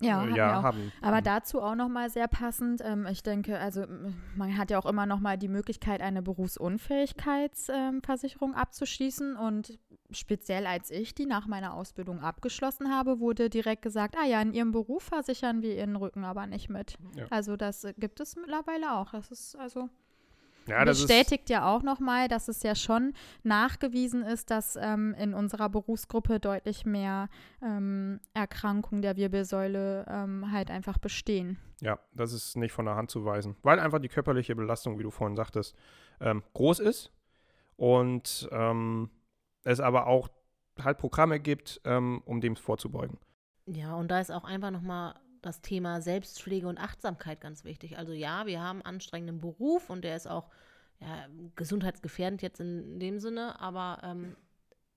Ja, 0.00 0.24
äh, 0.24 0.36
ja 0.36 0.62
haben. 0.62 0.92
Aber 1.02 1.18
mhm. 1.18 1.24
dazu 1.24 1.60
auch 1.60 1.74
nochmal 1.74 2.08
sehr 2.10 2.28
passend. 2.28 2.80
Ähm, 2.84 3.06
ich 3.10 3.22
denke, 3.22 3.58
also 3.58 3.84
man 4.36 4.58
hat 4.58 4.70
ja 4.70 4.78
auch 4.78 4.86
immer 4.86 5.06
nochmal 5.06 5.36
die 5.38 5.48
Möglichkeit, 5.48 6.00
eine 6.00 6.22
Berufsunfähigkeitsversicherung 6.22 8.50
ähm, 8.50 8.56
abzuschließen. 8.56 9.36
Und 9.36 9.78
speziell 10.10 10.66
als 10.66 10.90
ich 10.90 11.14
die 11.14 11.26
nach 11.26 11.46
meiner 11.46 11.74
Ausbildung 11.74 12.20
abgeschlossen 12.20 12.92
habe, 12.92 13.20
wurde 13.20 13.48
direkt 13.50 13.82
gesagt, 13.82 14.16
ah 14.20 14.26
ja, 14.26 14.42
in 14.42 14.52
Ihrem 14.52 14.72
Beruf 14.72 15.04
versichern 15.04 15.62
wir 15.62 15.76
Ihren 15.76 15.94
Rücken 15.96 16.24
aber 16.24 16.46
nicht 16.46 16.68
mit. 16.68 16.98
Ja. 17.16 17.26
Also 17.30 17.56
das 17.56 17.86
gibt 17.98 18.20
es 18.20 18.36
mittlerweile 18.36 18.94
auch. 18.94 19.12
Das 19.12 19.30
ist 19.30 19.56
also 19.56 19.88
ja, 20.66 20.84
bestätigt 20.84 21.50
ja 21.50 21.66
auch 21.72 21.82
nochmal, 21.82 22.28
dass 22.28 22.48
es 22.48 22.62
ja 22.62 22.74
schon 22.74 23.12
nachgewiesen 23.42 24.22
ist, 24.22 24.50
dass 24.50 24.76
ähm, 24.76 25.14
in 25.18 25.34
unserer 25.34 25.68
Berufsgruppe 25.68 26.40
deutlich 26.40 26.86
mehr 26.86 27.28
ähm, 27.62 28.20
Erkrankungen 28.32 29.02
der 29.02 29.16
Wirbelsäule 29.16 30.06
ähm, 30.08 30.50
halt 30.50 30.70
einfach 30.70 30.98
bestehen. 30.98 31.58
Ja, 31.80 31.98
das 32.12 32.32
ist 32.32 32.56
nicht 32.56 32.72
von 32.72 32.86
der 32.86 32.96
Hand 32.96 33.10
zu 33.10 33.24
weisen, 33.24 33.56
weil 33.62 33.78
einfach 33.78 33.98
die 33.98 34.08
körperliche 34.08 34.56
Belastung, 34.56 34.98
wie 34.98 35.02
du 35.02 35.10
vorhin 35.10 35.36
sagtest, 35.36 35.74
ähm, 36.20 36.42
groß 36.54 36.80
ist 36.80 37.12
und 37.76 38.48
ähm, 38.52 39.10
es 39.64 39.80
aber 39.80 40.06
auch 40.06 40.28
halt 40.82 40.98
Programme 40.98 41.40
gibt, 41.40 41.80
ähm, 41.84 42.22
um 42.24 42.40
dem 42.40 42.56
vorzubeugen. 42.56 43.18
Ja, 43.66 43.94
und 43.94 44.10
da 44.10 44.20
ist 44.20 44.30
auch 44.30 44.44
einfach 44.44 44.70
nochmal 44.70 45.14
das 45.44 45.60
Thema 45.60 46.00
Selbstpflege 46.00 46.66
und 46.66 46.78
Achtsamkeit 46.78 47.40
ganz 47.40 47.64
wichtig. 47.64 47.98
Also 47.98 48.12
ja, 48.12 48.46
wir 48.46 48.60
haben 48.62 48.82
einen 48.82 48.96
anstrengenden 48.96 49.40
Beruf 49.40 49.90
und 49.90 50.02
der 50.02 50.16
ist 50.16 50.26
auch 50.26 50.48
ja, 51.00 51.26
gesundheitsgefährdend 51.56 52.42
jetzt 52.42 52.60
in 52.60 52.98
dem 52.98 53.18
Sinne, 53.18 53.60
aber 53.60 54.00
ähm, 54.02 54.36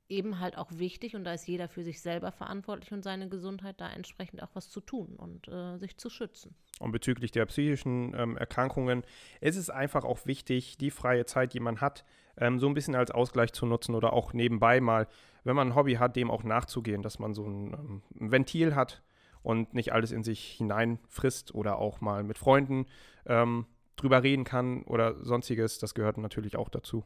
eben 0.10 0.40
halt 0.40 0.58
auch 0.58 0.72
wichtig 0.72 1.16
und 1.16 1.24
da 1.24 1.34
ist 1.34 1.48
jeder 1.48 1.68
für 1.68 1.84
sich 1.84 2.02
selber 2.02 2.32
verantwortlich 2.32 2.92
und 2.94 3.04
seine 3.04 3.28
Gesundheit 3.28 3.82
da 3.82 3.90
entsprechend 3.90 4.42
auch 4.42 4.50
was 4.54 4.70
zu 4.70 4.80
tun 4.80 5.16
und 5.18 5.48
äh, 5.48 5.78
sich 5.78 5.98
zu 5.98 6.10
schützen. 6.10 6.56
Und 6.80 6.92
bezüglich 6.92 7.32
der 7.32 7.46
psychischen 7.46 8.14
ähm, 8.16 8.38
Erkrankungen 8.38 9.04
ist 9.42 9.58
es 9.58 9.70
einfach 9.70 10.06
auch 10.06 10.26
wichtig, 10.26 10.78
die 10.78 10.92
freie 10.92 11.26
Zeit, 11.26 11.54
die 11.54 11.60
man 11.60 11.82
hat, 11.82 12.06
ähm, 12.38 12.60
so 12.60 12.68
ein 12.68 12.74
bisschen 12.74 12.96
als 12.96 13.12
Ausgleich 13.12 13.52
zu 13.52 13.66
nutzen 13.66 13.96
oder 13.96 14.14
auch 14.14 14.34
nebenbei 14.34 14.80
mal, 14.80 15.08
wenn 15.44 15.56
man 15.56 15.70
ein 15.70 15.76
Hobby 15.76 15.96
hat, 15.96 16.16
dem 16.16 16.32
auch 16.32 16.44
nachzugehen, 16.44 17.02
dass 17.02 17.20
man 17.20 17.34
so 17.34 17.46
ein, 17.46 17.74
ähm, 17.74 18.02
ein 18.20 18.32
Ventil 18.32 18.76
hat, 18.76 19.02
und 19.48 19.74
nicht 19.74 19.94
alles 19.94 20.12
in 20.12 20.26
sich 20.26 20.58
hineinfrisst 20.58 21.56
oder 21.56 21.78
auch 21.78 22.02
mal 22.02 22.22
mit 22.22 22.38
Freunden 22.38 22.86
ähm, 23.26 23.66
drüber 23.96 24.22
reden 24.22 24.44
kann 24.44 24.84
oder 24.84 25.24
sonstiges. 25.24 25.80
Das 25.80 25.96
gehört 25.96 26.18
natürlich 26.18 26.58
auch 26.58 26.68
dazu. 26.68 27.06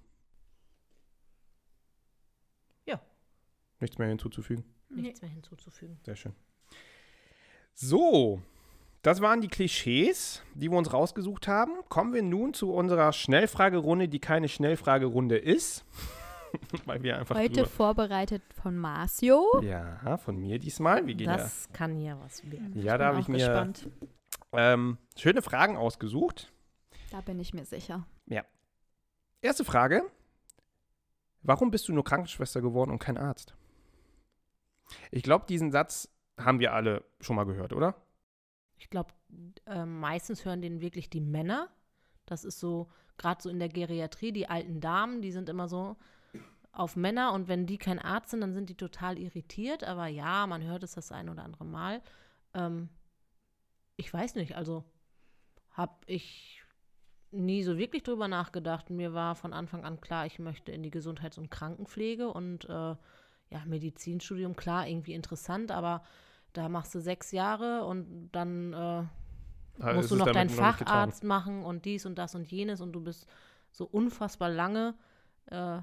Ja. 2.85 2.99
Nichts 3.79 3.99
mehr 3.99 4.07
hinzuzufügen? 4.07 4.65
Nichts 4.89 5.21
mehr 5.21 5.29
hinzuzufügen. 5.29 5.99
Sehr 6.03 6.15
schön. 6.15 6.33
So, 7.75 8.41
das 9.03 9.21
waren 9.21 9.41
die 9.41 9.47
Klischees, 9.47 10.41
die 10.55 10.71
wir 10.71 10.79
uns 10.79 10.91
rausgesucht 10.91 11.47
haben. 11.47 11.73
Kommen 11.89 12.11
wir 12.11 12.23
nun 12.23 12.55
zu 12.55 12.73
unserer 12.73 13.13
Schnellfragerunde, 13.13 14.09
die 14.09 14.19
keine 14.19 14.49
Schnellfragerunde 14.49 15.37
ist. 15.37 15.85
Weil 16.85 17.03
wir 17.03 17.17
einfach 17.17 17.35
Heute 17.35 17.65
vorbereitet 17.65 18.41
von 18.61 18.75
Marcio. 18.77 19.61
Ja, 19.61 20.17
von 20.17 20.37
mir 20.37 20.59
diesmal. 20.59 21.05
Wir 21.05 21.15
gehen 21.15 21.27
das 21.27 21.65
ja, 21.65 21.73
kann 21.77 21.99
ja 21.99 22.19
was 22.19 22.49
werden. 22.49 22.71
Ja, 22.75 22.97
da 22.97 23.07
habe 23.07 23.19
ich 23.19 23.27
mir 23.27 23.73
ähm, 24.53 24.97
schöne 25.17 25.41
Fragen 25.41 25.77
ausgesucht. 25.77 26.51
Da 27.11 27.21
bin 27.21 27.39
ich 27.39 27.53
mir 27.53 27.65
sicher. 27.65 28.05
Ja. 28.25 28.43
Erste 29.41 29.65
Frage. 29.65 30.03
Warum 31.43 31.71
bist 31.71 31.87
du 31.87 31.93
nur 31.93 32.03
Krankenschwester 32.03 32.61
geworden 32.61 32.91
und 32.91 32.99
kein 32.99 33.17
Arzt? 33.17 33.55
Ich 35.09 35.23
glaube, 35.23 35.45
diesen 35.47 35.71
Satz 35.71 36.09
haben 36.37 36.59
wir 36.59 36.73
alle 36.73 37.03
schon 37.19 37.35
mal 37.35 37.45
gehört, 37.45 37.73
oder? 37.73 37.95
Ich 38.77 38.89
glaube, 38.89 39.13
äh, 39.65 39.85
meistens 39.85 40.45
hören 40.45 40.61
den 40.61 40.81
wirklich 40.81 41.09
die 41.09 41.21
Männer. 41.21 41.69
Das 42.25 42.43
ist 42.43 42.59
so, 42.59 42.89
gerade 43.17 43.41
so 43.41 43.49
in 43.49 43.59
der 43.59 43.69
Geriatrie, 43.69 44.31
die 44.31 44.47
alten 44.47 44.79
Damen, 44.79 45.21
die 45.21 45.31
sind 45.31 45.49
immer 45.49 45.67
so, 45.67 45.97
auf 46.71 46.95
Männer 46.95 47.33
und 47.33 47.47
wenn 47.47 47.65
die 47.65 47.77
kein 47.77 47.99
Arzt 47.99 48.31
sind, 48.31 48.41
dann 48.41 48.53
sind 48.53 48.69
die 48.69 48.75
total 48.75 49.17
irritiert. 49.17 49.83
Aber 49.83 50.07
ja, 50.07 50.47
man 50.47 50.63
hört 50.63 50.83
es 50.83 50.93
das 50.93 51.11
ein 51.11 51.29
oder 51.29 51.43
andere 51.43 51.65
Mal. 51.65 52.01
Ähm, 52.53 52.89
ich 53.97 54.13
weiß 54.13 54.35
nicht, 54.35 54.55
also 54.55 54.83
habe 55.71 55.95
ich 56.05 56.61
nie 57.31 57.63
so 57.63 57.77
wirklich 57.77 58.03
drüber 58.03 58.27
nachgedacht. 58.27 58.89
Mir 58.89 59.13
war 59.13 59.35
von 59.35 59.53
Anfang 59.53 59.85
an 59.85 60.01
klar, 60.01 60.25
ich 60.25 60.39
möchte 60.39 60.71
in 60.71 60.83
die 60.83 60.91
Gesundheits- 60.91 61.37
und 61.37 61.49
Krankenpflege 61.49 62.29
und 62.29 62.65
äh, 62.65 62.95
ja, 63.51 63.65
Medizinstudium, 63.65 64.55
klar, 64.55 64.87
irgendwie 64.87 65.13
interessant, 65.13 65.71
aber 65.71 66.03
da 66.53 66.69
machst 66.69 66.93
du 66.95 66.99
sechs 66.99 67.31
Jahre 67.31 67.85
und 67.85 68.29
dann 68.31 68.73
äh, 68.73 69.03
also 69.79 69.95
musst 69.95 70.11
du 70.11 70.15
noch 70.15 70.31
deinen 70.31 70.49
Facharzt 70.49 71.23
machen 71.23 71.63
und 71.63 71.85
dies 71.85 72.05
und 72.05 72.15
das 72.15 72.35
und 72.35 72.49
jenes 72.51 72.81
und 72.81 72.93
du 72.93 73.01
bist 73.01 73.27
so 73.71 73.85
unfassbar 73.85 74.49
lange 74.49 74.95
äh, 75.47 75.79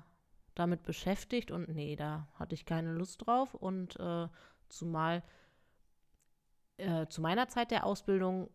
damit 0.59 0.83
beschäftigt 0.83 1.51
und 1.51 1.69
nee, 1.69 1.97
da 1.97 2.29
hatte 2.35 2.55
ich 2.55 2.65
keine 2.65 2.93
Lust 2.93 3.27
drauf. 3.27 3.55
Und 3.55 3.99
äh, 4.01 4.29
zumal 4.69 5.23
äh, 6.79 7.07
zu 7.07 7.21
meiner 7.21 7.49
Zeit 7.49 7.71
der 7.71 7.85
Ausbildung 7.85 8.51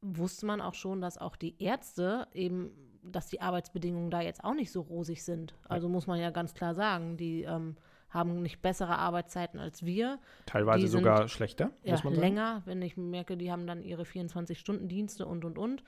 wusste 0.00 0.46
man 0.46 0.60
auch 0.60 0.74
schon, 0.74 1.00
dass 1.00 1.18
auch 1.18 1.36
die 1.36 1.60
Ärzte 1.62 2.28
eben, 2.32 2.70
dass 3.02 3.28
die 3.28 3.40
Arbeitsbedingungen 3.40 4.10
da 4.10 4.20
jetzt 4.20 4.44
auch 4.44 4.54
nicht 4.54 4.70
so 4.70 4.80
rosig 4.82 5.24
sind. 5.24 5.54
Also 5.68 5.88
muss 5.88 6.06
man 6.06 6.20
ja 6.20 6.30
ganz 6.30 6.54
klar 6.54 6.74
sagen, 6.74 7.16
die 7.16 7.42
ähm, 7.42 7.76
haben 8.10 8.42
nicht 8.42 8.62
bessere 8.62 8.96
Arbeitszeiten 8.98 9.60
als 9.60 9.84
wir. 9.84 10.18
Teilweise 10.46 10.86
sind, 10.86 11.00
sogar 11.00 11.28
schlechter, 11.28 11.70
ja, 11.82 11.92
muss 11.92 12.04
man 12.04 12.14
sagen. 12.14 12.26
länger, 12.26 12.62
wenn 12.64 12.80
ich 12.82 12.96
merke, 12.96 13.36
die 13.36 13.50
haben 13.50 13.66
dann 13.66 13.82
ihre 13.82 14.02
24-Stunden-Dienste 14.02 15.26
und, 15.26 15.44
und, 15.44 15.58
und. 15.58 15.84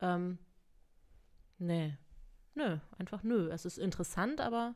Ähm, 0.00 0.38
nee, 1.58 1.96
nö, 2.54 2.78
einfach 2.98 3.22
nö. 3.22 3.50
Es 3.50 3.64
ist 3.64 3.78
interessant, 3.78 4.40
aber 4.40 4.74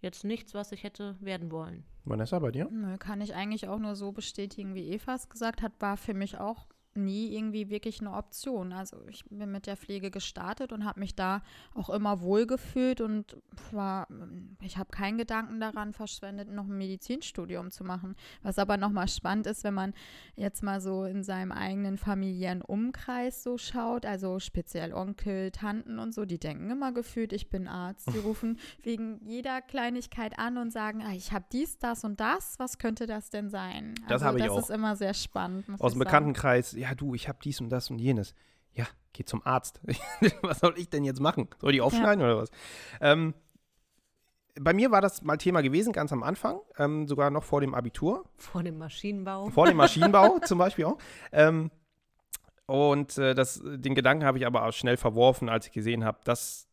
jetzt 0.00 0.24
nichts, 0.24 0.54
was 0.54 0.72
ich 0.72 0.82
hätte 0.82 1.16
werden 1.20 1.50
wollen. 1.50 1.84
Vanessa, 2.04 2.38
bei 2.38 2.50
dir? 2.50 2.70
Kann 2.98 3.20
ich 3.20 3.34
eigentlich 3.34 3.68
auch 3.68 3.78
nur 3.78 3.96
so 3.96 4.12
bestätigen, 4.12 4.74
wie 4.74 4.88
Eva 4.88 5.14
es 5.14 5.28
gesagt 5.28 5.62
hat, 5.62 5.72
war 5.80 5.96
für 5.96 6.14
mich 6.14 6.38
auch 6.38 6.66
nie 6.98 7.34
irgendwie 7.34 7.70
wirklich 7.70 8.00
eine 8.00 8.12
Option. 8.12 8.72
Also 8.72 8.96
ich 9.08 9.24
bin 9.24 9.50
mit 9.50 9.66
der 9.66 9.76
Pflege 9.76 10.10
gestartet 10.10 10.72
und 10.72 10.84
habe 10.84 11.00
mich 11.00 11.14
da 11.14 11.42
auch 11.74 11.90
immer 11.90 12.20
wohlgefühlt 12.20 13.00
und 13.00 13.36
war, 13.72 14.08
ich 14.62 14.76
habe 14.76 14.90
keinen 14.90 15.18
Gedanken 15.18 15.60
daran 15.60 15.92
verschwendet, 15.92 16.50
noch 16.50 16.66
ein 16.66 16.76
Medizinstudium 16.76 17.70
zu 17.70 17.84
machen. 17.84 18.16
Was 18.42 18.58
aber 18.58 18.76
nochmal 18.76 19.08
spannend 19.08 19.46
ist, 19.46 19.64
wenn 19.64 19.74
man 19.74 19.94
jetzt 20.36 20.62
mal 20.62 20.80
so 20.80 21.04
in 21.04 21.22
seinem 21.22 21.52
eigenen 21.52 21.98
familiären 21.98 22.62
Umkreis 22.62 23.42
so 23.42 23.58
schaut, 23.58 24.06
also 24.06 24.38
speziell 24.38 24.92
Onkel, 24.92 25.50
Tanten 25.50 25.98
und 25.98 26.14
so, 26.14 26.24
die 26.24 26.38
denken 26.38 26.70
immer 26.70 26.92
gefühlt, 26.92 27.32
ich 27.32 27.50
bin 27.50 27.68
Arzt. 27.68 28.08
Die 28.12 28.18
rufen 28.18 28.58
wegen 28.82 29.20
jeder 29.24 29.60
Kleinigkeit 29.62 30.38
an 30.38 30.58
und 30.58 30.72
sagen, 30.72 31.02
ah, 31.02 31.12
ich 31.12 31.32
habe 31.32 31.44
dies, 31.52 31.78
das 31.78 32.04
und 32.04 32.20
das, 32.20 32.58
was 32.58 32.78
könnte 32.78 33.06
das 33.06 33.30
denn 33.30 33.50
sein? 33.50 33.94
Also 34.02 34.08
das 34.08 34.22
habe 34.22 34.38
ich 34.38 34.48
auch. 34.48 34.56
Das 34.56 34.68
ist 34.68 34.74
immer 34.74 34.96
sehr 34.96 35.14
spannend. 35.14 35.66
Aus 35.78 35.92
dem 35.92 36.00
Bekanntenkreis, 36.00 36.72
ja 36.72 36.87
du, 36.94 37.14
ich 37.14 37.28
habe 37.28 37.38
dies 37.42 37.60
und 37.60 37.70
das 37.70 37.90
und 37.90 37.98
jenes. 37.98 38.34
Ja, 38.72 38.86
geh 39.12 39.24
zum 39.24 39.44
Arzt. 39.44 39.80
was 40.42 40.60
soll 40.60 40.74
ich 40.76 40.88
denn 40.88 41.04
jetzt 41.04 41.20
machen? 41.20 41.48
Soll 41.60 41.74
ich 41.74 41.80
aufschneiden 41.80 42.20
ja. 42.20 42.26
oder 42.26 42.42
was? 42.42 42.50
Ähm, 43.00 43.34
bei 44.60 44.72
mir 44.72 44.90
war 44.90 45.00
das 45.00 45.22
mal 45.22 45.36
Thema 45.36 45.62
gewesen, 45.62 45.92
ganz 45.92 46.12
am 46.12 46.22
Anfang, 46.22 46.60
ähm, 46.78 47.06
sogar 47.06 47.30
noch 47.30 47.44
vor 47.44 47.60
dem 47.60 47.74
Abitur. 47.74 48.24
Vor 48.36 48.62
dem 48.62 48.78
Maschinenbau. 48.78 49.50
Vor 49.50 49.66
dem 49.66 49.76
Maschinenbau 49.76 50.38
zum 50.44 50.58
Beispiel 50.58 50.84
auch. 50.84 50.98
Ähm, 51.32 51.70
und 52.66 53.16
äh, 53.18 53.34
das, 53.34 53.62
den 53.64 53.94
Gedanken 53.94 54.24
habe 54.24 54.38
ich 54.38 54.46
aber 54.46 54.64
auch 54.64 54.72
schnell 54.72 54.96
verworfen, 54.96 55.48
als 55.48 55.66
ich 55.66 55.72
gesehen 55.72 56.04
habe, 56.04 56.18
dass 56.24 56.68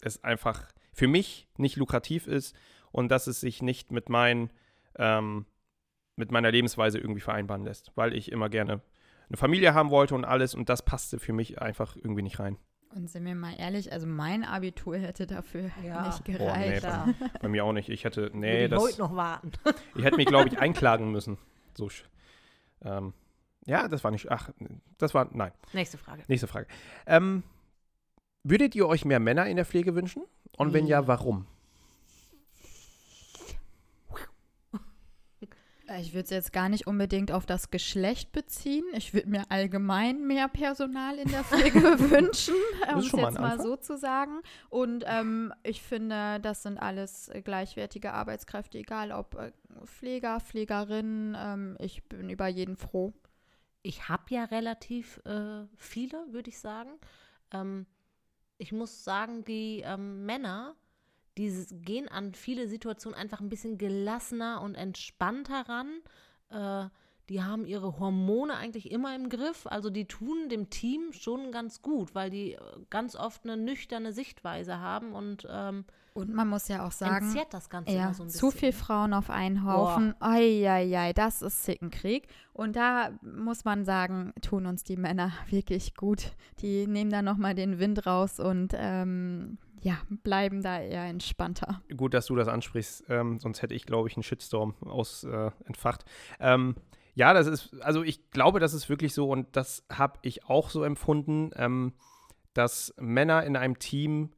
es 0.00 0.22
einfach 0.22 0.68
für 0.92 1.08
mich 1.08 1.48
nicht 1.56 1.76
lukrativ 1.76 2.26
ist 2.26 2.54
und 2.92 3.10
dass 3.10 3.26
es 3.26 3.40
sich 3.40 3.62
nicht 3.62 3.90
mit, 3.90 4.08
mein, 4.08 4.50
ähm, 4.96 5.46
mit 6.14 6.30
meiner 6.30 6.52
Lebensweise 6.52 6.98
irgendwie 6.98 7.20
vereinbaren 7.20 7.64
lässt, 7.64 7.90
weil 7.96 8.14
ich 8.14 8.30
immer 8.30 8.48
gerne 8.48 8.80
eine 9.28 9.36
Familie 9.36 9.74
haben 9.74 9.90
wollte 9.90 10.14
und 10.14 10.24
alles 10.24 10.54
und 10.54 10.68
das 10.68 10.84
passte 10.84 11.18
für 11.18 11.32
mich 11.32 11.60
einfach 11.60 11.96
irgendwie 11.96 12.22
nicht 12.22 12.38
rein. 12.38 12.58
Und 12.94 13.10
sind 13.10 13.24
wir 13.24 13.34
mal 13.34 13.54
ehrlich, 13.58 13.92
also 13.92 14.06
mein 14.06 14.44
Abitur 14.44 14.96
hätte 14.96 15.26
dafür 15.26 15.70
ja. 15.82 16.06
nicht 16.06 16.24
gereicht. 16.24 16.84
Oh, 16.84 17.06
nee, 17.06 17.14
bei, 17.18 17.38
bei, 17.40 17.48
mir 17.48 17.64
auch 17.64 17.72
nicht. 17.72 17.88
Ich 17.88 18.04
hätte, 18.04 18.30
nee, 18.32 18.68
das. 18.68 18.80
heute 18.80 19.00
noch 19.00 19.16
warten. 19.16 19.50
ich 19.96 20.04
hätte 20.04 20.16
mich, 20.16 20.26
glaube 20.26 20.48
ich, 20.48 20.58
einklagen 20.60 21.10
müssen. 21.10 21.38
So, 21.76 21.88
ähm, 22.82 23.12
ja, 23.66 23.88
das 23.88 24.04
war 24.04 24.10
nicht, 24.10 24.30
ach, 24.30 24.50
das 24.98 25.12
war, 25.12 25.28
nein. 25.32 25.50
Nächste 25.72 25.98
Frage. 25.98 26.22
Nächste 26.28 26.46
Frage. 26.46 26.68
Ähm, 27.06 27.42
würdet 28.44 28.74
ihr 28.76 28.86
euch 28.86 29.04
mehr 29.04 29.20
Männer 29.20 29.46
in 29.46 29.56
der 29.56 29.64
Pflege 29.64 29.94
wünschen? 29.96 30.22
Und 30.56 30.72
wenn 30.72 30.86
ja, 30.86 31.08
warum? 31.08 31.46
Ich 35.98 36.12
würde 36.12 36.24
es 36.24 36.30
jetzt 36.30 36.52
gar 36.52 36.68
nicht 36.68 36.86
unbedingt 36.86 37.32
auf 37.32 37.46
das 37.46 37.70
Geschlecht 37.70 38.32
beziehen. 38.32 38.84
Ich 38.92 39.14
würde 39.14 39.28
mir 39.28 39.44
allgemein 39.50 40.26
mehr 40.26 40.48
Personal 40.48 41.18
in 41.18 41.28
der 41.28 41.44
Pflege 41.44 41.82
wünschen, 42.10 42.54
um 42.92 42.98
es 42.98 43.12
jetzt 43.12 43.38
mal 43.38 43.60
so 43.60 43.76
zu 43.76 43.98
sagen. 43.98 44.40
Und 44.70 45.04
ähm, 45.06 45.52
ich 45.62 45.82
finde, 45.82 46.40
das 46.40 46.62
sind 46.62 46.78
alles 46.78 47.30
gleichwertige 47.44 48.12
Arbeitskräfte, 48.12 48.78
egal 48.78 49.12
ob 49.12 49.34
äh, 49.34 49.52
Pfleger, 49.84 50.40
Pflegerinnen. 50.40 51.36
Ähm, 51.38 51.76
ich 51.80 52.04
bin 52.08 52.30
über 52.30 52.46
jeden 52.48 52.76
froh. 52.76 53.12
Ich 53.82 54.08
habe 54.08 54.22
ja 54.28 54.44
relativ 54.44 55.20
äh, 55.24 55.66
viele, 55.76 56.24
würde 56.30 56.50
ich 56.50 56.58
sagen. 56.58 56.90
Ähm, 57.52 57.86
ich 58.58 58.72
muss 58.72 59.04
sagen, 59.04 59.44
die 59.44 59.82
ähm, 59.84 60.24
Männer 60.24 60.76
die 61.38 61.66
gehen 61.82 62.08
an 62.08 62.34
viele 62.34 62.68
Situationen 62.68 63.18
einfach 63.18 63.40
ein 63.40 63.48
bisschen 63.48 63.78
gelassener 63.78 64.60
und 64.62 64.74
entspannter 64.74 65.68
ran. 65.68 66.00
Äh, 66.50 66.88
die 67.28 67.42
haben 67.42 67.64
ihre 67.64 67.98
Hormone 67.98 68.54
eigentlich 68.54 68.90
immer 68.90 69.14
im 69.16 69.30
Griff. 69.30 69.66
Also 69.66 69.90
die 69.90 70.06
tun 70.06 70.48
dem 70.48 70.68
Team 70.68 71.12
schon 71.12 71.52
ganz 71.52 71.80
gut, 71.80 72.14
weil 72.14 72.30
die 72.30 72.52
äh, 72.52 72.60
ganz 72.90 73.16
oft 73.16 73.44
eine 73.44 73.56
nüchterne 73.56 74.12
Sichtweise 74.12 74.78
haben 74.78 75.12
und 75.12 75.46
ähm, 75.50 75.84
und 76.16 76.32
man 76.32 76.46
muss 76.46 76.68
ja 76.68 76.86
auch 76.86 76.92
sagen, 76.92 77.36
das 77.50 77.68
Ganze 77.68 77.92
ja, 77.92 78.14
so 78.14 78.22
ein 78.22 78.30
zu 78.30 78.52
viel 78.52 78.70
Frauen 78.72 79.12
auf 79.12 79.30
einen 79.30 79.66
Haufen, 79.66 80.14
ei, 80.20 81.12
das 81.12 81.42
ist 81.42 81.64
Sickenkrieg. 81.64 82.28
Und 82.52 82.76
da 82.76 83.10
muss 83.20 83.64
man 83.64 83.84
sagen, 83.84 84.32
tun 84.40 84.66
uns 84.66 84.84
die 84.84 84.96
Männer 84.96 85.32
wirklich 85.48 85.96
gut. 85.96 86.30
Die 86.60 86.86
nehmen 86.86 87.10
da 87.10 87.20
nochmal 87.20 87.56
den 87.56 87.80
Wind 87.80 88.06
raus 88.06 88.38
und 88.38 88.74
ähm, 88.76 89.58
ja, 89.84 90.00
bleiben 90.08 90.62
da 90.62 90.80
eher 90.80 91.04
entspannter. 91.04 91.82
Gut, 91.94 92.14
dass 92.14 92.26
du 92.26 92.34
das 92.34 92.48
ansprichst, 92.48 93.04
ähm, 93.10 93.38
sonst 93.38 93.60
hätte 93.60 93.74
ich, 93.74 93.84
glaube 93.84 94.08
ich, 94.08 94.16
einen 94.16 94.22
Shitstorm 94.22 94.74
aus 94.80 95.24
äh, 95.24 95.50
entfacht. 95.66 96.06
Ähm, 96.40 96.74
ja, 97.14 97.34
das 97.34 97.46
ist, 97.46 97.74
also 97.82 98.02
ich 98.02 98.30
glaube, 98.30 98.60
das 98.60 98.72
ist 98.72 98.88
wirklich 98.88 99.12
so 99.12 99.28
und 99.30 99.54
das 99.54 99.84
habe 99.92 100.18
ich 100.22 100.46
auch 100.46 100.70
so 100.70 100.84
empfunden, 100.84 101.50
ähm, 101.56 101.92
dass 102.54 102.94
Männer 102.98 103.44
in 103.44 103.56
einem 103.56 103.78
Team, 103.78 104.30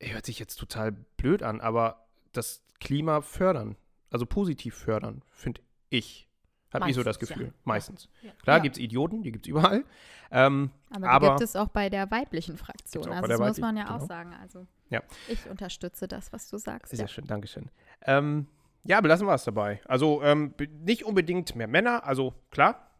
hört 0.00 0.24
sich 0.24 0.38
jetzt 0.38 0.56
total 0.56 0.92
blöd 0.92 1.42
an, 1.42 1.60
aber 1.60 2.06
das 2.32 2.64
Klima 2.78 3.22
fördern, 3.22 3.76
also 4.10 4.26
positiv 4.26 4.76
fördern, 4.76 5.22
finde 5.28 5.60
ich. 5.90 6.28
Habe 6.72 6.90
ich 6.90 6.96
so 6.96 7.02
das 7.02 7.18
Gefühl. 7.18 7.46
Ja. 7.46 7.52
Meistens. 7.64 8.08
Ja. 8.22 8.32
Klar 8.42 8.56
ja. 8.58 8.62
gibt 8.62 8.76
es 8.76 8.82
Idioten, 8.82 9.22
die 9.22 9.32
gibt 9.32 9.46
es 9.46 9.50
überall. 9.50 9.84
Ähm, 10.30 10.70
aber, 10.90 11.10
aber 11.10 11.28
gibt 11.30 11.42
es 11.42 11.56
auch 11.56 11.68
bei 11.68 11.88
der 11.88 12.10
weiblichen 12.10 12.56
Fraktion. 12.56 13.12
Also 13.12 13.28
das 13.28 13.38
muss 13.38 13.58
man 13.58 13.76
ja 13.76 13.84
genau. 13.84 13.96
auch 13.96 14.06
sagen. 14.06 14.34
Also 14.40 14.66
ja. 14.90 15.02
ich 15.28 15.48
unterstütze 15.48 16.08
das, 16.08 16.32
was 16.32 16.48
du 16.48 16.58
sagst. 16.58 16.94
Sehr 16.94 17.08
schön, 17.08 17.26
Dankeschön. 17.26 17.70
Ähm, 18.02 18.46
ja, 18.84 19.00
belassen 19.00 19.26
wir 19.26 19.34
es 19.34 19.44
dabei. 19.44 19.80
Also 19.86 20.22
ähm, 20.22 20.54
nicht 20.84 21.04
unbedingt 21.04 21.54
mehr 21.54 21.68
Männer, 21.68 22.04
also 22.04 22.34
klar, 22.50 22.90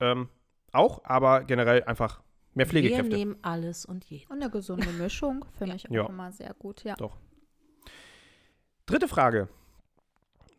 ähm, 0.00 0.28
auch, 0.72 1.04
aber 1.04 1.44
generell 1.44 1.84
einfach 1.84 2.22
mehr 2.54 2.66
Pflegekräfte. 2.66 3.10
Wir 3.10 3.16
nehmen 3.16 3.36
alles 3.42 3.86
und 3.86 4.04
jeden. 4.04 4.30
Und 4.30 4.42
eine 4.42 4.50
gesunde 4.50 4.90
Mischung 4.92 5.44
finde 5.58 5.76
ich 5.76 5.88
auch 5.88 6.08
immer 6.08 6.32
sehr 6.32 6.54
gut, 6.54 6.84
ja. 6.84 6.94
Doch. 6.96 7.16
Dritte 8.86 9.08
Frage. 9.08 9.48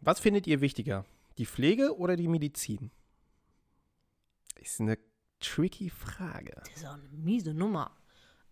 Was 0.01 0.19
findet 0.19 0.47
ihr 0.47 0.61
wichtiger? 0.61 1.05
Die 1.37 1.45
Pflege 1.45 1.97
oder 1.97 2.15
die 2.15 2.27
Medizin? 2.27 2.91
Ist 4.59 4.81
eine 4.81 4.97
tricky 5.39 5.89
Frage. 5.89 6.53
Das 6.55 6.69
ist 6.77 6.85
auch 6.85 6.93
eine 6.93 7.07
miese 7.09 7.53
Nummer. 7.53 7.95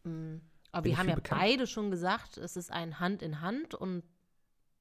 Mm, 0.03 0.37
aber 0.71 0.83
Bin 0.83 0.91
wir 0.91 0.97
haben 0.97 1.09
ja 1.09 1.15
bekannt? 1.15 1.41
beide 1.41 1.67
schon 1.67 1.89
gesagt, 1.89 2.37
es 2.37 2.55
ist 2.55 2.71
ein 2.71 2.99
Hand 2.99 3.21
in 3.21 3.41
Hand 3.41 3.73
und 3.73 4.03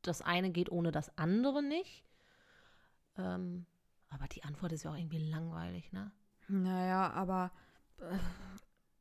das 0.02 0.20
eine 0.20 0.50
geht 0.50 0.70
ohne 0.70 0.92
das 0.92 1.16
andere 1.16 1.62
nicht. 1.62 2.04
Ähm, 3.16 3.64
aber 4.10 4.28
die 4.28 4.44
Antwort 4.44 4.72
ist 4.72 4.84
ja 4.84 4.90
auch 4.90 4.96
irgendwie 4.96 5.30
langweilig, 5.30 5.92
ne? 5.92 6.12
Naja, 6.48 7.10
aber. 7.12 7.52
Äh, 7.98 8.18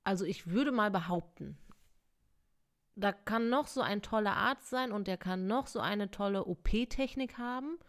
also 0.06 0.26
ich 0.26 0.48
würde 0.48 0.72
mal 0.72 0.92
behaupten, 0.92 1.58
da 2.96 3.12
kann 3.12 3.50
noch 3.50 3.68
so 3.68 3.82
ein 3.82 4.02
toller 4.02 4.36
Arzt 4.36 4.70
sein 4.70 4.92
und 4.92 5.08
der 5.08 5.18
kann 5.18 5.48
noch 5.48 5.68
so 5.68 5.80
eine 5.80 6.12
tolle 6.12 6.46
OP-Technik 6.46 7.38
haben 7.38 7.80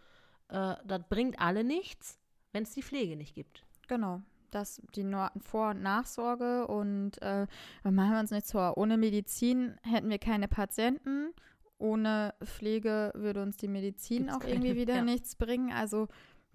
äh, 0.48 0.74
das 0.84 1.02
bringt 1.08 1.40
alle 1.40 1.64
nichts, 1.64 2.18
wenn 2.52 2.64
es 2.64 2.72
die 2.72 2.82
Pflege 2.82 3.16
nicht 3.16 3.34
gibt. 3.34 3.64
Genau. 3.88 4.22
Das, 4.50 4.80
die 4.94 5.04
Vor- 5.40 5.70
und 5.70 5.82
Nachsorge 5.82 6.68
und 6.68 7.20
äh, 7.22 7.46
machen 7.82 8.12
wir 8.12 8.20
uns 8.20 8.30
nicht 8.30 8.46
vor. 8.46 8.78
Ohne 8.78 8.96
Medizin 8.96 9.76
hätten 9.82 10.08
wir 10.10 10.18
keine 10.18 10.46
Patienten. 10.46 11.32
Ohne 11.78 12.34
Pflege 12.44 13.10
würde 13.14 13.42
uns 13.42 13.56
die 13.56 13.66
Medizin 13.66 14.18
Gibt's 14.18 14.34
auch 14.34 14.40
keine, 14.40 14.54
irgendwie 14.54 14.76
wieder 14.76 14.96
ja. 14.96 15.02
nichts 15.02 15.34
bringen. 15.34 15.72
Also 15.72 16.06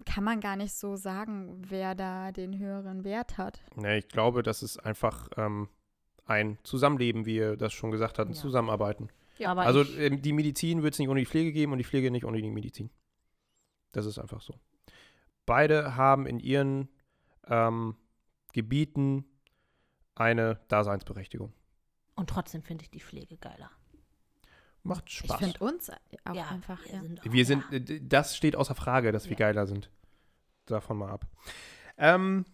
kann 0.06 0.24
man 0.24 0.40
gar 0.40 0.56
nicht 0.56 0.72
so 0.72 0.96
sagen, 0.96 1.62
wer 1.68 1.94
da 1.94 2.32
den 2.32 2.58
höheren 2.58 3.04
Wert 3.04 3.36
hat. 3.36 3.60
Nee, 3.76 3.98
ich 3.98 4.08
glaube, 4.08 4.42
das 4.42 4.62
ist 4.62 4.78
einfach 4.78 5.28
ähm, 5.36 5.68
ein 6.24 6.58
Zusammenleben, 6.62 7.26
wie 7.26 7.36
ihr 7.36 7.56
das 7.56 7.72
schon 7.72 7.90
gesagt 7.90 8.18
habt, 8.18 8.30
ein 8.30 8.34
ja. 8.34 8.40
Zusammenarbeiten. 8.40 9.08
Ja, 9.38 9.54
also 9.54 9.82
ähm, 9.98 10.20
die 10.22 10.32
Medizin 10.32 10.82
wird 10.82 10.94
es 10.94 10.98
nicht 10.98 11.08
ohne 11.08 11.20
die 11.20 11.26
Pflege 11.26 11.52
geben 11.52 11.72
und 11.72 11.78
die 11.78 11.84
Pflege 11.84 12.10
nicht 12.10 12.24
ohne 12.24 12.40
die 12.40 12.50
Medizin. 12.50 12.90
Das 13.92 14.06
ist 14.06 14.18
einfach 14.18 14.40
so. 14.40 14.54
Beide 15.46 15.96
haben 15.96 16.26
in 16.26 16.38
ihren 16.38 16.88
ähm, 17.46 17.96
Gebieten 18.52 19.24
eine 20.14 20.60
Daseinsberechtigung. 20.68 21.52
Und 22.14 22.30
trotzdem 22.30 22.62
finde 22.62 22.84
ich 22.84 22.90
die 22.90 23.00
Pflege 23.00 23.36
geiler. 23.36 23.70
Macht 24.82 25.10
Spaß. 25.10 25.40
Ich 25.40 25.46
finde 25.46 25.58
uns 25.64 25.90
auch 26.24 26.34
ja, 26.34 26.48
einfach. 26.48 26.82
Wir, 26.84 26.92
ja. 26.92 27.00
sind, 27.00 27.20
auch, 27.20 27.32
wir 27.32 27.44
sind 27.46 27.64
ja. 27.70 27.98
das 28.02 28.36
steht 28.36 28.56
außer 28.56 28.74
Frage, 28.74 29.12
dass 29.12 29.28
wir 29.28 29.36
geiler 29.36 29.66
sind. 29.66 29.90
Davon 30.66 30.98
mal 30.98 31.10
ab. 31.10 31.26
Ähm, 31.98 32.44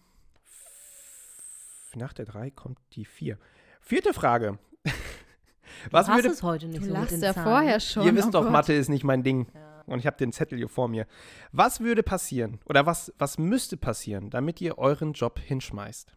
nach 1.95 2.13
der 2.13 2.25
3 2.25 2.51
kommt 2.51 2.79
die 2.93 3.05
4. 3.05 3.37
Vierte 3.81 4.13
Frage. 4.13 4.59
Was 5.91 6.07
du 6.07 6.13
würde, 6.13 6.29
es 6.29 6.43
heute 6.43 6.67
nicht 6.67 6.81
du 6.81 6.87
so 6.87 6.93
lachst 6.93 7.21
ja 7.21 7.33
vorher 7.33 7.79
schon. 7.79 8.05
Ihr 8.05 8.15
wisst 8.15 8.29
oh 8.29 8.31
doch, 8.31 8.43
Gott. 8.43 8.51
Mathe 8.51 8.73
ist 8.73 8.89
nicht 8.89 9.03
mein 9.03 9.23
Ding. 9.23 9.47
Ja 9.53 9.76
und 9.87 9.99
ich 9.99 10.05
habe 10.05 10.17
den 10.17 10.31
Zettel 10.31 10.57
hier 10.57 10.69
vor 10.69 10.87
mir. 10.87 11.07
Was 11.51 11.79
würde 11.79 12.03
passieren 12.03 12.59
oder 12.65 12.85
was, 12.85 13.13
was 13.17 13.37
müsste 13.37 13.77
passieren, 13.77 14.29
damit 14.29 14.61
ihr 14.61 14.77
euren 14.77 15.13
Job 15.13 15.39
hinschmeißt? 15.39 16.15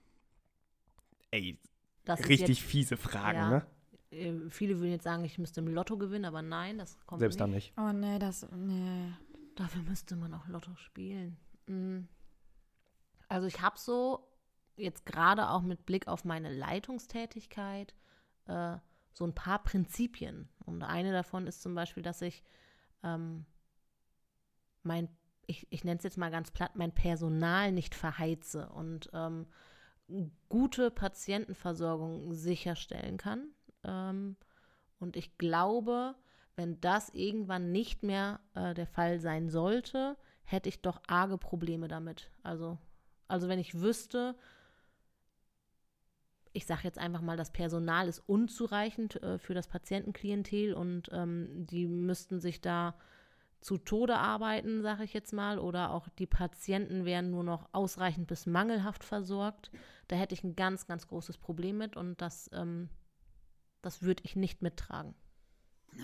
Ey, 1.30 1.58
richtig 2.28 2.62
fiese 2.62 2.96
Frage, 2.96 3.38
ja. 3.38 3.50
ne? 3.50 3.66
äh, 4.10 4.34
viele 4.50 4.78
würden 4.78 4.92
jetzt 4.92 5.04
sagen, 5.04 5.24
ich 5.24 5.38
müsste 5.38 5.60
im 5.60 5.68
Lotto 5.68 5.96
gewinnen, 5.96 6.24
aber 6.24 6.42
nein, 6.42 6.78
das 6.78 6.98
kommt 7.06 7.20
Selbst 7.20 7.36
nicht. 7.36 7.40
dann 7.40 7.50
nicht. 7.50 7.72
Oh 7.78 7.92
nee, 7.92 8.18
das, 8.18 8.46
nee. 8.54 9.12
Dafür 9.56 9.82
müsste 9.82 10.16
man 10.16 10.34
auch 10.34 10.46
Lotto 10.48 10.74
spielen. 10.76 11.36
Mhm. 11.66 12.08
Also 13.28 13.46
ich 13.46 13.60
habe 13.60 13.78
so 13.78 14.26
jetzt 14.76 15.06
gerade 15.06 15.50
auch 15.50 15.62
mit 15.62 15.86
Blick 15.86 16.08
auf 16.08 16.24
meine 16.24 16.52
Leitungstätigkeit 16.52 17.94
äh, 18.46 18.76
so 19.12 19.24
ein 19.24 19.34
paar 19.34 19.62
Prinzipien. 19.62 20.48
Und 20.64 20.82
eine 20.82 21.12
davon 21.12 21.46
ist 21.46 21.62
zum 21.62 21.74
Beispiel, 21.74 22.02
dass 22.02 22.22
ich 22.22 22.42
ähm, 23.02 23.44
mein, 24.82 25.08
ich, 25.46 25.66
ich 25.70 25.84
nenne 25.84 25.98
es 25.98 26.04
jetzt 26.04 26.18
mal 26.18 26.30
ganz 26.30 26.50
platt, 26.50 26.76
mein 26.76 26.92
Personal 26.92 27.72
nicht 27.72 27.94
verheize 27.94 28.68
und 28.70 29.10
ähm, 29.12 29.46
gute 30.48 30.90
Patientenversorgung 30.90 32.32
sicherstellen 32.32 33.16
kann. 33.16 33.48
Ähm, 33.84 34.36
und 34.98 35.16
ich 35.16 35.38
glaube, 35.38 36.14
wenn 36.56 36.80
das 36.80 37.10
irgendwann 37.10 37.72
nicht 37.72 38.02
mehr 38.02 38.40
äh, 38.54 38.74
der 38.74 38.86
Fall 38.86 39.18
sein 39.18 39.48
sollte, 39.48 40.16
hätte 40.44 40.68
ich 40.68 40.82
doch 40.82 41.00
arge 41.06 41.38
Probleme 41.38 41.88
damit. 41.88 42.30
Also, 42.42 42.78
also 43.28 43.48
wenn 43.48 43.58
ich 43.58 43.80
wüsste, 43.80 44.34
ich 46.52 46.66
sage 46.66 46.82
jetzt 46.84 46.98
einfach 46.98 47.20
mal, 47.20 47.36
das 47.36 47.52
Personal 47.52 48.08
ist 48.08 48.18
unzureichend 48.26 49.22
äh, 49.22 49.38
für 49.38 49.54
das 49.54 49.68
Patientenklientel 49.68 50.74
und 50.74 51.08
ähm, 51.12 51.66
die 51.66 51.86
müssten 51.86 52.40
sich 52.40 52.60
da 52.60 52.94
zu 53.60 53.76
Tode 53.78 54.16
arbeiten, 54.16 54.82
sage 54.82 55.04
ich 55.04 55.12
jetzt 55.12 55.32
mal, 55.32 55.58
oder 55.58 55.90
auch 55.92 56.08
die 56.08 56.26
Patienten 56.26 57.04
werden 57.04 57.30
nur 57.30 57.44
noch 57.44 57.68
ausreichend 57.72 58.26
bis 58.26 58.46
mangelhaft 58.46 59.04
versorgt. 59.04 59.70
Da 60.08 60.16
hätte 60.16 60.34
ich 60.34 60.44
ein 60.44 60.56
ganz, 60.56 60.86
ganz 60.86 61.06
großes 61.06 61.38
Problem 61.38 61.78
mit 61.78 61.96
und 61.96 62.20
das, 62.20 62.50
ähm, 62.52 62.88
das 63.82 64.02
würde 64.02 64.22
ich 64.24 64.36
nicht 64.36 64.62
mittragen. 64.62 65.14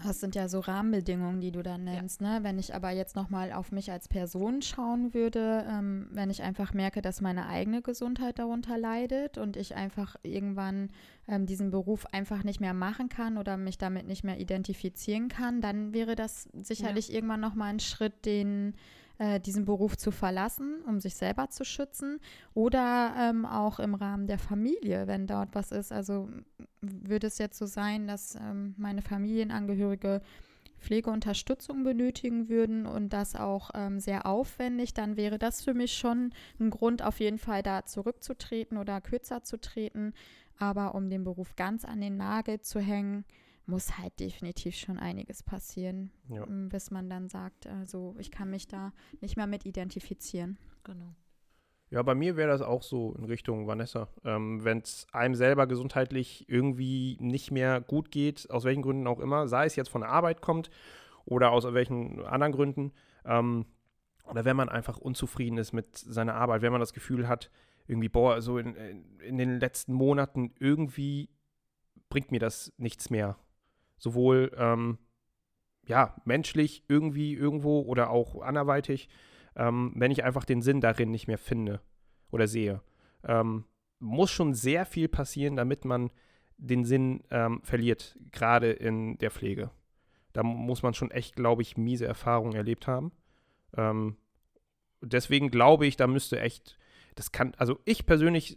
Das 0.04 0.20
sind 0.20 0.34
ja 0.34 0.48
so 0.48 0.60
Rahmenbedingungen, 0.60 1.40
die 1.40 1.52
du 1.52 1.62
dann 1.62 1.84
nennst. 1.84 2.20
Ja. 2.20 2.38
Ne? 2.38 2.44
Wenn 2.44 2.58
ich 2.58 2.74
aber 2.74 2.90
jetzt 2.90 3.16
nochmal 3.16 3.52
auf 3.52 3.72
mich 3.72 3.90
als 3.90 4.08
Person 4.08 4.62
schauen 4.62 5.14
würde, 5.14 5.64
ähm, 5.68 6.08
wenn 6.10 6.30
ich 6.30 6.42
einfach 6.42 6.74
merke, 6.74 7.02
dass 7.02 7.20
meine 7.20 7.46
eigene 7.46 7.82
Gesundheit 7.82 8.38
darunter 8.38 8.78
leidet 8.78 9.38
und 9.38 9.56
ich 9.56 9.74
einfach 9.74 10.16
irgendwann 10.22 10.90
ähm, 11.28 11.46
diesen 11.46 11.70
Beruf 11.70 12.06
einfach 12.06 12.44
nicht 12.44 12.60
mehr 12.60 12.74
machen 12.74 13.08
kann 13.08 13.38
oder 13.38 13.56
mich 13.56 13.78
damit 13.78 14.06
nicht 14.06 14.24
mehr 14.24 14.38
identifizieren 14.38 15.28
kann, 15.28 15.60
dann 15.60 15.92
wäre 15.92 16.14
das 16.14 16.48
sicherlich 16.52 17.08
ja. 17.08 17.14
irgendwann 17.14 17.40
nochmal 17.40 17.70
ein 17.70 17.80
Schritt, 17.80 18.26
den 18.26 18.74
äh, 19.18 19.40
diesen 19.40 19.64
Beruf 19.64 19.96
zu 19.96 20.10
verlassen, 20.10 20.82
um 20.86 21.00
sich 21.00 21.14
selber 21.14 21.48
zu 21.48 21.64
schützen 21.64 22.18
oder 22.54 23.14
ähm, 23.18 23.44
auch 23.44 23.78
im 23.78 23.94
Rahmen 23.94 24.26
der 24.26 24.38
Familie, 24.38 25.06
wenn 25.06 25.26
dort 25.26 25.54
was 25.54 25.72
ist. 25.72 25.92
Also 25.92 26.28
würde 26.80 27.26
es 27.26 27.38
jetzt 27.38 27.58
so 27.58 27.66
sein, 27.66 28.06
dass 28.06 28.34
ähm, 28.34 28.74
meine 28.76 29.02
Familienangehörige 29.02 30.20
Pflegeunterstützung 30.78 31.84
benötigen 31.84 32.48
würden 32.48 32.86
und 32.86 33.12
das 33.12 33.34
auch 33.34 33.70
ähm, 33.74 33.98
sehr 33.98 34.26
aufwendig, 34.26 34.94
dann 34.94 35.16
wäre 35.16 35.38
das 35.38 35.62
für 35.62 35.74
mich 35.74 35.94
schon 35.94 36.32
ein 36.60 36.70
Grund, 36.70 37.02
auf 37.02 37.18
jeden 37.18 37.38
Fall 37.38 37.62
da 37.62 37.84
zurückzutreten 37.84 38.76
oder 38.76 39.00
kürzer 39.00 39.42
zu 39.42 39.58
treten. 39.58 40.12
Aber 40.58 40.94
um 40.94 41.10
den 41.10 41.24
Beruf 41.24 41.56
ganz 41.56 41.84
an 41.84 42.00
den 42.00 42.16
Nagel 42.16 42.60
zu 42.60 42.80
hängen, 42.80 43.24
muss 43.66 43.98
halt 43.98 44.18
definitiv 44.20 44.76
schon 44.76 44.98
einiges 44.98 45.42
passieren, 45.42 46.10
ja. 46.28 46.44
Bis 46.46 46.90
man 46.90 47.10
dann 47.10 47.28
sagt, 47.28 47.66
also 47.66 48.14
ich 48.18 48.30
kann 48.30 48.50
mich 48.50 48.68
da 48.68 48.92
nicht 49.20 49.36
mehr 49.36 49.46
mit 49.46 49.66
identifizieren. 49.66 50.56
Genau. 50.84 51.14
Ja, 51.90 52.02
bei 52.02 52.14
mir 52.14 52.36
wäre 52.36 52.48
das 52.48 52.62
auch 52.62 52.82
so 52.82 53.14
in 53.14 53.24
Richtung 53.24 53.66
Vanessa. 53.66 54.08
Ähm, 54.24 54.64
Wenn 54.64 54.78
es 54.78 55.06
einem 55.12 55.34
selber 55.34 55.66
gesundheitlich 55.66 56.48
irgendwie 56.48 57.16
nicht 57.20 57.52
mehr 57.52 57.80
gut 57.80 58.10
geht, 58.10 58.50
aus 58.50 58.64
welchen 58.64 58.82
Gründen 58.82 59.06
auch 59.06 59.20
immer, 59.20 59.46
sei 59.46 59.66
es 59.66 59.76
jetzt 59.76 59.88
von 59.88 60.00
der 60.00 60.10
Arbeit 60.10 60.42
kommt 60.42 60.70
oder 61.24 61.52
aus 61.52 61.64
welchen 61.72 62.24
anderen 62.24 62.52
Gründen, 62.52 62.92
ähm, 63.24 63.66
oder 64.24 64.44
wenn 64.44 64.56
man 64.56 64.68
einfach 64.68 64.98
unzufrieden 64.98 65.58
ist 65.58 65.72
mit 65.72 65.96
seiner 65.96 66.34
Arbeit, 66.34 66.62
wenn 66.62 66.72
man 66.72 66.80
das 66.80 66.92
Gefühl 66.92 67.28
hat, 67.28 67.50
irgendwie, 67.86 68.08
boah, 68.08 68.40
so 68.42 68.58
in, 68.58 68.74
in 69.20 69.38
den 69.38 69.60
letzten 69.60 69.92
Monaten 69.92 70.52
irgendwie 70.58 71.30
bringt 72.08 72.32
mir 72.32 72.40
das 72.40 72.72
nichts 72.78 73.10
mehr 73.10 73.36
sowohl 73.98 74.52
ähm, 74.56 74.98
ja, 75.86 76.16
menschlich 76.24 76.84
irgendwie 76.88 77.34
irgendwo 77.34 77.80
oder 77.80 78.10
auch 78.10 78.42
anderweitig, 78.42 79.08
ähm, 79.54 79.92
wenn 79.94 80.10
ich 80.10 80.24
einfach 80.24 80.44
den 80.44 80.62
Sinn 80.62 80.80
darin 80.80 81.10
nicht 81.10 81.28
mehr 81.28 81.38
finde 81.38 81.80
oder 82.30 82.46
sehe. 82.46 82.82
Ähm, 83.24 83.64
muss 83.98 84.30
schon 84.30 84.52
sehr 84.54 84.84
viel 84.84 85.08
passieren, 85.08 85.56
damit 85.56 85.84
man 85.84 86.10
den 86.58 86.84
Sinn 86.84 87.22
ähm, 87.30 87.60
verliert, 87.62 88.18
gerade 88.32 88.72
in 88.72 89.18
der 89.18 89.30
Pflege. 89.30 89.70
Da 90.32 90.42
muss 90.42 90.82
man 90.82 90.94
schon 90.94 91.10
echt, 91.10 91.36
glaube 91.36 91.62
ich, 91.62 91.76
miese 91.76 92.06
Erfahrungen 92.06 92.54
erlebt 92.54 92.86
haben. 92.86 93.12
Ähm, 93.76 94.16
deswegen 95.00 95.50
glaube 95.50 95.86
ich, 95.86 95.96
da 95.96 96.06
müsste 96.06 96.40
echt, 96.40 96.78
das 97.14 97.32
kann, 97.32 97.54
also 97.56 97.78
ich 97.84 98.06
persönlich 98.06 98.56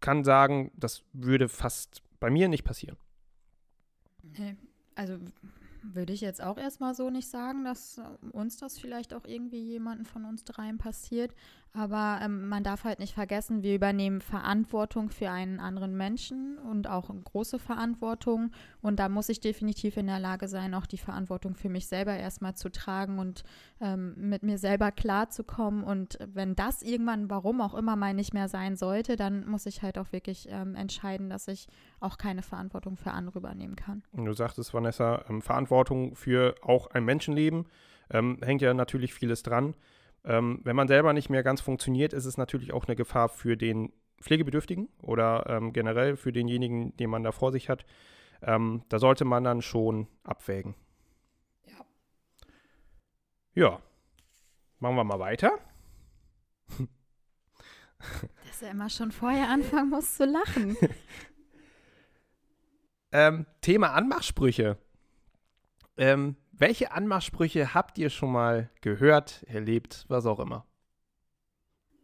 kann 0.00 0.24
sagen, 0.24 0.72
das 0.74 1.04
würde 1.12 1.48
fast 1.48 2.02
bei 2.18 2.30
mir 2.30 2.48
nicht 2.48 2.64
passieren. 2.64 2.96
Nee, 4.38 4.56
also 4.94 5.18
würde 5.82 6.12
ich 6.12 6.20
jetzt 6.20 6.42
auch 6.42 6.58
erstmal 6.58 6.94
so 6.94 7.10
nicht 7.10 7.28
sagen, 7.28 7.64
dass 7.64 8.00
uns 8.32 8.56
das 8.56 8.78
vielleicht 8.78 9.14
auch 9.14 9.24
irgendwie 9.24 9.60
jemanden 9.60 10.04
von 10.04 10.24
uns 10.24 10.44
dreien 10.44 10.78
passiert. 10.78 11.32
Aber 11.76 12.20
ähm, 12.22 12.48
man 12.48 12.64
darf 12.64 12.84
halt 12.84 13.00
nicht 13.00 13.14
vergessen, 13.14 13.62
wir 13.62 13.74
übernehmen 13.74 14.20
Verantwortung 14.20 15.10
für 15.10 15.30
einen 15.30 15.60
anderen 15.60 15.96
Menschen 15.96 16.56
und 16.58 16.88
auch 16.88 17.10
große 17.24 17.58
Verantwortung. 17.58 18.50
Und 18.80 18.98
da 18.98 19.08
muss 19.08 19.28
ich 19.28 19.40
definitiv 19.40 19.96
in 19.96 20.06
der 20.06 20.18
Lage 20.18 20.48
sein, 20.48 20.72
auch 20.74 20.86
die 20.86 20.96
Verantwortung 20.98 21.54
für 21.54 21.68
mich 21.68 21.86
selber 21.86 22.16
erstmal 22.16 22.54
zu 22.54 22.70
tragen 22.70 23.18
und 23.18 23.44
ähm, 23.80 24.14
mit 24.16 24.42
mir 24.42 24.56
selber 24.56 24.90
klarzukommen. 24.90 25.84
Und 25.84 26.18
wenn 26.32 26.54
das 26.54 26.82
irgendwann, 26.82 27.28
warum 27.28 27.60
auch 27.60 27.74
immer 27.74 27.94
mal 27.94 28.14
nicht 28.14 28.32
mehr 28.32 28.48
sein 28.48 28.76
sollte, 28.76 29.16
dann 29.16 29.46
muss 29.46 29.66
ich 29.66 29.82
halt 29.82 29.98
auch 29.98 30.12
wirklich 30.12 30.48
ähm, 30.50 30.74
entscheiden, 30.74 31.28
dass 31.28 31.46
ich 31.46 31.68
auch 32.00 32.16
keine 32.16 32.42
Verantwortung 32.42 32.96
für 32.96 33.10
andere 33.10 33.38
übernehmen 33.38 33.76
kann. 33.76 34.02
Du 34.12 34.32
sagtest, 34.32 34.72
Vanessa, 34.72 35.24
ähm, 35.28 35.42
Verantwortung 35.42 36.16
für 36.16 36.54
auch 36.62 36.86
ein 36.92 37.04
Menschenleben. 37.04 37.66
Ähm, 38.10 38.38
hängt 38.42 38.62
ja 38.62 38.72
natürlich 38.72 39.12
vieles 39.12 39.42
dran. 39.42 39.74
Ähm, 40.26 40.60
wenn 40.64 40.74
man 40.74 40.88
selber 40.88 41.12
nicht 41.12 41.30
mehr 41.30 41.44
ganz 41.44 41.60
funktioniert, 41.60 42.12
ist 42.12 42.24
es 42.24 42.36
natürlich 42.36 42.72
auch 42.72 42.86
eine 42.86 42.96
Gefahr 42.96 43.28
für 43.28 43.56
den 43.56 43.92
Pflegebedürftigen 44.20 44.88
oder 45.02 45.46
ähm, 45.48 45.72
generell 45.72 46.16
für 46.16 46.32
denjenigen, 46.32 46.96
den 46.96 47.10
man 47.10 47.22
da 47.22 47.30
vor 47.30 47.52
sich 47.52 47.68
hat. 47.68 47.86
Ähm, 48.42 48.82
da 48.88 48.98
sollte 48.98 49.24
man 49.24 49.44
dann 49.44 49.62
schon 49.62 50.08
abwägen. 50.24 50.74
Ja. 51.64 51.84
Ja. 53.54 53.80
Machen 54.80 54.96
wir 54.96 55.04
mal 55.04 55.20
weiter. 55.20 55.58
Dass 58.46 58.62
er 58.62 58.72
immer 58.72 58.90
schon 58.90 59.12
vorher 59.12 59.48
anfangen 59.48 59.90
muss 59.90 60.16
zu 60.16 60.24
lachen. 60.24 60.76
ähm, 63.12 63.46
Thema 63.60 63.92
Anmachsprüche. 63.92 64.76
Ähm, 65.96 66.36
welche 66.58 66.92
Anmachsprüche 66.92 67.74
habt 67.74 67.98
ihr 67.98 68.10
schon 68.10 68.32
mal 68.32 68.70
gehört, 68.80 69.44
erlebt, 69.44 70.04
was 70.08 70.26
auch 70.26 70.38
immer? 70.38 70.66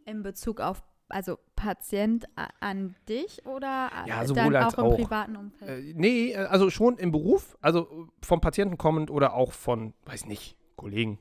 In 0.05 0.21
Bezug 0.23 0.59
auf 0.59 0.83
also 1.09 1.37
Patient 1.55 2.25
an 2.59 2.95
dich 3.07 3.45
oder 3.45 3.91
ja, 4.07 4.23
dann 4.23 4.55
auch 4.55 4.77
im 4.77 4.83
auch. 4.83 4.95
privaten 4.95 5.35
Umfeld? 5.35 5.69
Äh, 5.69 5.93
nee, 5.95 6.31
äh, 6.31 6.37
also 6.37 6.69
schon 6.69 6.97
im 6.97 7.11
Beruf, 7.11 7.57
also 7.61 8.09
vom 8.21 8.41
Patienten 8.41 8.77
kommend 8.77 9.11
oder 9.11 9.33
auch 9.33 9.53
von, 9.53 9.93
weiß 10.05 10.25
nicht, 10.25 10.57
Kollegen, 10.75 11.19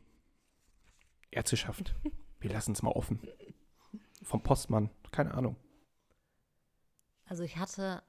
Ärzteschaft. 1.30 1.94
Wir 2.40 2.50
lassen 2.50 2.72
es 2.72 2.82
mal 2.82 2.90
offen. 2.90 3.20
Vom 4.22 4.42
Postmann, 4.42 4.90
keine 5.10 5.34
Ahnung. 5.34 5.56
Also 7.26 7.44
ich 7.44 7.56
hatte 7.58 8.02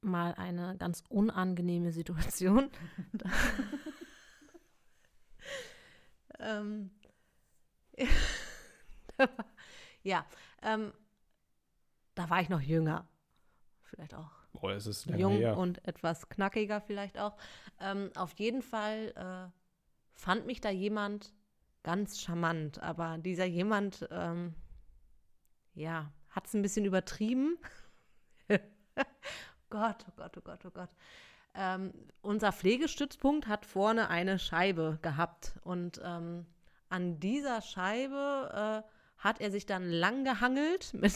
mal 0.00 0.34
eine 0.34 0.76
ganz 0.78 1.04
unangenehme 1.08 1.92
Situation. 1.92 2.70
Ähm, 6.40 6.90
ja, 10.02 10.26
ähm, 10.62 10.92
da 12.14 12.30
war 12.30 12.40
ich 12.40 12.48
noch 12.48 12.60
jünger. 12.60 13.06
Vielleicht 13.82 14.14
auch. 14.14 14.30
Boah, 14.52 14.72
es 14.72 14.86
ist 14.86 15.06
jung 15.06 15.36
her. 15.36 15.56
und 15.56 15.86
etwas 15.86 16.28
knackiger 16.28 16.80
vielleicht 16.80 17.18
auch. 17.18 17.36
Ähm, 17.80 18.10
auf 18.16 18.32
jeden 18.38 18.62
Fall 18.62 19.12
äh, 19.16 19.50
fand 20.12 20.46
mich 20.46 20.60
da 20.60 20.70
jemand 20.70 21.32
ganz 21.82 22.20
charmant, 22.20 22.82
aber 22.82 23.18
dieser 23.18 23.46
jemand, 23.46 24.08
ähm, 24.10 24.54
ja, 25.74 26.12
hat 26.30 26.46
es 26.46 26.54
ein 26.54 26.62
bisschen 26.62 26.84
übertrieben. 26.84 27.58
Gott, 29.70 30.04
oh 30.08 30.12
Gott, 30.16 30.36
oh 30.36 30.40
Gott, 30.42 30.66
oh 30.66 30.70
Gott. 30.70 30.90
Ähm, 31.54 31.92
unser 32.22 32.52
Pflegestützpunkt 32.52 33.48
hat 33.48 33.66
vorne 33.66 34.08
eine 34.08 34.38
Scheibe 34.38 34.98
gehabt 35.02 35.54
und 35.64 36.00
ähm, 36.04 36.46
an 36.88 37.18
dieser 37.18 37.60
Scheibe 37.62 38.84
äh, 38.84 38.90
hat 39.18 39.40
er 39.40 39.50
sich 39.50 39.66
dann 39.66 39.90
lang 39.90 40.24
gehangelt 40.24 40.92
mit, 40.94 41.12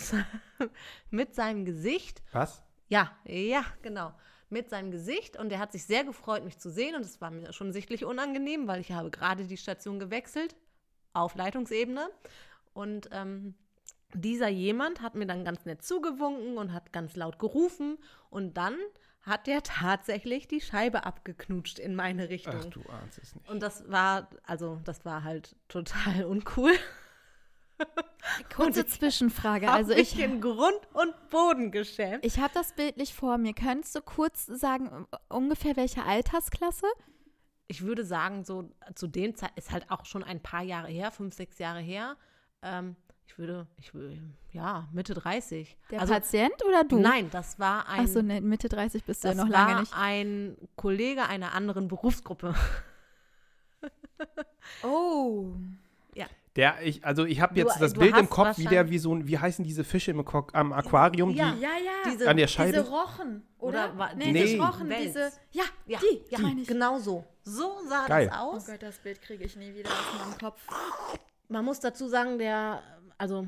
mit 1.11 1.35
seinem 1.35 1.64
Gesicht. 1.64 2.22
Was? 2.32 2.62
Ja, 2.89 3.12
ja, 3.24 3.64
genau. 3.82 4.12
mit 4.51 4.70
seinem 4.70 4.91
Gesicht 4.91 5.37
und 5.37 5.49
der 5.49 5.59
hat 5.59 5.72
sich 5.72 5.85
sehr 5.85 6.05
gefreut, 6.05 6.45
mich 6.45 6.59
zu 6.59 6.70
sehen 6.70 6.95
und 6.95 7.03
es 7.03 7.20
war 7.20 7.30
mir 7.30 7.53
schon 7.53 7.72
sichtlich 7.72 8.05
unangenehm, 8.05 8.68
weil 8.68 8.80
ich 8.80 8.93
habe 8.93 9.11
gerade 9.11 9.45
die 9.45 9.57
Station 9.57 9.99
gewechselt 9.99 10.55
auf 11.12 11.35
Leitungsebene 11.35 12.09
und 12.72 13.09
ähm, 13.12 13.55
dieser 14.14 14.49
jemand 14.49 15.03
hat 15.03 15.14
mir 15.14 15.26
dann 15.26 15.45
ganz 15.45 15.64
nett 15.64 15.82
zugewunken 15.82 16.57
und 16.57 16.72
hat 16.72 16.93
ganz 16.93 17.16
laut 17.16 17.39
gerufen 17.39 17.99
und 18.30 18.57
dann 18.57 18.76
hat 19.26 19.46
der 19.46 19.62
tatsächlich 19.62 20.48
die 20.48 20.60
Scheibe 20.60 21.04
abgeknutscht 21.04 21.78
in 21.78 21.94
meine 21.94 22.28
Richtung. 22.28 22.60
Ach, 22.60 22.64
du 22.66 22.82
ahnst 22.90 23.18
es 23.18 23.34
nicht. 23.34 23.48
Und 23.48 23.60
das 23.60 23.90
war, 23.90 24.28
also 24.44 24.80
das 24.84 25.04
war 25.04 25.24
halt 25.24 25.56
total 25.68 26.24
uncool. 26.24 26.72
Kurze 28.54 28.86
Zwischenfrage. 28.86 29.70
Also 29.70 29.92
ich 29.92 30.18
in 30.18 30.40
Grund 30.40 30.80
und 30.92 31.14
Boden 31.30 31.70
geschämt. 31.70 32.24
Ich 32.24 32.38
habe 32.38 32.52
das 32.54 32.72
Bild 32.74 32.96
nicht 32.96 33.14
vor 33.14 33.38
mir. 33.38 33.54
Könntest 33.54 33.94
du 33.96 34.02
kurz 34.02 34.46
sagen, 34.46 35.06
ungefähr 35.28 35.76
welche 35.76 36.04
Altersklasse? 36.04 36.86
Ich 37.66 37.82
würde 37.82 38.04
sagen, 38.04 38.44
so 38.44 38.70
zu 38.94 39.06
dem 39.06 39.34
Zeit 39.34 39.52
ist 39.56 39.70
halt 39.70 39.90
auch 39.90 40.04
schon 40.04 40.22
ein 40.22 40.42
paar 40.42 40.62
Jahre 40.62 40.88
her, 40.88 41.10
fünf, 41.10 41.34
sechs 41.34 41.58
Jahre 41.58 41.80
her. 41.80 42.16
Ähm, 42.62 42.96
ich 43.26 43.38
würde, 43.38 43.66
ich 43.78 43.94
würde, 43.94 44.16
ja, 44.52 44.88
Mitte 44.92 45.14
30. 45.14 45.76
Der 45.90 46.00
also, 46.00 46.14
Patient 46.14 46.54
oder 46.66 46.84
du? 46.84 46.98
Nein, 46.98 47.30
das 47.30 47.58
war 47.58 47.88
ein. 47.88 48.04
Achso, 48.04 48.22
ne, 48.22 48.40
Mitte 48.40 48.68
30 48.68 49.02
bist 49.04 49.24
du 49.24 49.28
ja 49.28 49.34
noch 49.34 49.48
lange 49.48 49.80
nicht. 49.80 49.92
Das 49.92 49.98
war 49.98 50.06
ein 50.06 50.56
Kollege 50.76 51.26
einer 51.26 51.52
anderen 51.52 51.88
Berufsgruppe. 51.88 52.54
oh. 54.84 55.52
Ja. 56.14 56.26
Der, 56.54 56.80
ich, 56.82 57.04
also 57.04 57.24
ich 57.24 57.40
habe 57.40 57.56
jetzt 57.56 57.76
du, 57.76 57.80
das 57.80 57.94
du 57.94 58.00
Bild 58.00 58.16
im 58.16 58.30
Kopf, 58.30 58.58
wie 58.58 58.66
der, 58.66 58.88
wie 58.88 58.98
so 58.98 59.12
ein, 59.12 59.26
wie 59.26 59.38
heißen 59.38 59.64
diese 59.64 59.82
Fische 59.82 60.12
im 60.12 60.24
am 60.52 60.72
Aquarium, 60.72 61.30
ja, 61.30 61.52
die 61.52 61.60
ja, 61.60 61.70
ja. 61.70 62.10
Diese, 62.12 62.30
an 62.30 62.36
der 62.36 62.46
Scheibe. 62.46 62.78
Diese 62.78 62.88
Rochen, 62.88 63.42
oder? 63.58 63.92
oder 63.94 64.14
nee, 64.14 64.30
nee. 64.30 64.58
Rochen, 64.60 64.88
diese, 65.02 65.32
ja, 65.50 65.64
ja, 65.86 65.98
die, 65.98 66.22
ja, 66.30 66.38
meine 66.38 66.60
ich. 66.60 66.68
Genau 66.68 66.98
so. 66.98 67.24
So 67.42 67.80
sah 67.88 68.06
Geil. 68.06 68.28
das 68.28 68.38
aus. 68.38 68.64
Oh 68.68 68.70
Gott, 68.70 68.82
das 68.82 68.98
Bild 68.98 69.20
kriege 69.20 69.42
ich 69.42 69.56
nie 69.56 69.74
wieder 69.74 69.90
aus 69.90 70.18
meinem 70.20 70.38
Kopf. 70.38 70.60
Man 71.48 71.64
muss 71.64 71.80
dazu 71.80 72.06
sagen, 72.06 72.38
der, 72.38 72.80
also 73.18 73.46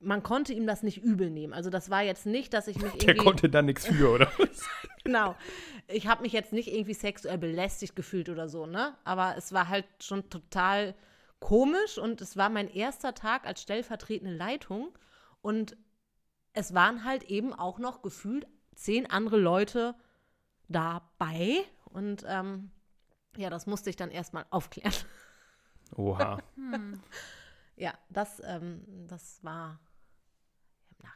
man 0.00 0.22
konnte 0.22 0.52
ihm 0.52 0.66
das 0.66 0.82
nicht 0.82 1.02
übel 1.02 1.30
nehmen. 1.30 1.52
Also 1.52 1.70
das 1.70 1.88
war 1.88 2.02
jetzt 2.02 2.26
nicht, 2.26 2.52
dass 2.52 2.66
ich 2.66 2.76
mich 2.76 2.86
irgendwie... 2.86 3.06
Der 3.06 3.16
konnte 3.16 3.48
da 3.48 3.62
nichts 3.62 3.86
für, 3.86 4.10
oder? 4.10 4.30
genau. 5.04 5.36
Ich 5.86 6.08
habe 6.08 6.22
mich 6.22 6.32
jetzt 6.32 6.52
nicht 6.52 6.72
irgendwie 6.72 6.94
sexuell 6.94 7.38
belästigt 7.38 7.94
gefühlt 7.94 8.28
oder 8.28 8.48
so, 8.48 8.66
ne? 8.66 8.94
Aber 9.04 9.36
es 9.36 9.52
war 9.52 9.68
halt 9.68 9.86
schon 10.00 10.28
total 10.28 10.94
komisch 11.38 11.98
und 11.98 12.20
es 12.20 12.36
war 12.36 12.48
mein 12.48 12.68
erster 12.68 13.14
Tag 13.14 13.46
als 13.46 13.62
stellvertretende 13.62 14.34
Leitung 14.34 14.96
und 15.40 15.76
es 16.52 16.74
waren 16.74 17.04
halt 17.04 17.24
eben 17.24 17.52
auch 17.52 17.78
noch 17.78 18.02
gefühlt 18.02 18.46
zehn 18.74 19.10
andere 19.10 19.38
Leute 19.38 19.94
dabei 20.68 21.64
und 21.84 22.24
ähm, 22.28 22.70
ja, 23.36 23.50
das 23.50 23.66
musste 23.66 23.90
ich 23.90 23.96
dann 23.96 24.10
erstmal 24.10 24.46
aufklären. 24.50 24.94
Oha. 25.96 26.38
hm. 26.54 27.00
Ja, 27.76 27.94
das, 28.08 28.40
ähm, 28.44 28.84
das 29.08 29.42
war, 29.42 29.80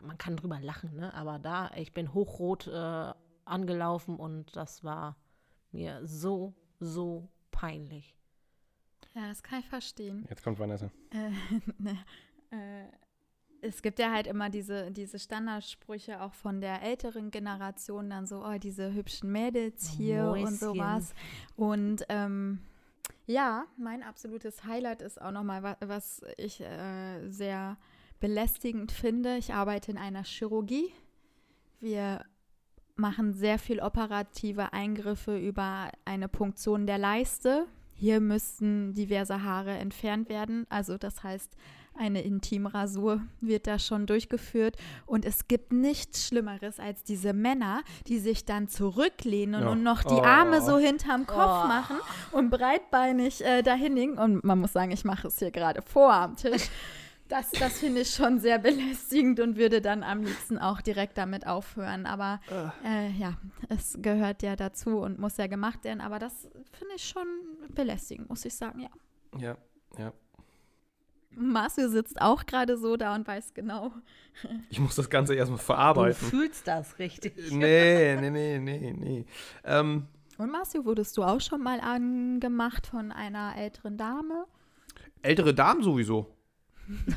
man 0.01 0.19
kann 0.19 0.37
drüber 0.37 0.61
lachen, 0.61 0.97
ne? 0.97 1.13
aber 1.15 1.39
da, 1.39 1.71
ich 1.77 1.93
bin 1.93 2.13
hochrot 2.15 2.67
äh, 2.67 3.13
angelaufen 3.45 4.17
und 4.17 4.57
das 4.57 4.83
war 4.85 5.17
mir 5.71 6.07
so, 6.07 6.55
so 6.81 7.29
peinlich. 7.51 8.17
Ja, 9.15 9.29
das 9.29 9.43
kann 9.43 9.61
ich 9.61 9.69
verstehen. 9.69 10.27
Jetzt 10.29 10.43
kommt 10.43 10.59
Vanessa. 10.59 10.91
Äh, 11.11 11.31
ne, 11.79 11.99
äh, 12.51 12.87
es 13.63 13.83
gibt 13.83 13.99
ja 13.99 14.13
halt 14.13 14.27
immer 14.27 14.51
diese, 14.51 14.91
diese 14.91 15.19
Standardsprüche 15.19 16.21
auch 16.21 16.35
von 16.35 16.61
der 16.61 16.83
älteren 16.83 17.31
Generation, 17.31 18.11
dann 18.11 18.27
so, 18.27 18.45
oh, 18.45 18.59
diese 18.59 18.93
hübschen 18.93 19.33
Mädels 19.33 19.89
hier 19.89 20.25
Mäuschen. 20.25 20.47
und 20.47 20.59
sowas. 20.59 21.15
Und 21.57 22.05
ähm, 22.09 22.61
ja, 23.27 23.67
mein 23.77 24.03
absolutes 24.03 24.65
Highlight 24.65 25.03
ist 25.03 25.21
auch 25.21 25.33
nochmal, 25.33 25.77
was, 25.81 26.23
ich 26.37 26.61
äh, 26.61 27.29
sehr 27.29 27.77
belästigend 28.21 28.93
finde. 28.93 29.37
Ich 29.37 29.53
arbeite 29.53 29.91
in 29.91 29.99
einer 29.99 30.25
Chirurgie. 30.25 30.93
Wir 31.81 32.25
machen 32.95 33.35
sehr 33.35 33.59
viel 33.59 33.81
operative 33.81 34.73
Eingriffe 34.73 35.39
über 35.39 35.91
eine 36.05 36.29
Punktion 36.29 36.87
der 36.87 36.99
Leiste. 36.99 37.67
Hier 37.93 38.21
müssten 38.21 38.95
diverse 38.95 39.43
Haare 39.43 39.73
entfernt 39.73 40.29
werden. 40.29 40.67
Also 40.69 40.97
das 40.97 41.23
heißt, 41.23 41.57
eine 41.99 42.23
Intimrasur 42.23 43.21
wird 43.41 43.67
da 43.67 43.79
schon 43.79 44.07
durchgeführt. 44.07 44.77
Und 45.07 45.25
es 45.25 45.49
gibt 45.49 45.73
nichts 45.73 46.27
Schlimmeres 46.27 46.79
als 46.79 47.03
diese 47.03 47.33
Männer, 47.33 47.83
die 48.07 48.19
sich 48.19 48.45
dann 48.45 48.69
zurücklehnen 48.69 49.63
ja. 49.63 49.69
und 49.69 49.83
noch 49.83 50.03
die 50.03 50.15
oh. 50.15 50.23
Arme 50.23 50.61
so 50.63 50.79
hinterm 50.79 51.27
Kopf 51.27 51.65
oh. 51.65 51.69
machen 51.69 51.97
und 52.33 52.51
breitbeinig 52.51 53.45
äh, 53.45 53.63
dahin 53.63 53.97
liegen. 53.97 54.19
Und 54.19 54.45
man 54.45 54.61
muss 54.61 54.73
sagen, 54.73 54.91
ich 54.91 55.05
mache 55.05 55.29
es 55.29 55.39
hier 55.39 55.51
gerade 55.51 55.83
vor 55.83 56.13
am 56.13 56.37
Tisch. 56.37 56.69
Das, 57.29 57.51
das 57.51 57.81
finde 57.81 58.03
ich 58.03 58.11
schon 58.11 58.39
sehr 58.39 58.59
belästigend 58.59 59.41
und 59.41 59.57
würde 59.57 59.81
dann 59.81 60.05
am 60.05 60.23
liebsten 60.23 60.59
auch 60.59 60.81
direkt 60.81 61.19
damit 61.19 61.47
aufhören. 61.47 62.07
Aber 62.07 62.41
äh, 62.85 63.11
ja, 63.13 63.35
es 63.69 63.99
gehört 64.01 64.43
ja 64.43 64.55
dazu 64.55 64.99
und 64.99 65.19
muss 65.19 65.37
ja 65.37 65.49
gemacht 65.49 65.83
werden. 65.85 66.01
Aber 66.01 66.19
das 66.19 66.49
finde 66.73 66.95
ich 66.95 67.05
schon 67.05 67.27
belästigend, 67.75 68.29
muss 68.29 68.45
ich 68.45 68.55
sagen, 68.55 68.81
ja. 68.81 68.91
Ja, 69.39 69.57
ja. 69.99 70.13
Marcio 71.37 71.89
sitzt 71.89 72.21
auch 72.21 72.47
gerade 72.47 72.77
so 72.77 72.97
da 72.97 73.15
und 73.15 73.27
weiß 73.27 73.55
genau. 73.55 73.93
Ich 74.71 74.79
muss 74.79 74.95
das 74.95 75.09
Ganze 75.09 75.35
erstmal 75.35 75.59
verarbeiten. 75.59 76.19
Du 76.21 76.27
fühlst 76.27 76.67
das 76.67 76.99
richtig. 76.99 77.33
Nee, 77.51 78.17
nee, 78.21 78.31
nee, 78.31 78.59
nee, 78.59 78.93
nee. 78.93 79.25
Ähm, 79.65 80.09
und 80.39 80.51
Marcio, 80.53 80.85
wurdest 80.85 81.17
du 81.17 81.23
auch 81.23 81.41
schon 81.41 81.63
mal 81.63 81.81
angemacht 81.81 82.87
von 82.87 83.13
einer 83.13 83.55
älteren 83.57 83.97
Dame? 83.97 84.45
Ältere 85.23 85.55
Damen 85.55 85.83
sowieso. 85.83 86.27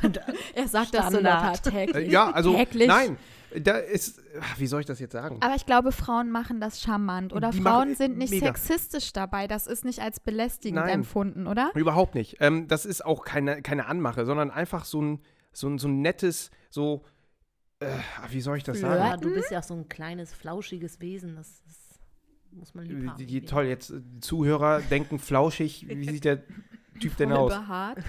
er 0.55 0.67
sagt 0.67 0.89
Standard. 0.89 1.23
das 1.25 1.63
so 1.63 1.69
täglich. 1.69 2.07
Äh, 2.07 2.11
ja, 2.11 2.31
also 2.31 2.55
täglich. 2.55 2.87
nein, 2.87 3.17
da 3.55 3.77
ist, 3.77 4.21
wie 4.57 4.67
soll 4.67 4.81
ich 4.81 4.85
das 4.85 4.99
jetzt 4.99 5.13
sagen? 5.13 5.37
Aber 5.41 5.55
ich 5.55 5.65
glaube, 5.65 5.91
Frauen 5.91 6.31
machen 6.31 6.61
das 6.61 6.81
charmant 6.81 7.33
oder 7.33 7.51
Die 7.51 7.61
Frauen 7.61 7.95
sind 7.95 8.17
nicht 8.17 8.31
mega. 8.31 8.47
sexistisch 8.47 9.13
dabei. 9.13 9.47
Das 9.47 9.67
ist 9.67 9.85
nicht 9.85 9.99
als 9.99 10.19
belästigend 10.19 10.79
nein, 10.79 10.89
empfunden, 10.89 11.47
oder? 11.47 11.71
Überhaupt 11.75 12.15
nicht. 12.15 12.37
Ähm, 12.39 12.67
das 12.67 12.85
ist 12.85 13.05
auch 13.05 13.23
keine, 13.23 13.61
keine 13.61 13.87
Anmache, 13.87 14.25
sondern 14.25 14.51
einfach 14.51 14.85
so 14.85 15.01
ein, 15.01 15.19
so 15.51 15.67
ein, 15.67 15.77
so 15.77 15.87
ein 15.87 16.01
nettes, 16.01 16.51
so, 16.69 17.03
äh, 17.79 17.87
wie 18.29 18.41
soll 18.41 18.57
ich 18.57 18.63
das 18.63 18.79
Flirten? 18.79 18.97
sagen? 18.97 19.09
Ja, 19.09 19.17
du 19.17 19.33
bist 19.33 19.51
ja 19.51 19.59
auch 19.59 19.63
so 19.63 19.73
ein 19.73 19.89
kleines, 19.89 20.33
flauschiges 20.33 20.99
Wesen. 20.99 21.35
Das, 21.35 21.63
das 21.65 21.99
muss 22.51 22.73
man 22.75 22.85
lieb 22.85 23.09
haben. 23.09 23.25
Die, 23.25 23.41
toll, 23.41 23.65
jetzt 23.65 23.89
äh, 23.89 24.01
Zuhörer 24.21 24.81
denken 24.81 25.17
flauschig. 25.17 25.87
Wie 25.87 26.09
sieht 26.09 26.25
der 26.25 26.43
Typ 26.99 27.17
denn 27.17 27.31
aus? 27.31 27.53
Behaart. 27.53 27.99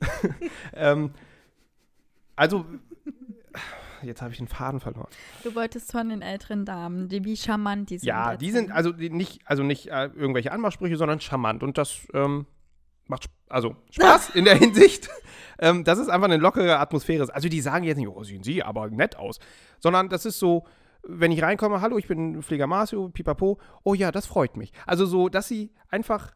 ähm, 0.72 1.12
also, 2.36 2.64
jetzt 4.04 4.22
habe 4.22 4.32
ich 4.32 4.38
den 4.38 4.48
Faden 4.48 4.80
verloren. 4.80 5.08
Du 5.42 5.54
wolltest 5.54 5.92
von 5.92 6.08
den 6.08 6.22
älteren 6.22 6.64
Damen, 6.64 7.08
die 7.08 7.24
wie 7.24 7.36
charmant 7.36 7.90
die 7.90 7.98
sind. 7.98 8.06
Ja, 8.06 8.36
die 8.36 8.50
sind 8.50 8.70
also 8.70 8.92
die 8.92 9.10
nicht, 9.10 9.40
also 9.44 9.62
nicht 9.62 9.88
äh, 9.88 10.06
irgendwelche 10.06 10.52
Anmachsprüche, 10.52 10.96
sondern 10.96 11.20
charmant. 11.20 11.62
Und 11.62 11.78
das 11.78 12.06
ähm, 12.14 12.46
macht 13.06 13.30
also 13.48 13.76
Spaß 13.90 14.30
in 14.34 14.44
der 14.44 14.56
Hinsicht. 14.56 15.08
Ähm, 15.58 15.84
das 15.84 15.98
ist 15.98 16.08
einfach 16.08 16.28
eine 16.28 16.36
lockere 16.36 16.78
Atmosphäre. 16.78 17.32
Also 17.34 17.48
die 17.48 17.60
sagen 17.60 17.84
jetzt 17.84 17.98
nicht, 17.98 18.08
oh, 18.08 18.22
sehen 18.22 18.42
Sie 18.42 18.62
aber 18.62 18.90
nett 18.90 19.16
aus. 19.16 19.38
Sondern 19.78 20.08
das 20.08 20.26
ist 20.26 20.38
so, 20.38 20.64
wenn 21.02 21.32
ich 21.32 21.42
reinkomme, 21.42 21.80
hallo, 21.80 21.98
ich 21.98 22.08
bin 22.08 22.42
Pfleger 22.42 22.66
Marcio, 22.66 23.08
pipapo, 23.08 23.58
oh 23.82 23.94
ja, 23.94 24.10
das 24.10 24.26
freut 24.26 24.56
mich. 24.56 24.72
Also 24.86 25.06
so, 25.06 25.28
dass 25.28 25.48
sie 25.48 25.72
einfach 25.88 26.32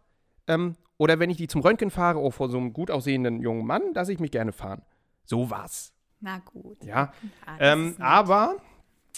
ähm, 0.47 0.77
oder 0.99 1.21
wenn 1.21 1.31
ich 1.31 1.37
die 1.37 1.47
zum 1.47 1.61
Röntgen 1.61 1.91
fahre, 1.91 2.19
oh, 2.19 2.31
vor 2.31 2.51
so 2.51 2.59
einem 2.59 2.73
gut 2.73 2.91
aussehenden 2.91 3.41
jungen 3.41 3.65
Mann, 3.65 3.95
lasse 3.95 4.13
ich 4.13 4.19
mich 4.19 4.33
gerne 4.33 4.53
fahren. 4.53 4.83
So 5.25 5.49
was. 5.51 5.93
Na 6.21 6.39
gut. 6.39 6.85
Ja. 6.85 7.13
Ähm, 7.61 7.97
aber 7.99 8.57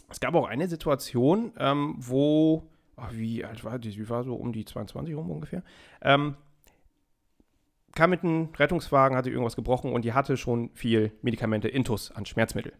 es 0.09 0.21
gab 0.21 0.35
auch 0.35 0.47
eine 0.47 0.69
Situation, 0.69 1.53
ähm, 1.59 1.95
wo, 1.99 2.69
ach, 2.97 3.13
wie 3.13 3.45
alt 3.45 3.65
war 3.65 3.79
die? 3.79 3.97
Wie 3.97 4.09
war 4.09 4.25
so 4.25 4.35
um 4.35 4.53
die 4.53 4.65
22 4.65 5.15
rum 5.15 5.31
ungefähr? 5.31 5.63
Ähm, 6.03 6.37
kam 7.95 8.11
mit 8.11 8.23
einem 8.23 8.51
Rettungswagen, 8.57 9.17
hatte 9.17 9.31
irgendwas 9.31 9.57
gebrochen 9.57 9.93
und 9.93 10.05
die 10.05 10.13
hatte 10.13 10.37
schon 10.37 10.71
viel 10.75 11.13
Medikamente 11.23 11.69
Intus 11.69 12.11
an 12.11 12.27
Schmerzmittel. 12.27 12.73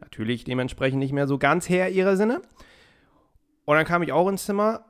Natürlich 0.00 0.44
dementsprechend 0.44 0.98
nicht 0.98 1.12
mehr 1.12 1.26
so 1.26 1.38
ganz 1.38 1.68
her 1.68 1.90
ihrer 1.90 2.16
Sinne. 2.16 2.42
Und 3.64 3.76
dann 3.76 3.86
kam 3.86 4.02
ich 4.02 4.12
auch 4.12 4.28
ins 4.28 4.44
Zimmer. 4.44 4.84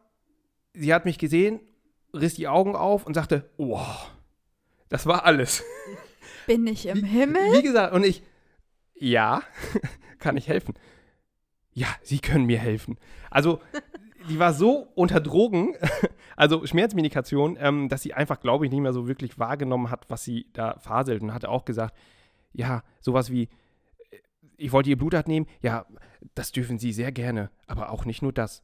Sie 0.72 0.93
hat 0.93 1.05
mich 1.05 1.18
gesehen 1.18 1.61
riss 2.20 2.34
die 2.34 2.49
Augen 2.49 2.76
auf 2.76 3.07
und 3.07 3.14
sagte, 3.14 3.49
wow, 3.57 4.11
das 4.89 5.07
war 5.07 5.24
alles. 5.24 5.62
Bin 6.47 6.66
ich 6.66 6.87
im 6.87 7.03
wie, 7.03 7.07
Himmel? 7.07 7.43
Wie 7.53 7.62
gesagt, 7.62 7.93
und 7.93 8.05
ich, 8.05 8.22
ja, 8.99 9.42
kann 10.18 10.36
ich 10.36 10.49
helfen? 10.49 10.74
Ja, 11.72 11.88
Sie 12.03 12.20
können 12.20 12.47
mir 12.47 12.59
helfen. 12.59 12.97
Also, 13.30 13.61
die 14.28 14.38
war 14.38 14.53
so 14.53 14.88
unter 14.94 15.20
Drogen, 15.20 15.76
also 16.36 16.66
Schmerzmedikation, 16.66 17.59
ähm, 17.61 17.88
dass 17.88 18.03
sie 18.03 18.14
einfach, 18.14 18.40
glaube 18.40 18.64
ich, 18.64 18.72
nicht 18.72 18.80
mehr 18.80 18.92
so 18.92 19.07
wirklich 19.07 19.38
wahrgenommen 19.38 19.90
hat, 19.90 20.09
was 20.09 20.24
sie 20.24 20.47
da 20.53 20.78
faselt 20.78 21.22
und 21.22 21.34
hatte 21.34 21.49
auch 21.49 21.64
gesagt, 21.64 21.97
ja, 22.53 22.82
sowas 23.01 23.30
wie, 23.30 23.49
ich 24.57 24.72
wollte 24.72 24.90
ihr 24.90 24.99
Blut 24.99 25.14
abnehmen, 25.14 25.47
ja, 25.62 25.86
das 26.34 26.53
dürfen 26.53 26.78
Sie 26.78 26.92
sehr 26.92 27.12
gerne, 27.12 27.51
aber 27.66 27.90
auch 27.90 28.05
nicht 28.05 28.22
nur 28.22 28.32
das. 28.32 28.62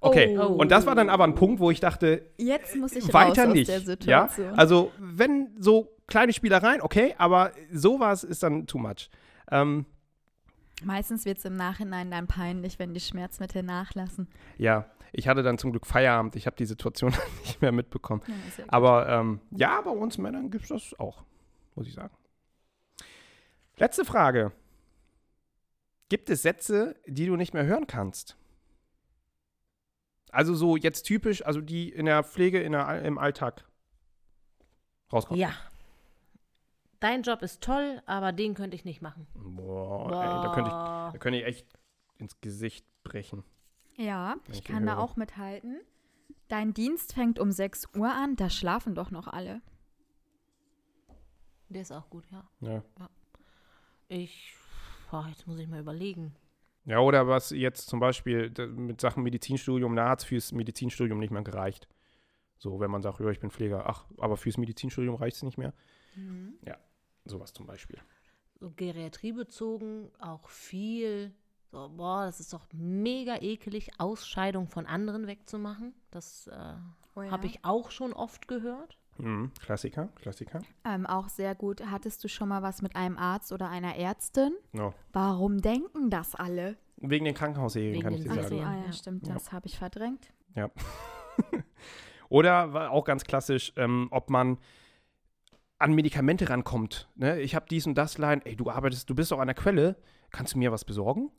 Okay, 0.00 0.38
oh. 0.38 0.46
und 0.46 0.70
das 0.70 0.86
war 0.86 0.94
dann 0.94 1.08
aber 1.08 1.24
ein 1.24 1.34
Punkt, 1.34 1.60
wo 1.60 1.70
ich 1.70 1.80
dachte, 1.80 2.26
jetzt 2.36 2.76
muss 2.76 2.94
ich 2.94 3.12
weiter 3.12 3.46
nicht. 3.46 4.04
Ja? 4.04 4.28
Also, 4.54 4.92
wenn 4.98 5.48
so 5.58 5.88
kleine 6.06 6.32
Spielereien, 6.32 6.82
okay, 6.82 7.14
aber 7.18 7.52
sowas 7.72 8.22
ist 8.22 8.42
dann 8.42 8.66
too 8.66 8.78
much. 8.78 9.10
Ähm, 9.50 9.86
Meistens 10.82 11.24
wird 11.24 11.38
es 11.38 11.44
im 11.44 11.56
Nachhinein 11.56 12.10
dann 12.10 12.26
peinlich, 12.26 12.78
wenn 12.78 12.94
die 12.94 13.00
Schmerzmittel 13.00 13.62
nachlassen. 13.62 14.28
Ja, 14.58 14.90
ich 15.12 15.28
hatte 15.28 15.42
dann 15.42 15.58
zum 15.58 15.70
Glück 15.70 15.86
Feierabend. 15.86 16.34
Ich 16.36 16.46
habe 16.46 16.56
die 16.56 16.66
Situation 16.66 17.14
nicht 17.42 17.62
mehr 17.62 17.72
mitbekommen. 17.72 18.22
Ja, 18.26 18.64
aber 18.68 19.08
ähm, 19.08 19.40
ja, 19.50 19.80
bei 19.80 19.90
uns 19.90 20.18
Männern 20.18 20.50
gibt 20.50 20.64
es 20.64 20.70
das 20.70 20.98
auch, 20.98 21.22
muss 21.74 21.86
ich 21.86 21.94
sagen. 21.94 22.14
Letzte 23.76 24.04
Frage. 24.04 24.52
Gibt 26.08 26.30
es 26.30 26.42
Sätze, 26.42 26.96
die 27.06 27.26
du 27.26 27.36
nicht 27.36 27.54
mehr 27.54 27.64
hören 27.64 27.86
kannst? 27.86 28.36
Also 30.30 30.54
so 30.54 30.76
jetzt 30.76 31.04
typisch, 31.04 31.46
also 31.46 31.60
die 31.60 31.88
in 31.88 32.06
der 32.06 32.24
Pflege 32.24 32.60
in 32.60 32.72
der, 32.72 33.02
im 33.02 33.18
Alltag 33.18 33.64
rauskommen. 35.12 35.40
Ja. 35.40 35.52
Dein 37.04 37.20
Job 37.20 37.42
ist 37.42 37.62
toll, 37.62 38.00
aber 38.06 38.32
den 38.32 38.54
könnte 38.54 38.74
ich 38.74 38.86
nicht 38.86 39.02
machen. 39.02 39.26
Boah, 39.34 40.08
Boah. 40.08 40.22
Ey, 40.24 40.42
da, 40.42 40.54
könnte 40.54 40.70
ich, 40.70 40.74
da 41.12 41.18
könnte 41.18 41.38
ich 41.38 41.44
echt 41.44 41.78
ins 42.16 42.40
Gesicht 42.40 42.86
brechen. 43.02 43.44
Ja, 43.98 44.36
ich, 44.48 44.60
ich 44.60 44.64
kann 44.64 44.86
da 44.86 44.96
auch 44.96 45.14
mithalten. 45.16 45.82
Dein 46.48 46.72
Dienst 46.72 47.12
fängt 47.12 47.38
um 47.38 47.52
6 47.52 47.88
Uhr 47.94 48.10
an, 48.10 48.36
da 48.36 48.48
schlafen 48.48 48.94
doch 48.94 49.10
noch 49.10 49.26
alle. 49.26 49.60
Der 51.68 51.82
ist 51.82 51.92
auch 51.92 52.08
gut, 52.08 52.24
ja. 52.30 52.48
Ja. 52.60 52.82
ja. 52.98 53.10
Ich, 54.08 54.54
boah, 55.10 55.26
jetzt 55.28 55.46
muss 55.46 55.58
ich 55.58 55.68
mal 55.68 55.80
überlegen. 55.80 56.34
Ja, 56.86 57.00
oder 57.00 57.28
was 57.28 57.50
jetzt 57.50 57.86
zum 57.86 58.00
Beispiel 58.00 58.50
mit 58.76 59.02
Sachen 59.02 59.22
Medizinstudium, 59.24 59.94
da 59.94 60.08
hat 60.08 60.20
es 60.20 60.24
fürs 60.24 60.52
Medizinstudium 60.52 61.18
nicht 61.18 61.32
mehr 61.32 61.42
gereicht. 61.42 61.86
So, 62.56 62.80
wenn 62.80 62.90
man 62.90 63.02
sagt, 63.02 63.20
ja, 63.20 63.28
ich 63.28 63.40
bin 63.40 63.50
Pfleger, 63.50 63.90
ach, 63.90 64.06
aber 64.16 64.38
fürs 64.38 64.56
Medizinstudium 64.56 65.16
reicht 65.16 65.36
es 65.36 65.42
nicht 65.42 65.58
mehr. 65.58 65.74
Mhm. 66.16 66.54
Ja, 66.62 66.78
sowas 67.24 67.52
zum 67.52 67.66
Beispiel. 67.66 67.98
So 68.60 68.70
Geriatriebezogen 68.70 70.10
auch 70.18 70.48
viel, 70.48 71.34
so, 71.70 71.90
boah, 71.96 72.24
das 72.24 72.40
ist 72.40 72.52
doch 72.52 72.66
mega 72.72 73.36
ekelig, 73.40 73.90
Ausscheidung 73.98 74.68
von 74.68 74.86
anderen 74.86 75.26
wegzumachen. 75.26 75.92
Das 76.10 76.46
äh, 76.46 76.74
oh 77.16 77.22
ja. 77.22 77.30
habe 77.30 77.46
ich 77.46 77.64
auch 77.64 77.90
schon 77.90 78.12
oft 78.12 78.46
gehört. 78.46 78.96
Mhm, 79.18 79.52
Klassiker, 79.60 80.08
Klassiker. 80.16 80.60
Ähm, 80.84 81.06
auch 81.06 81.28
sehr 81.28 81.54
gut. 81.54 81.84
Hattest 81.86 82.22
du 82.24 82.28
schon 82.28 82.48
mal 82.48 82.62
was 82.62 82.82
mit 82.82 82.96
einem 82.96 83.16
Arzt 83.16 83.52
oder 83.52 83.68
einer 83.68 83.96
Ärztin? 83.96 84.52
No. 84.72 84.92
Warum 85.12 85.60
denken 85.60 86.10
das 86.10 86.34
alle? 86.34 86.76
Wegen 86.96 87.24
den 87.24 87.34
Krankenhausserien, 87.34 88.02
kann 88.02 88.14
ich 88.14 88.22
dir 88.22 88.34
sagen. 88.34 88.64
Ah, 88.64 88.84
ja, 88.86 88.92
stimmt, 88.92 89.26
ja. 89.26 89.34
das 89.34 89.52
habe 89.52 89.66
ich 89.66 89.78
verdrängt. 89.78 90.32
Ja. 90.54 90.70
oder 92.28 92.90
auch 92.90 93.04
ganz 93.04 93.24
klassisch, 93.24 93.72
ähm, 93.76 94.08
ob 94.10 94.30
man 94.30 94.58
an 95.84 95.92
Medikamente 95.92 96.48
rankommt. 96.48 97.10
Ne? 97.14 97.40
Ich 97.42 97.54
habe 97.54 97.66
dies 97.70 97.86
und 97.86 97.94
das 97.94 98.16
Line, 98.16 98.40
ey, 98.46 98.56
du 98.56 98.70
arbeitest, 98.70 99.10
du 99.10 99.14
bist 99.14 99.30
doch 99.30 99.38
an 99.38 99.48
der 99.48 99.54
Quelle, 99.54 99.96
kannst 100.30 100.54
du 100.54 100.58
mir 100.58 100.72
was 100.72 100.86
besorgen? 100.86 101.30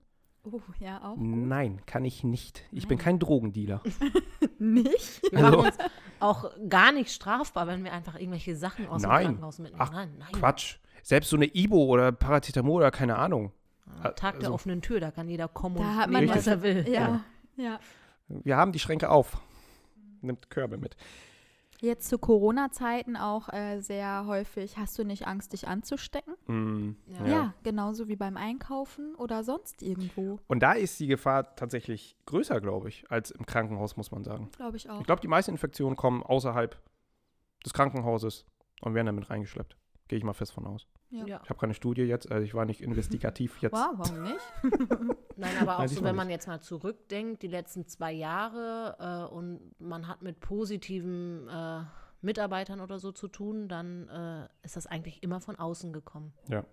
Oh, 0.44 0.62
ja, 0.80 1.04
auch. 1.04 1.16
Nein, 1.18 1.82
kann 1.88 2.06
ich 2.06 2.24
nicht. 2.24 2.64
Ich 2.72 2.84
Nein. 2.84 2.90
bin 2.90 2.98
kein 3.00 3.18
Drogendealer. 3.18 3.82
nicht? 4.60 5.24
Wir 5.32 5.44
also, 5.44 5.58
machen 5.58 5.68
uns 5.70 5.78
auch 6.20 6.52
gar 6.70 6.92
nicht 6.92 7.10
strafbar, 7.10 7.66
wenn 7.66 7.84
wir 7.84 7.92
einfach 7.92 8.20
irgendwelche 8.20 8.56
Sachen 8.56 8.88
aus 8.88 9.02
nein. 9.02 9.10
dem 9.10 9.26
Krankenhaus 9.26 9.58
mitnehmen. 9.58 9.82
Ach, 9.82 9.92
nein, 9.92 10.14
nein. 10.20 10.32
Quatsch. 10.32 10.78
Selbst 11.02 11.32
so 11.32 11.38
eine 11.38 11.50
Ibo 11.52 11.84
oder 11.86 12.12
Paracetamol 12.12 12.84
oder 12.84 12.92
keine 12.92 13.16
Ahnung. 13.18 13.52
Tag 14.04 14.20
der 14.20 14.36
also, 14.36 14.54
offenen 14.54 14.84
Tür, 14.84 15.00
da 15.00 15.10
kann 15.10 15.28
jeder 15.28 15.48
kommen 15.48 15.78
da 15.78 16.04
und 16.04 16.12
nehmen, 16.12 16.30
was 16.30 16.46
er 16.46 16.62
will. 16.62 16.86
Ja, 16.88 17.24
ja, 17.58 17.64
ja. 17.64 17.80
Wir 18.28 18.58
haben 18.58 18.72
die 18.72 18.80
Schränke 18.80 19.10
auf. 19.10 19.38
Nimmt 20.22 20.52
Körbe 20.52 20.78
mit. 20.78 20.96
Jetzt 21.82 22.10
zu 22.10 22.18
Corona-Zeiten 22.18 23.18
auch 23.18 23.52
äh, 23.52 23.80
sehr 23.82 24.26
häufig, 24.28 24.78
hast 24.78 24.98
du 24.98 25.04
nicht 25.04 25.28
Angst, 25.28 25.54
dich 25.54 25.68
anzustecken? 25.68 26.36
Mm, 26.48 26.96
ja. 27.08 27.28
ja. 27.28 27.54
genauso 27.64 28.08
wie 28.08 28.16
beim 28.16 28.38
Einkaufen 28.38 29.14
oder 29.16 29.44
sonst 29.44 29.82
irgendwo. 29.82 30.40
Und 30.48 30.62
da 30.62 30.74
ist 30.74 31.00
die 31.00 31.08
Gefahr 31.08 31.56
tatsächlich 31.56 32.16
größer, 32.26 32.62
glaube 32.62 32.90
ich, 32.90 33.10
als 33.12 33.32
im 33.32 33.46
Krankenhaus, 33.46 33.98
muss 33.98 34.12
man 34.12 34.24
sagen. 34.24 34.50
Glaube 34.56 34.78
ich 34.78 34.90
auch. 34.90 35.00
Ich 35.00 35.06
glaube, 35.06 35.22
die 35.22 35.28
meisten 35.28 35.52
Infektionen 35.52 35.96
kommen 35.96 36.24
außerhalb 36.24 36.82
des 37.66 37.74
Krankenhauses 37.74 38.46
und 38.82 38.94
werden 38.94 39.08
damit 39.08 39.30
reingeschleppt. 39.30 39.78
Gehe 40.08 40.18
ich 40.18 40.24
mal 40.24 40.34
fest 40.34 40.54
von 40.54 40.66
aus. 40.66 40.88
Ja. 41.10 41.42
Ich 41.44 41.50
habe 41.50 41.60
keine 41.60 41.74
Studie 41.74 42.04
jetzt, 42.04 42.32
also 42.32 42.44
ich 42.44 42.54
war 42.54 42.66
nicht 42.66 42.82
investigativ 42.82 43.62
jetzt. 43.62 43.74
Wow, 43.74 43.94
warum 43.98 44.24
nicht? 44.24 44.40
Nein, 45.38 45.58
aber 45.60 45.76
auch 45.76 45.80
Nein, 45.80 45.90
so, 45.90 46.04
wenn 46.04 46.16
man 46.16 46.30
jetzt 46.30 46.48
mal 46.48 46.62
zurückdenkt, 46.62 47.42
die 47.42 47.48
letzten 47.48 47.88
zwei 47.88 48.12
Jahre 48.12 49.28
äh, 49.30 49.34
und 49.34 49.80
man 49.80 50.08
hat 50.08 50.22
mit 50.22 50.40
positiven 50.40 51.48
äh, 51.48 51.84
Mitarbeitern 52.22 52.82
oder 52.82 53.00
so 53.00 53.12
zu 53.12 53.28
tun, 53.28 53.68
dann 53.68 54.10
äh, 54.10 54.48
ist 54.64 54.76
das 54.76 54.88
eigentlich 54.88 55.24
immer 55.24 55.42
von 55.42 55.56
außen 55.56 55.94
gekommen. 55.94 56.34
Ja. 56.50 56.66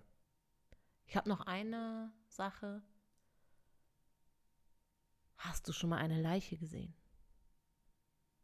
Ich 1.05 1.15
habe 1.15 1.29
noch 1.29 1.41
eine 1.41 2.11
Sache. 2.27 2.81
Hast 5.37 5.67
du 5.67 5.73
schon 5.73 5.89
mal 5.89 5.97
eine 5.97 6.21
Leiche 6.21 6.57
gesehen? 6.57 6.95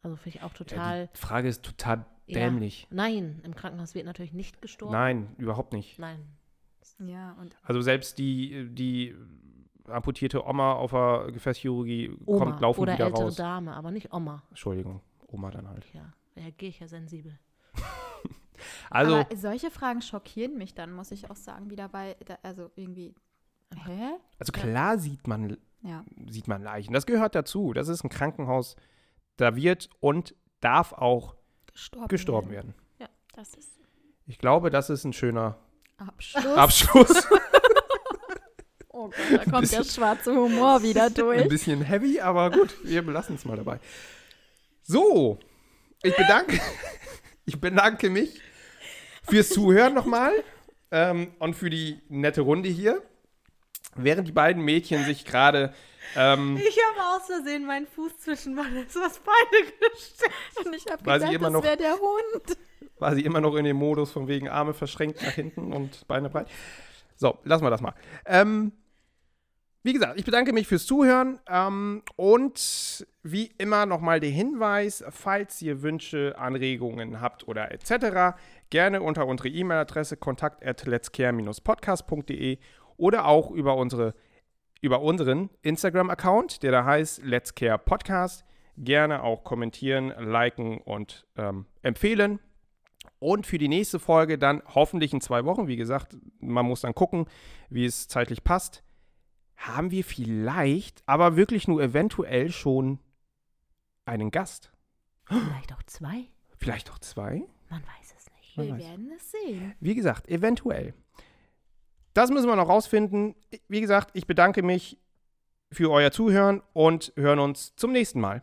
Also 0.02 0.16
finde 0.16 0.38
ich 0.38 0.44
auch 0.44 0.54
total. 0.54 1.02
Ja, 1.02 1.08
die 1.08 1.20
Frage 1.20 1.48
ist 1.48 1.64
total 1.64 2.06
dämlich. 2.28 2.84
Ja. 2.84 2.88
Nein, 2.92 3.42
im 3.44 3.56
Krankenhaus 3.56 3.96
wird 3.96 4.06
natürlich 4.06 4.34
nicht 4.34 4.62
gestorben. 4.62 4.94
Nein, 4.94 5.36
überhaupt 5.38 5.74
nicht. 5.74 6.00
Nein. 6.00 6.26
Ja, 7.00 7.34
und. 7.34 7.56
Also 7.64 7.82
selbst 7.82 8.18
die, 8.18 8.68
die 8.70 9.16
amputierte 9.92 10.46
Oma 10.46 10.74
auf 10.74 10.92
der 10.92 11.32
Gefäßchirurgie 11.32 12.16
Oma 12.26 12.46
kommt 12.46 12.62
laufen 12.62 12.82
oder 12.82 12.94
wieder 12.94 13.06
ältere 13.06 13.24
raus. 13.24 13.36
Dame, 13.36 13.76
aber 13.76 13.92
nicht 13.92 14.14
Oma. 14.14 14.44
Entschuldigung, 14.50 15.02
Oma 15.28 15.52
dann 15.52 15.68
halt. 15.68 15.86
Ja, 15.94 16.14
reagiere 16.36 16.70
ich 16.70 16.80
ja 16.80 16.88
sensibel. 16.88 17.38
also. 18.90 19.16
Aber 19.16 19.36
solche 19.36 19.72
Fragen 19.72 20.02
schockieren 20.02 20.58
mich 20.58 20.74
dann, 20.74 20.92
muss 20.92 21.12
ich 21.12 21.30
auch 21.30 21.36
sagen, 21.36 21.70
wieder 21.70 21.90
bei, 21.90 22.16
also 22.44 22.72
irgendwie. 22.76 23.14
Hä? 23.86 24.18
Also 24.40 24.52
klar 24.52 24.94
ja. 24.94 24.98
sieht 24.98 25.28
man, 25.28 25.58
ja. 25.82 26.04
sieht 26.28 26.48
man 26.48 26.64
Leichen. 26.64 26.94
Das 26.94 27.06
gehört 27.06 27.36
dazu. 27.36 27.74
Das 27.74 27.88
ist 27.88 28.04
ein 28.04 28.10
Krankenhaus 28.10 28.76
da 29.38 29.56
wird 29.56 29.90
und 30.00 30.36
darf 30.60 30.94
auch 30.94 31.36
gestorben, 31.72 32.08
gestorben 32.08 32.50
werden. 32.50 32.74
werden. 32.74 32.88
Ja, 33.00 33.10
das 33.34 33.54
ist. 33.54 33.80
Ich 34.26 34.38
glaube, 34.38 34.70
das 34.70 34.90
ist 34.90 35.06
ein 35.06 35.14
schöner 35.14 35.58
Abschluss. 35.98 36.46
Abschluss. 36.46 37.28
oh 39.00 39.10
Gott, 39.10 39.16
da 39.32 39.44
kommt 39.46 39.62
bisschen, 39.62 39.84
der 39.84 39.90
schwarze 39.90 40.36
Humor 40.36 40.84
wieder 40.84 41.10
durch. 41.10 41.42
Ein 41.42 41.50
bisschen 41.50 41.82
heavy, 41.82 42.20
aber 42.20 42.52
gut, 42.52 42.76
wir 42.84 43.02
belassen 43.02 43.36
es 43.36 43.46
mal 43.46 43.58
dabei. 43.58 43.80
So, 44.84 45.40
ich 46.04 46.16
bedanke, 46.16 46.60
ich 47.46 47.60
bedanke 47.60 48.10
mich 48.10 48.42
fürs 49.28 49.50
Zuhören 49.50 49.94
nochmal 49.94 50.34
ähm, 50.92 51.34
und 51.40 51.56
für 51.56 51.70
die 51.70 52.02
nette 52.10 52.42
Runde 52.42 52.70
hier. 52.70 53.02
Während 53.96 54.28
die 54.28 54.32
beiden 54.32 54.64
Mädchen 54.64 55.04
sich 55.06 55.26
gerade 55.26 55.74
ähm, 56.16 56.58
ich 56.58 56.78
habe 56.90 57.16
aus 57.16 57.28
Versehen 57.28 57.66
meinen 57.66 57.88
Fuß 57.88 58.20
zwischen 58.20 58.58
Vanessas 58.58 59.20
Beine 59.20 59.66
gesteckt. 59.94 60.66
Und 60.66 60.76
ich 60.76 60.86
habe 60.92 61.04
gedacht, 61.04 61.34
immer 61.34 61.52
das 61.52 61.64
wäre 61.64 61.78
der 61.78 61.94
Hund. 61.94 62.58
War 62.98 63.14
sie 63.16 63.22
immer 63.22 63.42
noch 63.42 63.56
in 63.56 63.66
dem 63.66 63.78
Modus 63.78 64.12
von 64.12 64.28
wegen 64.28 64.50
Arme 64.50 64.74
verschränkt 64.74 65.22
nach 65.22 65.34
hinten 65.34 65.72
und 65.72 66.08
Beine 66.08 66.30
breit. 66.30 66.48
So, 67.16 67.38
lassen 67.44 67.64
wir 67.64 67.70
das 67.70 67.82
mal. 67.82 67.94
Ähm, 68.26 68.72
wie 69.84 69.94
gesagt, 69.94 70.20
ich 70.20 70.26
bedanke 70.26 70.52
mich 70.52 70.68
fürs 70.68 70.86
Zuhören 70.86 71.40
ähm, 71.48 72.04
und 72.18 73.08
wie 73.24 73.52
immer 73.58 73.86
nochmal 73.86 74.20
der 74.20 74.30
Hinweis, 74.30 75.04
falls 75.10 75.62
ihr 75.62 75.82
Wünsche, 75.82 76.36
Anregungen 76.38 77.22
habt 77.22 77.48
oder 77.48 77.72
etc., 77.72 78.38
gerne 78.70 79.02
unter 79.02 79.26
unsere 79.26 79.50
E-Mail-Adresse 79.50 80.18
kontakt 80.18 80.66
at 80.66 80.86
letscare-podcast.de 80.86 82.58
oder 82.98 83.26
auch 83.26 83.52
über 83.52 83.78
unsere 83.78 84.14
über 84.82 85.02
unseren 85.02 85.50
Instagram-Account, 85.62 86.64
der 86.64 86.72
da 86.72 86.86
heißt 86.86 87.24
Let's 87.24 87.54
Care 87.54 87.78
Podcast. 87.78 88.46
Gerne 88.78 89.24
auch 89.24 89.44
kommentieren, 89.44 90.14
liken 90.18 90.78
und 90.78 91.28
ähm, 91.36 91.66
empfehlen. 91.82 92.40
Und 93.20 93.46
für 93.46 93.58
die 93.58 93.68
nächste 93.68 94.00
Folge 94.00 94.38
dann 94.38 94.62
hoffentlich 94.74 95.14
in 95.14 95.20
zwei 95.20 95.44
Wochen, 95.44 95.68
wie 95.68 95.76
gesagt, 95.76 96.16
man 96.40 96.66
muss 96.66 96.82
dann 96.82 96.96
gucken, 96.96 97.26
wie 97.70 97.84
es 97.84 98.08
zeitlich 98.08 98.46
passt, 98.46 98.84
haben 99.60 99.92
wir 99.92 100.04
vielleicht, 100.04 101.04
aber 101.06 101.36
wirklich 101.36 101.68
nur 101.68 101.82
eventuell 101.82 102.52
schon 102.52 103.00
einen 104.06 104.32
Gast. 104.32 104.72
Vielleicht 105.26 105.74
auch 105.74 105.84
zwei? 105.84 106.28
Vielleicht 106.58 106.92
auch 106.92 107.00
zwei? 107.00 107.44
Man 107.70 107.84
weiß 107.84 108.16
es 108.18 108.26
nicht. 108.38 108.58
Man 108.58 108.68
wir 108.68 108.78
werden 108.78 109.12
es 109.16 109.32
sehen. 109.32 109.76
Wie 109.80 109.96
gesagt, 109.96 110.28
eventuell. 110.28 110.94
Das 112.14 112.32
müssen 112.32 112.48
wir 112.48 112.56
noch 112.56 112.70
rausfinden. 112.70 113.36
Wie 113.68 113.82
gesagt, 113.82 114.12
ich 114.14 114.26
bedanke 114.26 114.64
mich 114.64 114.98
für 115.72 115.92
euer 115.92 116.12
Zuhören 116.12 116.64
und 116.74 117.14
hören 117.16 117.40
uns 117.40 117.76
zum 117.76 117.92
nächsten 117.92 118.20
Mal. 118.20 118.42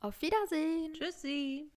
Auf 0.00 0.20
Wiedersehen. 0.20 0.92
Tschüssi. 0.94 1.70